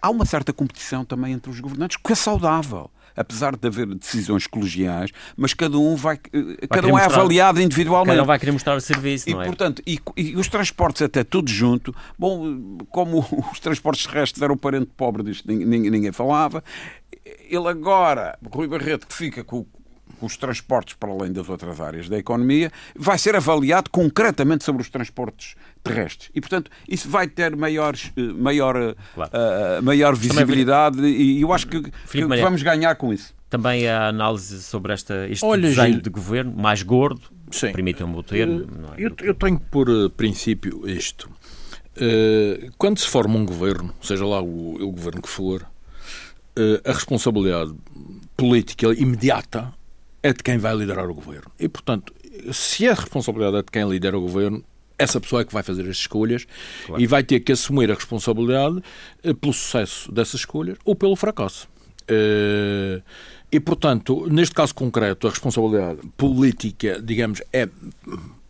há 0.00 0.10
uma 0.10 0.24
certa 0.24 0.52
competição 0.52 1.04
também 1.04 1.32
entre 1.32 1.50
os 1.50 1.60
governantes, 1.60 1.96
que 1.96 2.12
é 2.12 2.16
saudável 2.16 2.90
apesar 3.16 3.56
de 3.56 3.66
haver 3.66 3.86
decisões 3.94 4.46
colegiais, 4.46 5.10
mas 5.36 5.54
cada 5.54 5.78
um 5.78 5.94
vai, 5.96 6.18
vai 6.32 6.56
cada 6.68 6.86
um 6.86 6.98
é 6.98 7.02
mostrar, 7.02 7.20
avaliado 7.20 7.60
individualmente. 7.60 8.12
Cada 8.12 8.22
um 8.22 8.26
vai 8.26 8.38
querer 8.38 8.52
mostrar 8.52 8.74
o 8.74 8.80
serviço, 8.80 9.28
e, 9.28 9.34
não 9.34 9.42
é? 9.42 9.46
Portanto, 9.46 9.82
e, 9.86 10.00
e, 10.16 10.36
os 10.36 10.48
transportes 10.48 11.02
até 11.02 11.22
tudo 11.22 11.50
junto, 11.50 11.94
bom, 12.18 12.78
como 12.90 13.18
os 13.52 13.60
transportes 13.60 14.06
terrestres 14.06 14.42
eram 14.42 14.54
o 14.54 14.58
parente 14.58 14.90
pobre 14.96 15.22
disto, 15.22 15.46
ninguém, 15.46 15.90
ninguém 15.90 16.12
falava, 16.12 16.64
ele 17.24 17.68
agora, 17.68 18.38
Rui 18.50 18.66
Barreto, 18.66 19.06
que 19.06 19.14
fica 19.14 19.44
com 19.44 19.66
os 20.26 20.36
transportes 20.36 20.94
para 20.94 21.10
além 21.10 21.32
das 21.32 21.48
outras 21.48 21.80
áreas 21.80 22.08
da 22.08 22.18
economia, 22.18 22.70
vai 22.96 23.18
ser 23.18 23.36
avaliado 23.36 23.90
concretamente 23.90 24.64
sobre 24.64 24.82
os 24.82 24.88
transportes 24.88 25.54
terrestres. 25.82 26.30
E, 26.34 26.40
portanto, 26.40 26.70
isso 26.88 27.08
vai 27.08 27.26
ter 27.26 27.56
maiores, 27.56 28.12
eh, 28.16 28.22
maior, 28.22 28.76
eh, 28.76 28.94
claro. 29.14 29.30
uh, 29.32 29.82
maior 29.82 30.14
visibilidade 30.14 30.96
Também... 30.96 31.12
e 31.12 31.40
eu 31.40 31.52
acho 31.52 31.66
que, 31.66 31.82
que 31.82 32.24
vamos 32.24 32.62
ganhar 32.62 32.94
com 32.94 33.12
isso. 33.12 33.34
Também 33.50 33.86
a 33.86 34.08
análise 34.08 34.62
sobre 34.62 34.92
esta, 34.92 35.28
este 35.28 35.44
Olha, 35.44 35.68
desenho 35.68 35.94
Gil... 35.94 36.02
de 36.02 36.10
governo, 36.10 36.54
mais 36.56 36.82
gordo, 36.82 37.20
permitam-me 37.60 38.16
o 38.16 38.22
termo. 38.22 38.66
É? 38.96 39.04
Eu, 39.04 39.14
eu, 39.20 39.34
tenho 39.34 39.60
por 39.60 39.86
princípio 40.10 40.88
isto. 40.88 41.28
Uh, 41.96 42.70
quando 42.78 42.98
se 42.98 43.06
forma 43.06 43.36
um 43.36 43.44
governo, 43.44 43.92
seja 44.00 44.24
lá 44.24 44.40
o, 44.40 44.82
o 44.82 44.90
governo 44.90 45.20
que 45.20 45.28
for, 45.28 45.62
uh, 45.62 46.88
a 46.88 46.92
responsabilidade 46.92 47.74
política 48.36 48.86
imediata 48.94 49.72
é 50.22 50.32
de 50.32 50.42
quem 50.42 50.58
vai 50.58 50.74
liderar 50.76 51.08
o 51.08 51.14
governo. 51.14 51.50
E, 51.58 51.68
portanto, 51.68 52.14
se 52.52 52.88
a 52.88 52.94
responsabilidade 52.94 53.56
é 53.56 53.62
de 53.62 53.70
quem 53.70 53.88
lidera 53.88 54.16
o 54.16 54.20
governo, 54.20 54.64
essa 54.98 55.20
pessoa 55.20 55.42
é 55.42 55.44
que 55.44 55.52
vai 55.52 55.62
fazer 55.62 55.82
as 55.82 55.96
escolhas 55.96 56.46
claro. 56.86 57.02
e 57.02 57.06
vai 57.06 57.22
ter 57.22 57.40
que 57.40 57.52
assumir 57.52 57.90
a 57.90 57.94
responsabilidade 57.94 58.82
eh, 59.22 59.32
pelo 59.32 59.52
sucesso 59.52 60.12
dessas 60.12 60.40
escolhas 60.40 60.78
ou 60.84 60.94
pelo 60.94 61.16
fracasso. 61.16 61.68
Eh, 62.06 63.02
e, 63.50 63.60
portanto, 63.60 64.26
neste 64.30 64.54
caso 64.54 64.74
concreto, 64.74 65.26
a 65.26 65.30
responsabilidade 65.30 66.00
política, 66.16 67.00
digamos, 67.02 67.42
é 67.52 67.68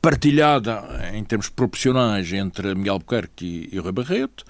partilhada 0.01 0.83
em 1.15 1.25
termos 1.25 1.49
proporcionais 1.49 2.33
entre 2.33 2.75
Miguel 2.75 2.95
Albuquerque 2.95 3.69
e, 3.73 3.77
e 3.77 3.79
Rui 3.79 3.93
Barreto. 3.93 4.45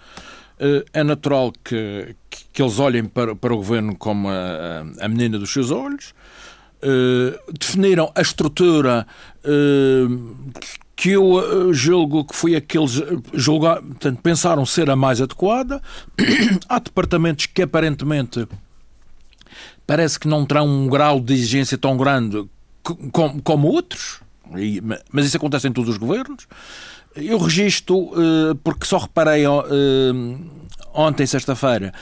Eh, 0.59 0.85
é 0.93 1.03
natural 1.03 1.53
que, 1.65 2.15
que, 2.53 2.63
eles 2.63 2.79
olhem 2.79 3.05
para, 3.05 3.35
para 3.35 3.53
o 3.53 3.57
governo 3.57 3.97
como 3.97 4.29
a, 4.29 4.85
a 5.01 5.09
menina 5.09 5.39
dos 5.39 5.53
seus 5.53 5.71
olhos. 5.71 6.15
Uh, 6.83 7.53
definiram 7.53 8.11
a 8.13 8.21
estrutura 8.21 9.07
uh, 9.45 10.53
que 10.97 11.11
eu 11.11 11.35
uh, 11.35 11.73
julgo 11.73 12.25
que 12.25 12.35
foi 12.35 12.57
aqueles 12.57 13.01
portanto, 13.01 14.21
pensaram 14.21 14.67
ser 14.67 14.91
a 14.91 14.97
mais 14.97 15.21
adequada. 15.21 15.81
Há 16.69 16.79
departamentos 16.81 17.47
que 17.47 17.63
aparentemente 17.63 18.49
parece 19.87 20.19
que 20.19 20.27
não 20.27 20.45
terão 20.45 20.67
um 20.67 20.89
grau 20.89 21.21
de 21.21 21.35
exigência 21.35 21.79
tão 21.79 21.97
grande 21.97 22.45
como, 23.13 23.41
como 23.43 23.69
outros, 23.69 24.21
mas 25.13 25.25
isso 25.25 25.37
acontece 25.37 25.69
em 25.69 25.73
todos 25.73 25.91
os 25.91 25.97
governos. 25.97 26.47
Eu 27.15 27.39
registro, 27.39 28.11
porque 28.65 28.87
só 28.87 28.99
reparei 28.99 29.45
ontem, 30.95 31.27
sexta-feira, 31.27 31.93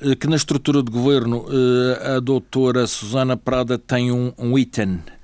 eh, 0.00 0.14
que 0.14 0.26
na 0.26 0.36
estrutura 0.36 0.82
de 0.82 0.90
governo 0.90 1.44
eh, 1.48 2.16
a 2.16 2.20
doutora 2.20 2.86
Susana 2.86 3.36
Prada 3.36 3.78
tem 3.78 4.10
um, 4.10 4.58
item. 4.58 4.94
eh, 4.94 5.17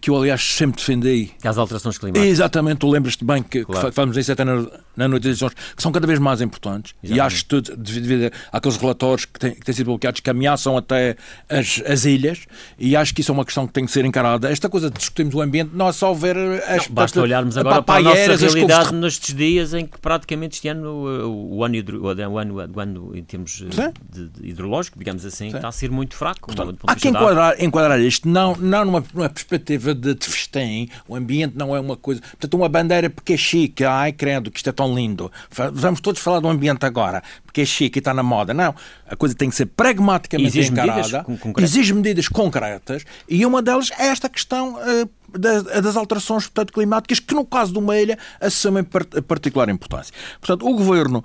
que 0.00 0.10
eu, 0.10 0.16
aliás, 0.16 0.42
sempre 0.42 0.78
defendi. 0.78 1.30
Que 1.40 1.48
as 1.48 1.58
alterações 1.58 1.98
climáticas. 1.98 2.28
Exatamente, 2.28 2.78
tu 2.78 2.90
lembras-te 2.90 3.24
bem 3.24 3.42
que, 3.42 3.64
claro. 3.64 3.88
que 3.88 3.94
falamos 3.94 4.16
nisso 4.16 4.32
até 4.32 4.44
na, 4.44 4.66
na 4.96 5.08
noite 5.08 5.24
das 5.24 5.40
eleições, 5.40 5.54
que 5.76 5.82
são 5.82 5.92
cada 5.92 6.06
vez 6.06 6.18
mais 6.18 6.40
importantes. 6.40 6.94
Exatamente. 7.02 7.18
E 7.18 7.20
acho 7.20 7.46
que 7.46 7.76
devido 7.76 8.32
àqueles 8.50 8.76
relatórios 8.76 9.24
que 9.24 9.38
têm, 9.38 9.54
que 9.54 9.60
têm 9.60 9.74
sido 9.74 9.86
bloqueados, 9.86 10.20
que 10.20 10.30
ameaçam 10.30 10.76
até 10.76 11.16
as, 11.48 11.82
as 11.86 12.04
ilhas, 12.04 12.46
e 12.78 12.96
acho 12.96 13.14
que 13.14 13.20
isso 13.20 13.30
é 13.30 13.34
uma 13.34 13.44
questão 13.44 13.66
que 13.66 13.72
tem 13.72 13.84
que 13.84 13.90
ser 13.90 14.04
encarada. 14.04 14.50
Esta 14.50 14.68
coisa 14.68 14.90
de 14.90 14.98
discutirmos 14.98 15.34
o 15.34 15.40
ambiente 15.40 15.70
não 15.74 15.88
é 15.88 15.92
só 15.92 16.12
ver 16.14 16.36
as. 16.66 16.88
Não, 16.88 16.94
basta 16.94 17.20
olharmos 17.20 17.56
agora 17.56 17.82
para 17.82 18.00
a 18.00 18.02
nossa 18.02 18.36
realidade 18.36 18.90
de... 18.90 18.94
nestes 18.96 19.34
dias 19.34 19.74
em 19.74 19.86
que 19.86 19.98
praticamente 19.98 20.56
este 20.56 20.68
ano, 20.68 20.88
o, 20.88 21.56
o 21.56 21.64
ano, 21.64 21.76
o 22.00 22.38
ano, 22.38 22.54
o 22.74 22.80
ano 22.80 23.16
em 23.16 23.22
termos 23.22 23.52
de, 23.52 24.28
de 24.28 24.48
hidrológico, 24.48 24.98
digamos 24.98 25.24
assim, 25.24 25.50
Sim. 25.50 25.56
está 25.56 25.68
a 25.68 25.72
ser 25.72 25.90
muito 25.90 26.14
fraco. 26.14 26.54
Portanto, 26.54 26.78
há 26.86 26.94
que 26.94 27.08
enquadrar, 27.08 27.62
enquadrar 27.62 28.00
isto 28.00 28.28
não, 28.28 28.54
não 28.56 28.84
numa, 28.84 29.04
numa 29.12 29.28
perspectiva 29.32 29.94
de, 29.94 30.14
de 30.14 30.26
festim, 30.26 30.88
o 31.08 31.16
ambiente 31.16 31.56
não 31.56 31.74
é 31.74 31.80
uma 31.80 31.96
coisa. 31.96 32.20
Portanto, 32.20 32.54
uma 32.54 32.68
bandeira 32.68 33.10
porque 33.10 33.32
é 33.32 33.36
chique, 33.36 33.84
ai 33.84 34.12
credo 34.12 34.50
que 34.50 34.58
isto 34.58 34.68
é 34.68 34.72
tão 34.72 34.94
lindo. 34.94 35.30
Vamos 35.72 36.00
todos 36.00 36.20
falar 36.20 36.40
do 36.40 36.48
ambiente 36.48 36.84
agora, 36.86 37.22
porque 37.44 37.62
é 37.62 37.64
chique 37.64 37.98
e 37.98 38.00
está 38.00 38.14
na 38.14 38.22
moda. 38.22 38.54
Não, 38.54 38.74
a 39.06 39.16
coisa 39.16 39.34
tem 39.34 39.48
que 39.48 39.56
ser 39.56 39.66
pragmaticamente 39.66 40.58
exige 40.58 40.72
encarada, 40.72 41.24
medidas 41.26 41.62
exige 41.62 41.94
medidas 41.94 42.28
concretas 42.28 43.04
e 43.28 43.44
uma 43.44 43.62
delas 43.62 43.90
é 43.98 44.06
esta 44.06 44.28
questão. 44.28 44.76
Uh, 44.76 45.22
das 45.32 45.96
alterações 45.96 46.42
portanto, 46.42 46.74
climáticas, 46.74 47.18
que 47.18 47.34
no 47.34 47.46
caso 47.46 47.72
de 47.72 47.78
uma 47.78 47.96
ilha 47.96 48.18
assumem 48.38 48.84
particular 48.84 49.66
importância. 49.70 50.12
Portanto, 50.38 50.68
o 50.68 50.76
governo 50.76 51.24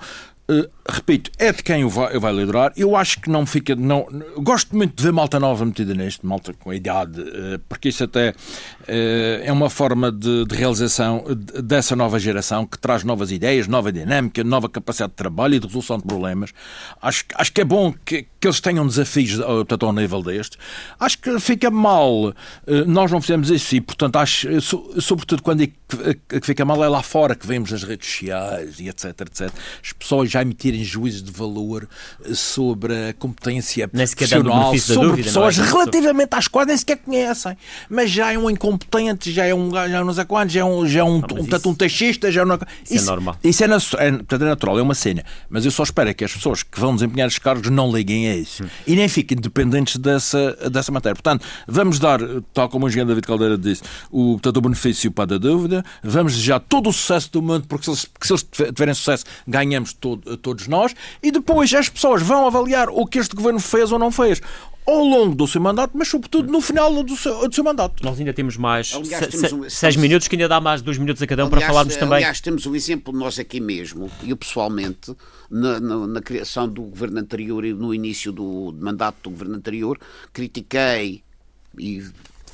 Uh, 0.50 0.66
repito, 0.90 1.32
é 1.38 1.52
de 1.52 1.62
quem 1.62 1.82
eu 1.82 1.90
vai, 1.90 2.18
vai 2.20 2.34
liderar. 2.34 2.72
Eu 2.76 2.96
acho 2.96 3.20
que 3.20 3.30
não 3.30 3.46
fica. 3.46 3.76
Não, 3.76 4.08
gosto 4.38 4.76
muito 4.76 4.96
de 4.96 5.04
ver 5.04 5.12
malta 5.12 5.40
nova 5.40 5.66
metida 5.66 5.94
neste, 5.94 6.26
malta 6.26 6.54
com 6.54 6.70
a 6.70 6.76
idade, 6.76 7.22
uh, 7.22 7.60
porque 7.68 7.90
isso 7.90 8.04
até 8.04 8.30
uh, 8.30 8.34
é 9.44 9.52
uma 9.52 9.70
forma 9.70 10.12
de, 10.12 10.46
de, 10.46 10.56
realização 10.56 11.24
dessa 11.64 11.96
nova 11.96 12.20
geração 12.20 12.66
que 12.66 12.78
traz 12.78 13.04
novas 13.04 13.32
ideias, 13.32 13.68
nova 13.68 13.92
dinâmica, 13.92 14.44
nova 14.44 14.70
capacidade 14.70 15.12
de 15.12 15.18
trabalho 15.18 15.56
e 15.56 15.60
de 15.60 15.68
resolução 15.68 15.98
de 15.98 16.04
problemas. 16.04 16.54
Acho, 17.02 17.26
acho 17.36 17.52
que 17.52 17.62
é 17.62 17.66
bom 17.66 17.94
que, 18.06 18.26
que 18.40 18.48
eles 18.48 18.60
tenham 18.60 18.86
desafios 18.88 19.40
tanto 19.68 19.86
ao 19.86 19.94
nível 19.94 20.22
deste. 20.22 20.58
Acho 21.00 21.20
que 21.20 21.40
fica 21.40 21.70
mal. 21.70 22.34
nós 22.86 23.12
não 23.12 23.22
fizemos 23.22 23.50
isso 23.50 23.76
e, 23.76 23.82
portanto, 23.82 24.18
acho, 24.18 24.48
sobretudo 25.02 25.42
quando 25.44 25.64
é 25.64 25.68
que 25.68 26.42
fica 26.42 26.66
mal 26.66 26.84
é 26.84 26.90
lá 26.90 27.02
fora 27.02 27.36
que 27.36 27.48
vemos 27.48 27.72
nas 27.72 27.84
redes 27.84 28.08
sociais 28.10 28.80
e 28.80 28.90
etc, 28.90 29.22
etc. 29.22 29.52
As 29.84 29.94
pessoas 29.94 30.30
já 30.30 30.42
emitirem 30.42 30.77
juízos 30.84 31.24
de 31.24 31.32
valor 31.32 31.88
sobre 32.34 33.10
a 33.10 33.14
competência 33.14 33.88
profissional 33.88 34.78
sobre 34.78 35.08
dúvida, 35.08 35.24
pessoas 35.24 35.58
é? 35.58 35.64
relativamente 35.64 36.34
às 36.34 36.48
quais 36.48 36.68
nem 36.68 36.78
sequer 36.78 36.98
conhecem. 36.98 37.58
Mas 37.90 38.10
já 38.12 38.32
é 38.32 38.38
um 38.38 38.50
incompetente, 38.50 39.32
já 39.32 39.46
é 39.46 39.54
um 39.54 39.72
já 39.72 40.04
não 40.04 40.14
sei 40.14 40.26
quantos, 40.26 40.54
já 40.54 40.62
é 40.62 40.64
um, 40.64 40.88
já 40.88 41.00
é 41.00 41.04
um, 41.04 41.18
um, 41.18 41.48
isso, 41.48 41.70
um 41.70 41.76
taxista, 41.76 42.32
já 42.32 42.46
não... 42.46 42.56
É 42.56 42.58
isso, 42.84 42.96
isso 42.96 43.04
é 43.04 43.08
normal. 43.08 43.38
Isso 43.44 43.64
é, 43.64 43.68
é, 43.68 44.08
é 44.08 44.38
natural, 44.38 44.80
é 44.80 44.82
uma 44.82 44.96
cena. 44.96 45.24
Mas 45.50 45.66
eu 45.66 45.72
só 45.72 45.84
espero 45.84 46.14
que 46.14 46.24
as 46.24 46.34
pessoas 46.34 46.64
que 46.64 46.80
vão 46.80 46.94
desempenhar 46.96 47.28
os 47.28 47.38
cargos 47.38 47.70
não 47.70 47.92
liguem 47.92 48.30
a 48.30 48.36
isso. 48.36 48.64
Hum. 48.64 48.68
E 48.86 48.96
nem 48.96 49.08
fiquem 49.08 49.38
dependentes 49.38 49.98
dessa, 49.98 50.54
dessa 50.70 50.92
matéria. 50.92 51.16
Portanto, 51.16 51.46
vamos 51.68 52.00
dar, 52.00 52.20
tal 52.54 52.70
como 52.70 52.86
o 52.86 52.90
engenheiro 52.90 53.10
David 53.10 53.28
Caldeira 53.28 53.58
disse, 53.58 53.84
o, 54.12 54.34
portanto, 54.34 54.58
o 54.58 54.62
benefício 54.62 55.12
para 55.12 55.36
a 55.36 55.38
dúvida, 55.38 55.84
vamos 56.04 56.34
desejar 56.34 56.60
todo 56.60 56.90
o 56.90 56.94
sucesso 56.94 57.32
do 57.32 57.42
mundo, 57.42 57.66
porque 57.68 57.86
se 57.86 57.92
eles, 57.92 58.08
se 58.22 58.34
eles 58.34 58.46
tiverem 58.74 58.94
sucesso, 58.94 59.26
ganhamos 59.48 59.94
todo, 59.94 60.38
todos 60.38 60.67
nós, 60.70 60.94
e 61.22 61.32
depois 61.32 61.74
as 61.74 61.90
pessoas 61.90 62.22
vão 62.22 62.48
avaliar 62.48 62.90
o 62.90 63.06
que 63.06 63.20
este 63.20 63.36
governo 63.36 63.60
fez 63.60 63.92
ou 63.92 64.00
não 64.00 64.12
fez 64.12 64.42
ao 64.88 65.04
longo 65.04 65.36
do 65.36 65.46
seu 65.46 65.60
mandato, 65.60 65.92
mas 65.96 66.08
sobretudo 66.08 66.50
no 66.50 66.62
final 66.62 67.04
do 67.04 67.16
seu, 67.18 67.48
do 67.48 67.54
seu 67.54 67.64
mandato. 67.64 68.02
Nós 68.06 68.18
ainda 68.18 68.34
temos 68.34 68.56
mais 68.56 68.94
aliás, 68.94 69.26
se, 69.26 69.32
temos 69.32 69.52
um, 69.52 69.70
seis 69.70 69.98
minutos, 69.98 70.30
que 70.30 70.36
ainda 70.38 70.48
dá 70.48 70.62
mais 70.62 70.82
dois 70.82 70.98
minutos 70.98 71.22
a 71.22 71.28
cada 71.28 71.44
um 71.44 71.48
aliás, 71.48 71.60
para 71.60 71.74
falarmos 71.74 71.96
também. 71.98 72.18
Aliás, 72.18 72.40
temos 72.40 72.66
um 72.66 72.74
exemplo 72.74 73.12
de 73.12 73.20
nós 73.20 73.38
aqui 73.38 73.60
mesmo, 73.60 74.10
e 74.24 74.30
eu 74.30 74.38
pessoalmente, 74.38 75.14
na, 75.52 75.80
na, 75.82 76.08
na, 76.08 76.22
criação 76.22 76.70
do 76.70 76.84
governo 76.84 77.20
anterior 77.20 77.66
e 77.66 77.74
no 77.74 77.94
início 77.94 78.32
do 78.32 78.74
mandato 78.80 79.24
do 79.24 79.30
governo 79.30 79.56
anterior, 79.56 80.00
critiquei 80.32 81.22
e 81.78 82.04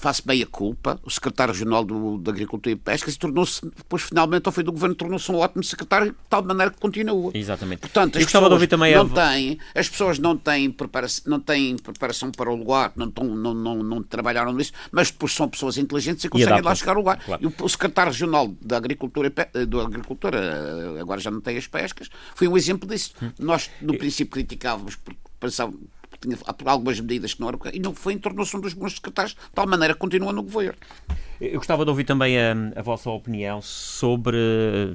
faço 0.03 0.21
bem 0.25 0.43
a 0.43 0.45
culpa, 0.45 0.99
o 1.01 1.09
secretário 1.09 1.53
regional 1.53 1.85
do, 1.85 2.17
da 2.17 2.29
Agricultura 2.29 2.73
e 2.73 2.75
Pesca 2.75 3.09
e 3.09 3.13
tornou-se, 3.13 3.61
depois 3.65 4.01
finalmente 4.01 4.45
ao 4.45 4.51
fim 4.51 4.61
do 4.61 4.73
governo, 4.73 4.93
tornou-se 4.93 5.31
um 5.31 5.37
ótimo 5.37 5.63
secretário 5.63 6.11
de 6.11 6.17
tal 6.29 6.43
maneira 6.43 6.71
que 6.71 6.77
continua. 6.77 7.31
Exatamente. 7.33 7.79
Portanto, 7.79 8.17
as 8.17 8.25
pessoas 8.25 8.67
também 8.67 8.93
não 8.93 9.07
têm, 9.07 9.57
as 9.73 9.87
pessoas 9.87 10.19
não 10.19 10.35
têm, 10.35 10.69
preparação, 10.69 11.23
não 11.25 11.39
têm 11.39 11.77
preparação 11.77 12.31
para 12.31 12.51
o 12.51 12.55
lugar, 12.55 12.91
não, 12.97 13.07
estão, 13.07 13.23
não, 13.23 13.53
não, 13.53 13.81
não 13.81 14.03
trabalharam 14.03 14.51
nisso, 14.51 14.73
mas 14.91 15.09
depois 15.09 15.31
são 15.31 15.47
pessoas 15.47 15.77
inteligentes 15.77 16.25
e 16.25 16.29
conseguem 16.29 16.59
e 16.59 16.61
lá 16.61 16.75
chegar 16.75 16.97
ao 16.97 16.97
lugar. 16.97 17.23
Claro. 17.23 17.41
E 17.41 17.47
o, 17.47 17.53
o, 17.63 17.69
secretário 17.69 18.11
regional 18.11 18.53
da 18.61 18.75
Agricultura, 18.75 19.29
da 19.29 19.81
Agricultura, 19.81 20.99
agora 20.99 21.21
já 21.21 21.31
não 21.31 21.39
tem 21.39 21.57
as 21.57 21.65
pescas, 21.65 22.09
foi 22.35 22.49
um 22.49 22.57
exemplo 22.57 22.89
disso. 22.89 23.13
Hum. 23.21 23.31
Nós, 23.39 23.69
no 23.81 23.97
princípio, 23.97 24.33
criticávamos 24.33 24.97
porque 24.97 25.19
pensávamos 25.39 25.79
tinha 26.27 26.37
algumas 26.65 26.99
medidas 26.99 27.33
que 27.33 27.41
não 27.41 27.49
eram. 27.49 27.59
E 27.73 27.79
não 27.79 27.93
foi, 27.93 28.17
tornou-se 28.17 28.55
um 28.55 28.59
dos 28.59 28.73
bons 28.73 28.93
secretários, 28.93 29.33
de 29.33 29.51
tal 29.53 29.67
maneira 29.67 29.93
que 29.93 29.99
continua 29.99 30.31
no 30.31 30.43
governo. 30.43 30.77
Eu 31.41 31.57
gostava 31.57 31.83
de 31.83 31.89
ouvir 31.89 32.05
também 32.05 32.37
a, 32.39 32.53
a, 32.75 32.81
vossa 32.81 33.09
opinião 33.09 33.61
sobre. 33.61 34.37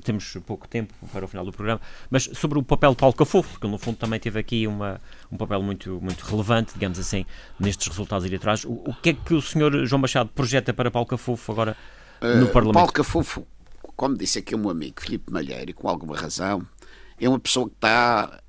Temos 0.03 0.37
pouco 0.47 0.67
tempo 0.67 0.95
para 1.13 1.25
o 1.25 1.29
final 1.29 1.45
do 1.45 1.53
programa, 1.53 1.81
mas 2.11 2.25
sobre 2.35 2.59
o 2.59 2.63
papel 2.63 2.93
de 2.93 2.97
Paulo 2.97 3.15
Cafofo, 3.15 3.51
porque 3.51 3.67
no 3.67 3.79
fundo 3.79 3.97
também 3.97 4.19
teve 4.19 4.39
aqui 4.39 4.67
uma, 4.67 5.01
um 5.31 5.37
papel 5.37 5.63
muito, 5.63 6.01
muito 6.01 6.25
relevante, 6.25 6.73
digamos 6.73 6.99
assim, 6.99 7.27
nestes 7.61 7.89
resultados 7.89 8.25
eleitorais. 8.25 8.65
O, 8.65 8.73
o 8.73 8.95
que 9.03 9.11
é 9.11 9.13
que 9.13 9.35
o 9.35 9.43
senhor 9.43 9.85
João 9.87 10.01
Machado 10.01 10.31
projeta 10.35 10.73
para 10.73 10.91
Paulo 10.91 11.07
Cafofo 11.07 11.53
agora 11.53 11.77
no 12.23 12.47
uh, 12.47 12.49
Parlamento? 12.49 12.75
Paulo 12.75 12.93
Cafofo, 12.93 13.47
como 13.97 14.17
disse 14.17 14.39
aqui 14.39 14.55
o 14.55 14.59
meu 14.59 14.71
amigo 14.71 15.01
Filipe 15.01 15.31
Malheiro, 15.31 15.71
e 15.71 15.75
com 15.75 15.89
alguma 15.89 16.17
razão, 16.17 16.67
é 17.21 17.29
uma 17.29 17.39
pessoa 17.39 17.69
que 17.69 17.75
está 17.75 18.41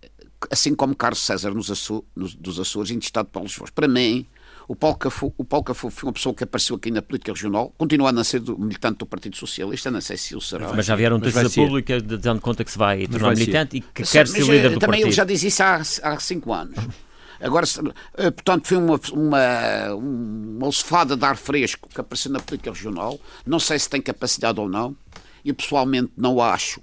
assim 0.49 0.73
como 0.73 0.95
Carlos 0.95 1.19
César 1.19 1.51
nos 1.53 1.69
Açores, 1.69 2.03
nos, 2.15 2.35
dos 2.35 2.59
Açores, 2.59 2.91
intestado 2.91 3.27
para 3.27 3.41
Lisboa. 3.41 3.69
Para 3.73 3.87
mim, 3.87 4.25
o 4.67 4.75
Paulo, 4.75 4.97
Cafu, 4.97 5.33
o 5.35 5.43
Paulo 5.43 5.63
Cafu 5.63 5.89
foi 5.89 6.07
uma 6.07 6.13
pessoa 6.13 6.33
que 6.33 6.43
apareceu 6.43 6.75
aqui 6.75 6.91
na 6.91 7.01
política 7.01 7.31
regional, 7.31 7.73
continua 7.77 8.11
a 8.11 8.23
ser 8.23 8.39
do, 8.39 8.57
militante 8.57 8.99
do 8.99 9.05
Partido 9.05 9.35
Socialista, 9.35 9.89
não 9.89 9.99
sei 9.99 10.15
se 10.15 10.35
o 10.35 10.41
será. 10.41 10.71
Mas 10.73 10.85
já 10.85 10.95
vieram 10.95 11.17
notícias 11.17 11.55
públicas 11.55 12.03
dando 12.03 12.39
conta 12.39 12.63
que 12.63 12.71
se 12.71 12.77
vai 12.77 13.07
tornar 13.07 13.29
militante 13.31 13.77
e 13.77 13.81
que 13.81 14.03
quer 14.03 14.27
ser 14.27 14.43
líder 14.43 14.69
do 14.73 14.79
também 14.79 15.01
partido. 15.01 15.07
ele 15.07 15.11
já 15.11 15.23
diz 15.23 15.41
isso 15.43 15.63
há, 15.63 15.81
há 16.03 16.19
cinco 16.19 16.53
anos. 16.53 16.75
Agora, 17.41 17.65
eh, 18.17 18.31
portanto, 18.31 18.67
foi 18.67 18.77
uma, 18.77 18.99
uma, 19.13 19.93
uma 19.95 20.65
alçofada 20.65 21.15
de 21.15 21.25
ar 21.25 21.37
fresco 21.37 21.87
que 21.87 21.99
apareceu 21.99 22.31
na 22.31 22.39
política 22.39 22.71
regional. 22.71 23.19
Não 23.45 23.59
sei 23.59 23.79
se 23.79 23.89
tem 23.89 24.01
capacidade 24.01 24.59
ou 24.59 24.67
não. 24.67 24.95
E 25.43 25.53
pessoalmente 25.53 26.11
não 26.17 26.41
acho 26.41 26.81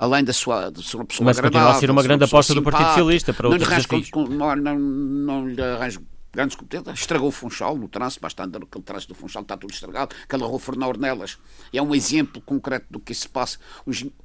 além 0.00 0.24
da 0.24 0.32
sua, 0.32 0.70
da 0.70 0.80
sua 0.80 1.04
pessoa 1.04 1.26
Mas 1.26 1.38
agradável. 1.38 1.60
continua 1.60 1.76
a 1.76 1.80
ser 1.80 1.90
uma 1.90 2.02
grande 2.02 2.24
aposta 2.24 2.54
do 2.54 2.62
Partido 2.62 2.86
Socialista 2.86 3.34
para 3.34 3.48
outros 3.48 3.68
desafios. 3.68 4.10
Com, 4.10 4.24
não, 4.24 4.56
não, 4.56 4.78
não 4.78 5.46
lhe 5.46 5.62
arranjo 5.62 6.00
grandes 6.32 6.56
competências. 6.56 7.00
Estragou 7.00 7.28
o 7.28 7.30
Funchal 7.30 7.76
no 7.76 7.86
trânsito, 7.86 8.22
basta 8.22 8.42
andar 8.42 8.62
aquele 8.62 8.82
trânsito 8.82 9.12
do 9.12 9.18
Funchal, 9.18 9.42
está 9.42 9.58
tudo 9.58 9.74
estragado. 9.74 10.16
Aquela 10.24 10.46
rua 10.46 10.58
Fernão 10.58 10.88
Ornelas 10.88 11.36
é 11.70 11.82
um 11.82 11.94
exemplo 11.94 12.40
concreto 12.40 12.86
do 12.88 12.98
que 12.98 13.14
se 13.14 13.28
passa. 13.28 13.58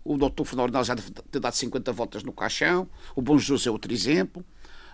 O 0.01 0.17
doutor 0.17 0.45
Fernão 0.45 0.63
Ornelas 0.63 0.88
já 0.88 0.93
deve 0.93 1.11
ter 1.11 1.39
dado 1.41 1.53
50 1.53 1.91
voltas 1.91 2.23
no 2.23 2.32
caixão. 2.32 2.88
O 3.13 3.21
Bom 3.21 3.38
Jesus 3.38 3.67
é 3.67 3.71
outro 3.71 3.91
exemplo. 3.91 4.45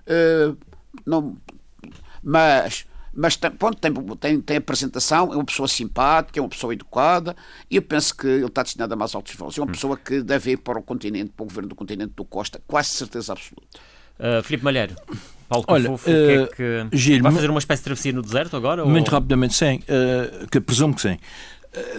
Uh, 0.08 0.58
não, 1.06 1.38
mas 2.24 2.88
mas 3.14 3.36
pronto, 3.36 3.78
tem, 3.78 3.94
tem, 3.94 4.42
tem 4.42 4.58
apresentação, 4.58 5.34
é 5.34 5.36
uma 5.36 5.46
pessoa 5.46 5.68
simpática, 5.68 6.40
é 6.40 6.42
uma 6.42 6.50
pessoa 6.50 6.74
educada, 6.74 7.36
e 7.70 7.76
eu 7.76 7.82
penso 7.82 8.16
que 8.16 8.28
ele 8.28 8.46
está 8.46 8.64
destinado 8.64 8.94
a 8.94 8.98
mais 8.98 9.14
altos 9.14 9.36
voos. 9.36 9.58
É 9.58 9.62
uma 9.62 9.68
hum. 9.68 9.72
pessoa 9.72 9.98
que 9.98 10.22
deve 10.22 10.52
ir 10.52 10.58
para 10.58 10.80
o 10.80 10.84
continente, 10.84 11.32
para 11.36 11.44
o 11.44 11.48
governo 11.48 11.70
do 11.70 11.76
continente 11.76 12.14
do 12.16 12.24
Costa, 12.24 12.62
quase 12.66 12.90
certeza 12.90 13.34
absoluta. 13.34 13.80
Uh, 14.20 14.44
Filipe 14.44 14.64
Malheiro, 14.64 14.96
Paulo 15.50 15.66
Olha, 15.68 15.92
uh, 15.92 15.98
que 15.98 16.12
é 16.12 16.48
que 16.90 16.98
Giro, 16.98 17.24
vai 17.24 17.32
fazer 17.32 17.50
uma 17.50 17.60
espécie 17.60 17.82
de 17.82 17.86
travessia 17.86 18.14
no 18.14 18.22
deserto 18.22 18.56
agora? 18.56 18.86
Muito 18.86 19.08
ou... 19.08 19.14
rapidamente, 19.14 19.56
sim, 19.56 19.80
uh, 19.88 20.48
que 20.48 20.62
presumo 20.62 20.94
que 20.94 21.02
sim. 21.02 21.18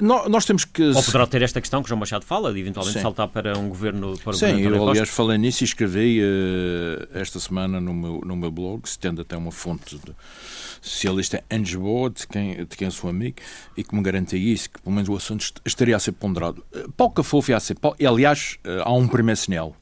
Nós 0.03 0.45
temos 0.45 0.67
que. 0.67 0.83
Ou 0.83 1.03
poderá 1.03 1.27
ter 1.27 1.41
esta 1.41 1.59
questão 1.59 1.83
que 1.83 1.89
João 1.89 1.99
Machado 1.99 2.27
fala, 2.27 2.53
de 2.53 2.61
eventualmente 2.61 2.99
Sim. 2.99 3.03
saltar 3.03 3.27
para 3.29 3.59
um 3.59 3.71
governo. 3.71 4.19
Para 4.19 4.35
Sim, 4.35 4.49
governo 4.51 4.77
eu 4.77 4.89
aliás 4.91 5.09
falei 5.09 5.39
nisso 5.39 5.65
e 5.65 5.67
escrevi 5.67 6.21
uh, 6.21 7.09
esta 7.15 7.41
semana 7.41 7.81
no 7.81 7.95
meu, 7.95 8.21
no 8.23 8.37
meu 8.37 8.51
blog, 8.51 8.87
se 8.87 8.99
tendo 8.99 9.23
até 9.23 9.35
uma 9.35 9.51
fonte 9.51 9.97
de, 9.97 10.15
socialista 10.83 11.43
Boa, 11.79 12.11
de 12.11 12.27
quem, 12.27 12.57
de 12.57 12.77
quem 12.77 12.91
sou 12.91 13.09
amigo, 13.09 13.37
e 13.77 13.85
que 13.85 13.95
me 13.95 14.03
garante 14.03 14.37
isso, 14.37 14.69
que 14.69 14.83
pelo 14.83 14.95
menos 14.95 15.09
o 15.09 15.17
assunto 15.17 15.55
estaria 15.65 15.97
a 15.97 15.99
ser 15.99 16.13
ponderado. 16.13 16.65
Eh, 16.75 16.87
Paulo 16.97 17.15
Cafofo, 17.15 17.55
a 17.55 17.61
ser, 17.61 17.77
aliás, 18.07 18.59
eh, 18.65 18.83
há 18.85 18.93
um 18.93 19.07
primeiro 19.07 19.39
sinal. 19.39 19.77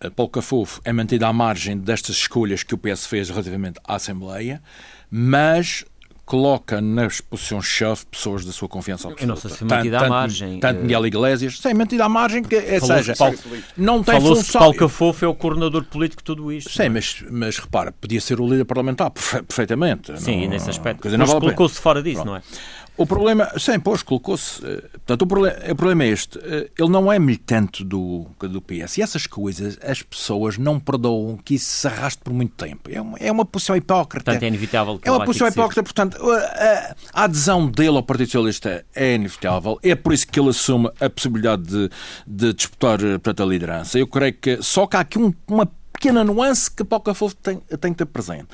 Eh, 0.00 0.10
Paulo 0.10 0.30
Cafofo 0.30 0.80
é 0.84 0.92
mantido 0.92 1.26
à 1.26 1.32
margem 1.32 1.76
destas 1.76 2.16
escolhas 2.16 2.62
que 2.62 2.74
o 2.74 2.78
PS 2.78 3.06
fez 3.06 3.28
relativamente 3.28 3.78
à 3.84 3.96
Assembleia, 3.96 4.62
mas 5.10 5.84
coloca 6.28 6.78
nas 6.78 7.22
posições-chave 7.22 8.04
pessoas 8.10 8.44
da 8.44 8.52
sua 8.52 8.68
confiança 8.68 9.08
absoluta. 9.08 9.24
Eu 9.24 9.28
não 9.28 9.36
sei 9.36 9.50
se 9.50 9.64
mantida 9.64 9.98
à 9.98 10.08
margem. 10.10 10.60
Tanto 10.60 10.82
Miguel 10.82 11.06
Iglesias, 11.06 11.58
sim, 11.58 11.72
mantida 11.72 12.04
à 12.04 12.08
margem, 12.08 12.42
que, 12.42 12.54
é, 12.54 12.78
seja, 12.78 13.16
Paulo, 13.16 13.38
não 13.74 14.02
tem 14.02 14.20
Falou 14.20 14.36
função... 14.36 14.60
Paulo 14.60 14.76
Cafofo 14.76 15.24
é 15.24 15.28
o 15.28 15.34
coordenador 15.34 15.84
político 15.84 16.20
de 16.20 16.26
tudo 16.26 16.52
isto. 16.52 16.70
Sim, 16.70 16.82
é? 16.82 16.88
mas, 16.90 17.24
mas 17.30 17.56
repara, 17.56 17.92
podia 17.92 18.20
ser 18.20 18.42
o 18.42 18.46
líder 18.46 18.66
parlamentar 18.66 19.10
perfeitamente. 19.10 20.20
Sim, 20.20 20.42
não, 20.42 20.50
nesse 20.50 20.68
aspecto. 20.68 21.02
Dizer, 21.02 21.16
mas 21.16 21.32
colocou-se 21.32 21.80
fora 21.80 22.02
disso, 22.02 22.22
Pronto. 22.22 22.28
não 22.28 22.36
é? 22.36 22.42
O 22.98 23.06
problema, 23.06 23.48
sim, 23.56 23.78
pois, 23.78 24.02
colocou-se. 24.02 24.60
Eh, 24.66 24.80
portanto, 24.90 25.22
o 25.22 25.26
problema, 25.26 25.56
o 25.70 25.76
problema 25.76 26.02
é 26.02 26.08
este. 26.08 26.36
Eh, 26.40 26.68
ele 26.76 26.88
não 26.88 27.12
é 27.12 27.16
militante 27.16 27.84
do, 27.84 28.26
do 28.40 28.60
PS. 28.60 28.98
E 28.98 29.02
essas 29.02 29.24
coisas 29.24 29.78
as 29.84 30.02
pessoas 30.02 30.58
não 30.58 30.80
perdoam 30.80 31.36
que 31.36 31.54
isso 31.54 31.70
se 31.70 31.86
arraste 31.86 32.20
por 32.24 32.32
muito 32.32 32.54
tempo. 32.54 32.90
É 32.90 33.00
uma, 33.00 33.16
é 33.18 33.30
uma 33.30 33.44
posição 33.44 33.76
hipócrita. 33.76 34.24
Portanto, 34.24 34.42
é 34.42 34.48
inevitável 34.48 34.98
que 34.98 35.08
É 35.08 35.12
uma 35.12 35.24
posição 35.24 35.46
hipócrita. 35.46 35.80
Portanto, 35.84 36.18
a, 36.28 36.94
a, 37.12 37.24
adesão 37.24 37.68
dele 37.68 37.96
ao 37.96 38.02
Partido 38.02 38.26
Socialista 38.26 38.84
é 38.92 39.14
inevitável. 39.14 39.78
É 39.80 39.94
por 39.94 40.12
isso 40.12 40.26
que 40.26 40.40
ele 40.40 40.48
assume 40.48 40.90
a 41.00 41.08
possibilidade 41.08 41.62
de, 41.62 41.90
de 42.26 42.52
disputar 42.52 42.98
eh, 43.00 43.12
portanto, 43.12 43.44
a 43.44 43.46
liderança. 43.46 43.96
Eu 43.96 44.08
creio 44.08 44.34
que 44.34 44.60
só 44.60 44.88
que 44.88 44.96
há 44.96 45.00
aqui 45.00 45.20
um, 45.20 45.32
uma 45.46 45.70
pequena 45.98 46.22
nuance 46.22 46.70
que 46.70 46.84
Paulo 46.84 47.04
Cafofo 47.04 47.34
tem, 47.34 47.58
tem 47.80 47.92
que 47.92 47.98
ter 47.98 48.06
presente. 48.06 48.46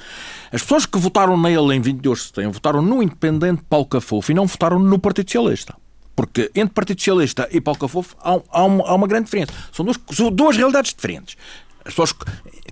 As 0.51 0.63
pessoas 0.63 0.87
que 0.87 0.99
votaram 0.99 1.41
nele 1.41 1.75
em 1.75 1.81
22 1.81 2.19
de 2.19 2.25
setembro 2.25 2.53
votaram 2.53 2.81
no 2.81 3.03
independente 3.03 3.63
Paulo 3.69 3.87
Cafofo 3.87 4.33
e 4.33 4.35
não 4.35 4.47
votaram 4.47 4.79
no 4.79 4.99
Partido 4.99 5.31
Socialista. 5.31 5.77
Porque 6.17 6.51
entre 6.55 6.73
Partido 6.73 6.99
Socialista 6.99 7.47
e 7.53 7.61
Paulo 7.61 7.79
Cafofo 7.79 8.17
há, 8.21 8.41
há, 8.49 8.65
uma, 8.65 8.89
há 8.89 8.95
uma 8.95 9.07
grande 9.07 9.27
diferença. 9.27 9.53
São 9.73 9.85
duas, 9.85 10.01
são 10.13 10.31
duas 10.31 10.57
realidades 10.57 10.95
diferentes. 10.95 11.37
As 11.85 11.93
pessoas, 11.93 12.15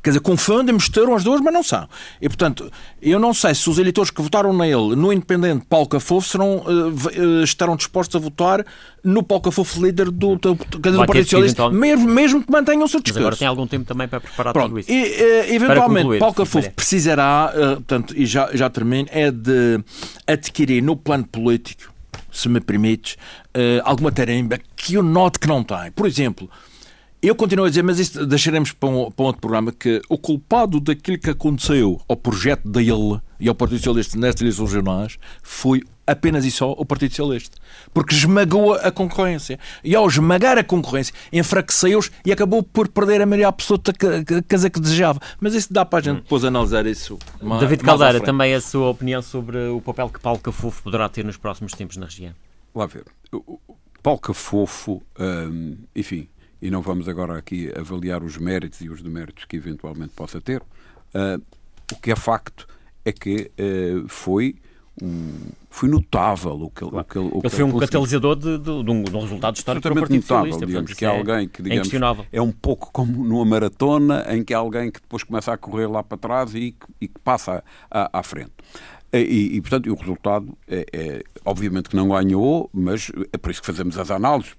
quer 0.02 0.10
dizer, 0.10 0.20
confundem, 0.20 0.74
misturam 0.74 1.14
as 1.14 1.22
duas, 1.22 1.40
mas 1.42 1.52
não 1.52 1.62
são. 1.62 1.86
E, 2.20 2.28
portanto, 2.28 2.72
eu 3.00 3.18
não 3.18 3.34
sei 3.34 3.54
se 3.54 3.68
os 3.68 3.78
eleitores 3.78 4.10
que 4.10 4.22
votaram 4.22 4.56
nele 4.56 4.96
no 4.96 5.12
independente 5.12 5.66
Paulo 5.68 5.86
Cafofo 5.86 6.26
serão, 6.26 6.58
uh, 6.58 7.44
estarão 7.44 7.76
dispostos 7.76 8.16
a 8.16 8.18
votar 8.18 8.64
no 9.04 9.22
Paulo 9.22 9.42
Cafofo 9.42 9.84
líder 9.84 10.10
do, 10.10 10.36
do, 10.36 10.54
do, 10.54 10.78
do 10.78 11.06
Partido 11.06 11.24
Socialista, 11.24 11.68
mesmo, 11.68 12.08
mesmo 12.08 12.42
que 12.42 12.50
mantenham 12.50 12.84
o 12.84 12.88
seu 12.88 13.00
discurso. 13.00 13.20
Mas 13.20 13.26
agora 13.26 13.36
tem 13.36 13.48
algum 13.48 13.66
tempo 13.66 13.84
também 13.84 14.08
para 14.08 14.20
preparar 14.20 14.54
Pronto, 14.54 14.68
tudo 14.68 14.80
isso. 14.80 14.90
E, 14.90 15.02
uh, 15.02 15.54
eventualmente, 15.54 16.18
Paulo 16.18 16.34
Cafofo 16.34 16.70
precisará, 16.72 17.52
uh, 17.54 17.76
portanto, 17.76 18.14
e 18.16 18.24
já, 18.24 18.48
já 18.54 18.70
termino, 18.70 19.08
é 19.12 19.30
de 19.30 19.78
adquirir 20.26 20.82
no 20.82 20.96
plano 20.96 21.26
político, 21.26 21.92
se 22.30 22.48
me 22.48 22.60
permites, 22.60 23.18
alguma 23.84 24.10
tarimba 24.10 24.58
que 24.74 24.94
eu 24.94 25.02
note 25.02 25.38
que 25.38 25.46
não 25.46 25.62
tem. 25.62 25.92
Por 25.94 26.06
exemplo, 26.06 26.48
eu 27.22 27.36
continuo 27.36 27.64
a 27.64 27.68
dizer, 27.68 27.84
mas 27.84 28.00
isso 28.00 28.26
deixaremos 28.26 28.72
para 28.72 28.88
um, 28.88 29.10
para 29.10 29.22
um 29.22 29.26
outro 29.26 29.40
programa, 29.40 29.70
que 29.70 30.02
o 30.08 30.18
culpado 30.18 30.80
daquilo 30.80 31.18
que 31.18 31.30
aconteceu 31.30 32.00
ao 32.08 32.16
projeto 32.16 32.68
dele 32.68 33.20
e 33.38 33.48
ao 33.48 33.54
Partido 33.54 33.78
Socialista 33.78 34.18
nestas 34.18 34.40
eleições 34.42 34.72
regionais 34.72 35.18
foi 35.40 35.82
apenas 36.04 36.44
e 36.44 36.50
só 36.50 36.72
o 36.72 36.84
Partido 36.84 37.10
Socialista. 37.10 37.56
Porque 37.94 38.12
esmagou 38.12 38.74
a 38.74 38.90
concorrência. 38.90 39.56
E 39.84 39.94
ao 39.94 40.08
esmagar 40.08 40.58
a 40.58 40.64
concorrência, 40.64 41.14
enfraqueceu-os 41.32 42.10
e 42.26 42.32
acabou 42.32 42.60
por 42.60 42.88
perder 42.88 43.22
a 43.22 43.26
maioria 43.26 43.46
absoluta 43.46 43.92
que, 43.92 44.24
que, 44.24 44.70
que, 44.70 44.80
desejava. 44.80 45.20
Mas 45.40 45.54
isso 45.54 45.72
dá 45.72 45.84
para 45.84 46.00
a 46.00 46.02
gente 46.02 46.18
hum. 46.18 46.22
depois 46.22 46.44
analisar 46.44 46.86
isso. 46.86 47.20
Mais, 47.40 47.60
David 47.60 47.84
Caldeira, 47.84 48.20
também 48.20 48.52
a 48.52 48.60
sua 48.60 48.88
opinião 48.88 49.22
sobre 49.22 49.68
o 49.68 49.80
papel 49.80 50.08
que 50.08 50.18
Paulo 50.18 50.40
Cafufo 50.40 50.82
poderá 50.82 51.08
ter 51.08 51.24
nos 51.24 51.36
próximos 51.36 51.72
tempos 51.72 51.96
na 51.96 52.06
região? 52.06 52.34
Lá 52.74 52.86
ver. 52.86 53.04
Paulo 54.02 54.18
Cafofo, 54.18 55.00
hum, 55.20 55.76
enfim, 55.94 56.26
e 56.62 56.70
não 56.70 56.80
vamos 56.80 57.08
agora 57.08 57.36
aqui 57.36 57.70
avaliar 57.76 58.22
os 58.22 58.38
méritos 58.38 58.80
e 58.80 58.88
os 58.88 59.02
deméritos 59.02 59.44
que 59.44 59.56
eventualmente 59.56 60.12
possa 60.14 60.40
ter. 60.40 60.62
Uh, 61.12 61.42
o 61.92 61.96
que 61.96 62.12
é 62.12 62.16
facto 62.16 62.66
é 63.04 63.12
que 63.12 63.50
uh, 63.58 64.08
foi 64.08 64.54
um, 65.02 65.32
foi 65.70 65.88
notável 65.88 66.52
o 66.52 66.70
que, 66.70 66.84
o 66.84 67.04
que, 67.04 67.18
o 67.18 67.40
ele 67.42 67.50
foi 67.50 67.64
um 67.64 67.78
catalisador 67.78 68.36
de, 68.36 68.58
de, 68.58 68.64
de, 68.84 68.90
um, 68.90 69.02
de 69.02 69.16
um 69.16 69.20
resultado 69.20 69.56
histórico 69.56 69.82
para 69.82 69.92
o 69.92 70.00
Partido 70.00 70.22
notável, 70.22 70.66
digamos, 70.66 70.92
que 70.92 71.04
é 71.04 71.08
alguém 71.08 71.48
que 71.48 71.62
digamos, 71.62 71.90
é, 72.30 72.42
um 72.42 72.52
pouco 72.52 72.90
como 72.92 73.24
numa 73.24 73.44
maratona 73.44 74.24
em 74.28 74.44
que 74.44 74.54
há 74.54 74.58
alguém 74.58 74.90
que 74.90 75.00
depois 75.00 75.24
começa 75.24 75.52
a 75.52 75.56
correr 75.56 75.86
lá 75.86 76.02
para 76.02 76.18
trás 76.18 76.54
e, 76.54 76.76
e 77.00 77.08
que 77.08 77.18
passa 77.24 77.64
à, 77.90 78.18
à 78.18 78.22
frente. 78.22 78.52
E, 79.12 79.56
e, 79.56 79.60
portanto, 79.60 79.92
o 79.92 79.94
resultado 79.94 80.56
é, 80.66 80.86
é, 80.90 81.22
obviamente 81.44 81.90
que 81.90 81.96
não 81.96 82.08
ganhou, 82.08 82.70
mas 82.72 83.12
é 83.30 83.36
por 83.36 83.50
isso 83.50 83.60
que 83.60 83.66
fazemos 83.66 83.98
as 83.98 84.10
análises. 84.10 84.54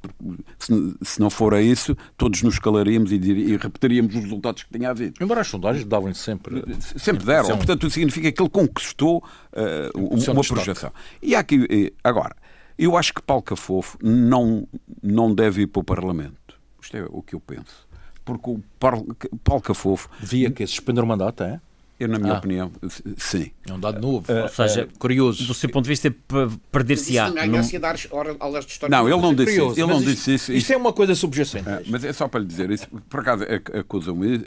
Se, 0.60 0.96
se 1.02 1.20
não 1.20 1.32
for 1.32 1.56
a 1.56 1.62
isso, 1.62 1.98
todos 2.16 2.44
nos 2.44 2.60
calaríamos 2.60 3.12
e, 3.12 3.16
e, 3.16 3.58
repetiríamos 3.58 4.14
os 4.14 4.22
resultados 4.22 4.62
que 4.62 4.78
tinha 4.78 4.92
havido. 4.92 5.16
Embora 5.20 5.42
as 5.42 5.48
sondagens 5.48 5.86
davam 5.86 6.14
sempre. 6.14 6.64
Sempre 6.98 7.26
deram. 7.26 7.46
São... 7.46 7.58
Portanto, 7.58 7.88
isso 7.88 7.96
significa 7.96 8.32
que 8.32 8.40
ele 8.40 8.50
conquistou 8.50 9.24
uh, 9.54 10.00
uma 10.32 10.44
projeção. 10.44 10.92
E 11.20 11.36
há 11.36 11.40
aqui, 11.40 11.92
agora, 12.04 12.36
eu 12.78 12.96
acho 12.96 13.12
que 13.12 13.24
Paulo 13.24 13.42
Cafofo 13.42 13.98
não, 14.04 14.68
não 15.02 15.34
deve 15.34 15.64
ir 15.64 15.68
para 15.68 15.80
o 15.80 15.84
Parlamento. 15.84 16.60
Isto 16.80 16.98
é 16.98 17.06
o 17.10 17.24
que 17.24 17.34
eu 17.34 17.40
penso. 17.40 17.88
Porque 18.24 18.52
o 18.52 18.62
Paulo 18.80 19.62
Cafofo. 19.64 20.10
Devia 20.20 20.52
que 20.52 20.66
suspender 20.68 21.02
o 21.02 21.08
mandato, 21.08 21.44
é? 21.44 21.60
Eu, 22.00 22.08
na 22.08 22.18
minha 22.18 22.34
ah. 22.34 22.38
opinião, 22.38 22.72
sim. 23.18 23.52
É 23.68 23.72
um 23.72 23.80
dado 23.80 24.02
novo. 24.02 24.32
Uh, 24.32 24.44
Ou 24.44 24.48
seja, 24.50 24.86
uh, 24.86 25.00
curioso. 25.00 25.46
Do 25.46 25.54
seu 25.54 25.70
ponto 25.70 25.84
de 25.86 25.90
vista, 25.90 26.14
perder-se-á. 26.72 27.30
Não, 27.30 27.36
não, 27.36 27.46
não, 28.90 29.10
ele 29.10 29.22
não 29.22 29.34
disse 29.34 29.52
isso. 29.54 29.80
Ele 29.80 29.88
não 29.88 30.02
disse 30.02 30.34
isso. 30.34 30.54
Isto 30.54 30.74
é 30.74 30.78
uma 30.78 30.92
coisa 30.92 31.14
subjacente. 31.14 31.70
Uh, 31.70 31.84
mas 31.88 32.04
é 32.04 32.12
só 32.12 32.28
para 32.28 32.40
lhe 32.40 32.48
dizer 32.48 32.72
isso. 32.72 32.88
Por 33.10 33.20
acaso, 33.20 33.44
acusam-me, 33.80 34.42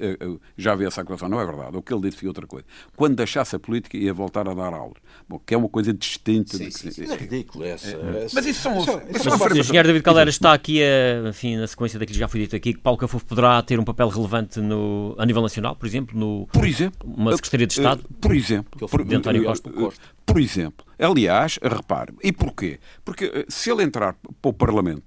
já 0.57 0.72
havia 0.72 0.88
essa 0.88 1.03
acusação. 1.03 1.28
Não 1.28 1.40
é 1.40 1.47
verdade. 1.47 1.76
O 1.76 1.82
que 1.82 1.94
ele 1.94 2.03
disse 2.03 2.18
foi 2.18 2.28
outra 2.28 2.47
coisa. 2.47 2.66
Quando 2.97 3.14
deixasse 3.14 3.55
a 3.55 3.59
política, 3.59 3.97
ia 3.97 4.12
voltar 4.12 4.49
a 4.49 4.53
dar 4.53 4.74
aulas. 4.74 4.99
Bom, 5.28 5.38
que 5.38 5.55
é 5.55 5.57
uma 5.57 5.68
coisa 5.68 5.94
distinta. 5.94 6.57
Sim, 6.57 6.70
sim, 6.70 6.90
sim. 6.90 7.05
É 7.11 7.16
ridículo 7.16 7.64
essa. 7.64 7.97
É, 7.97 8.26
mas 8.32 8.44
isso 8.44 8.62
são. 8.62 8.76
O 8.76 9.59
engenheiro 9.59 9.88
David 9.88 10.03
Caldeira 10.03 10.30
está 10.30 10.53
aqui, 10.53 10.80
enfim, 11.28 11.57
na 11.57 11.66
sequência 11.66 11.99
daquilo 11.99 12.14
que 12.14 12.20
já 12.20 12.28
foi 12.28 12.40
dito 12.40 12.57
aqui, 12.57 12.74
que 12.74 12.80
Paulo 12.80 12.99
Cafofo 12.99 13.24
poderá 13.24 13.62
ter 13.62 13.78
um 13.78 13.84
papel 13.84 14.09
relevante 14.09 14.61
no, 14.61 15.14
a 15.16 15.24
nível 15.24 15.42
nacional, 15.42 15.76
por 15.76 15.86
exemplo, 15.86 16.18
no, 16.18 16.47
por 16.53 16.66
exemplo, 16.66 17.09
uma 17.09 17.36
Secretaria 17.37 17.66
de 17.66 17.72
Estado 17.74 18.05
por 18.20 18.34
exemplo. 18.34 18.89
Por, 18.89 19.05
de 19.05 19.14
António 19.14 19.45
Costa. 19.45 19.70
Por 20.24 20.41
exemplo. 20.41 20.87
Aliás, 20.99 21.59
repare, 21.62 22.12
e 22.22 22.32
porquê? 22.32 22.80
Porque 23.05 23.26
eh, 23.26 23.45
se 23.49 23.70
ele 23.70 23.82
entrar 23.82 24.14
para 24.41 24.49
o 24.49 24.53
Parlamento. 24.53 25.03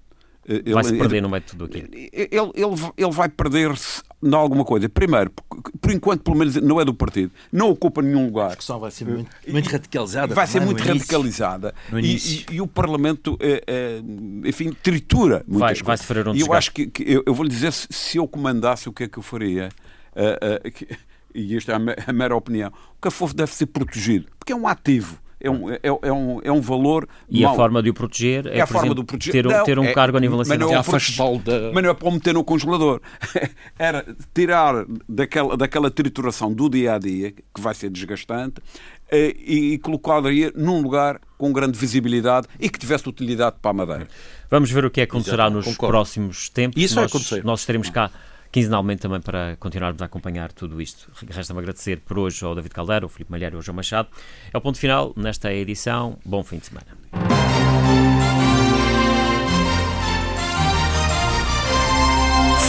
Eh, 0.47 0.61
ele, 0.65 0.73
vai 0.73 0.84
se 0.84 0.97
perder 0.97 1.21
no 1.21 1.30
meio 1.30 1.41
de 1.41 1.47
tudo 1.47 1.65
aquilo. 1.65 1.88
Ele, 1.93 2.11
ele, 2.11 2.91
ele 2.97 3.11
vai 3.11 3.27
perder-se 3.27 4.01
em 4.21 4.34
alguma 4.34 4.63
coisa. 4.65 4.88
Primeiro, 4.88 5.32
por 5.32 5.91
enquanto, 5.91 6.23
pelo 6.23 6.38
menos, 6.38 6.55
não 6.55 6.80
é 6.80 6.86
do 6.86 6.93
partido, 6.93 7.32
não 7.51 7.69
ocupa 7.69 8.01
nenhum 8.01 8.25
lugar. 8.25 8.45
A 8.45 8.49
discussão 8.49 8.80
vai 8.80 8.91
ser 8.91 9.05
muito, 9.05 9.30
muito 9.47 9.69
radicalizada. 9.69 10.34
Vai 10.34 10.47
ser 10.47 10.61
muito 10.61 10.84
radicalizada. 10.84 11.73
E, 11.93 12.15
e, 12.15 12.45
e, 12.51 12.61
o 12.61 12.67
Parlamento, 12.67 13.38
é, 13.39 13.63
é, 13.67 14.01
enfim, 14.45 14.71
tritura 14.71 15.43
muitas 15.47 15.59
vai, 15.59 15.69
coisas. 15.69 15.86
Vai 15.86 15.97
sofrer 15.97 16.27
um 16.27 16.36
e 16.36 16.41
eu 16.41 16.53
acho 16.53 16.71
que, 16.71 16.88
que 16.88 17.03
eu, 17.03 17.23
eu 17.25 17.34
vou-lhe 17.34 17.49
dizer, 17.49 17.71
se, 17.71 17.88
se, 17.89 18.17
eu 18.17 18.27
comandasse, 18.27 18.88
o 18.88 18.93
que 18.93 19.03
é 19.03 19.07
que 19.07 19.17
eu 19.17 19.23
faria? 19.23 19.69
Uh, 20.15 20.67
uh, 20.67 20.71
que, 20.71 20.88
e 21.34 21.55
esta 21.55 21.73
é 21.73 21.75
a 22.07 22.13
mera 22.13 22.36
opinião, 22.36 22.71
o 22.97 23.01
cafofo 23.01 23.34
deve 23.34 23.51
ser 23.53 23.67
protegido, 23.67 24.27
porque 24.38 24.53
é 24.53 24.55
um 24.55 24.67
ativo. 24.67 25.19
É 25.41 25.49
um, 25.49 25.69
é, 25.71 25.80
é 25.84 26.11
um, 26.11 26.41
é 26.43 26.51
um 26.51 26.59
valor. 26.59 27.07
E 27.30 27.43
mau. 27.43 27.53
a 27.53 27.55
forma 27.55 27.82
de 27.82 27.89
o 27.89 27.93
proteger 27.93 28.45
é, 28.47 28.57
é 28.57 28.61
a 28.61 28.67
forma 28.67 28.93
de 28.93 28.99
o 28.99 29.05
proteger. 29.05 29.32
ter, 29.32 29.45
não, 29.45 29.63
ter 29.63 29.80
um 29.80 29.86
é, 29.86 29.93
cargo 29.93 30.17
a 30.17 30.19
nível 30.19 30.38
nacional. 30.38 30.67
Mas 30.69 31.17
não, 31.17 31.36
é 31.36 31.39
da... 31.39 31.71
mas 31.73 31.84
não 31.84 31.89
é 31.91 31.93
para 31.93 32.07
o 32.09 32.11
meter 32.11 32.34
no 32.34 32.43
congelador. 32.43 32.99
Era 33.80 34.05
tirar 34.34 34.86
daquela, 35.07 35.55
daquela 35.55 35.89
trituração 35.89 36.51
do 36.51 36.69
dia 36.69 36.95
a 36.95 36.99
dia, 36.99 37.32
que 37.32 37.61
vai 37.61 37.73
ser 37.73 37.89
desgastante, 37.89 38.61
eh, 39.09 39.34
e, 39.39 39.73
e 39.73 39.77
colocá-lo 39.77 40.30
num 40.55 40.82
lugar 40.82 41.21
com 41.38 41.53
grande 41.53 41.80
visibilidade 41.80 42.45
e 42.59 42.69
que 42.69 42.77
tivesse 42.77 43.07
utilidade 43.07 43.55
para 43.61 43.71
a 43.71 43.73
Madeira. 43.73 44.07
Vamos 44.51 44.69
ver 44.69 44.84
o 44.84 44.91
que 44.91 44.99
acontecerá 44.99 45.45
Exato, 45.45 45.55
nos 45.55 45.65
concordo. 45.65 45.93
próximos 45.93 46.49
tempos. 46.49 46.82
Isso 46.82 46.95
nós, 46.95 47.09
vai 47.09 47.17
acontecer. 47.17 47.45
Nós 47.45 47.61
estaremos 47.61 47.89
cá 47.89 48.11
quinzenalmente 48.52 49.02
também 49.02 49.22
para 49.22 49.56
continuarmos 49.60 50.02
a 50.02 50.06
acompanhar 50.06 50.52
tudo 50.52 50.82
isto. 50.82 51.12
Resta-me 51.30 51.60
agradecer 51.60 52.00
por 52.00 52.20
hoje 52.20 52.43
ao 52.43 52.56
David 52.56 52.74
Caldeiro, 52.74 53.06
ao 53.06 53.10
Filipe 53.10 53.32
Malheiro 53.32 53.56
e 53.56 53.58
ao 53.58 53.62
João 53.62 53.76
Machado. 53.76 54.10
É 54.54 54.58
o 54.58 54.62
ponto 54.62 54.78
final 54.78 55.14
nesta 55.16 55.54
edição. 55.54 56.18
Bom 56.26 56.43
fim 56.43 56.58
de 56.58 56.68
semana. 56.68 56.88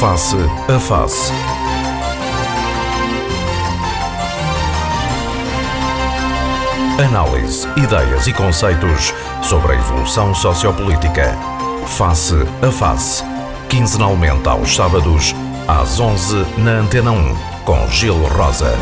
Face 0.01 0.37
a 0.69 0.81
Face. 0.81 1.31
Análise, 6.99 7.67
ideias 7.77 8.27
e 8.27 8.33
conceitos 8.33 9.13
sobre 9.43 9.73
a 9.73 9.75
evolução 9.77 10.35
sociopolítica. 10.35 11.35
Face 11.87 12.35
a 12.67 12.71
Face. 12.71 13.23
Quinzenalmente 13.69 14.49
aos 14.49 14.75
sábados 14.75 15.35
às 15.69 16.01
11 16.01 16.45
na 16.59 16.81
Antena 16.81 17.13
1, 17.13 17.37
com 17.65 17.89
Gil 17.89 18.15
Rosa. 18.27 18.77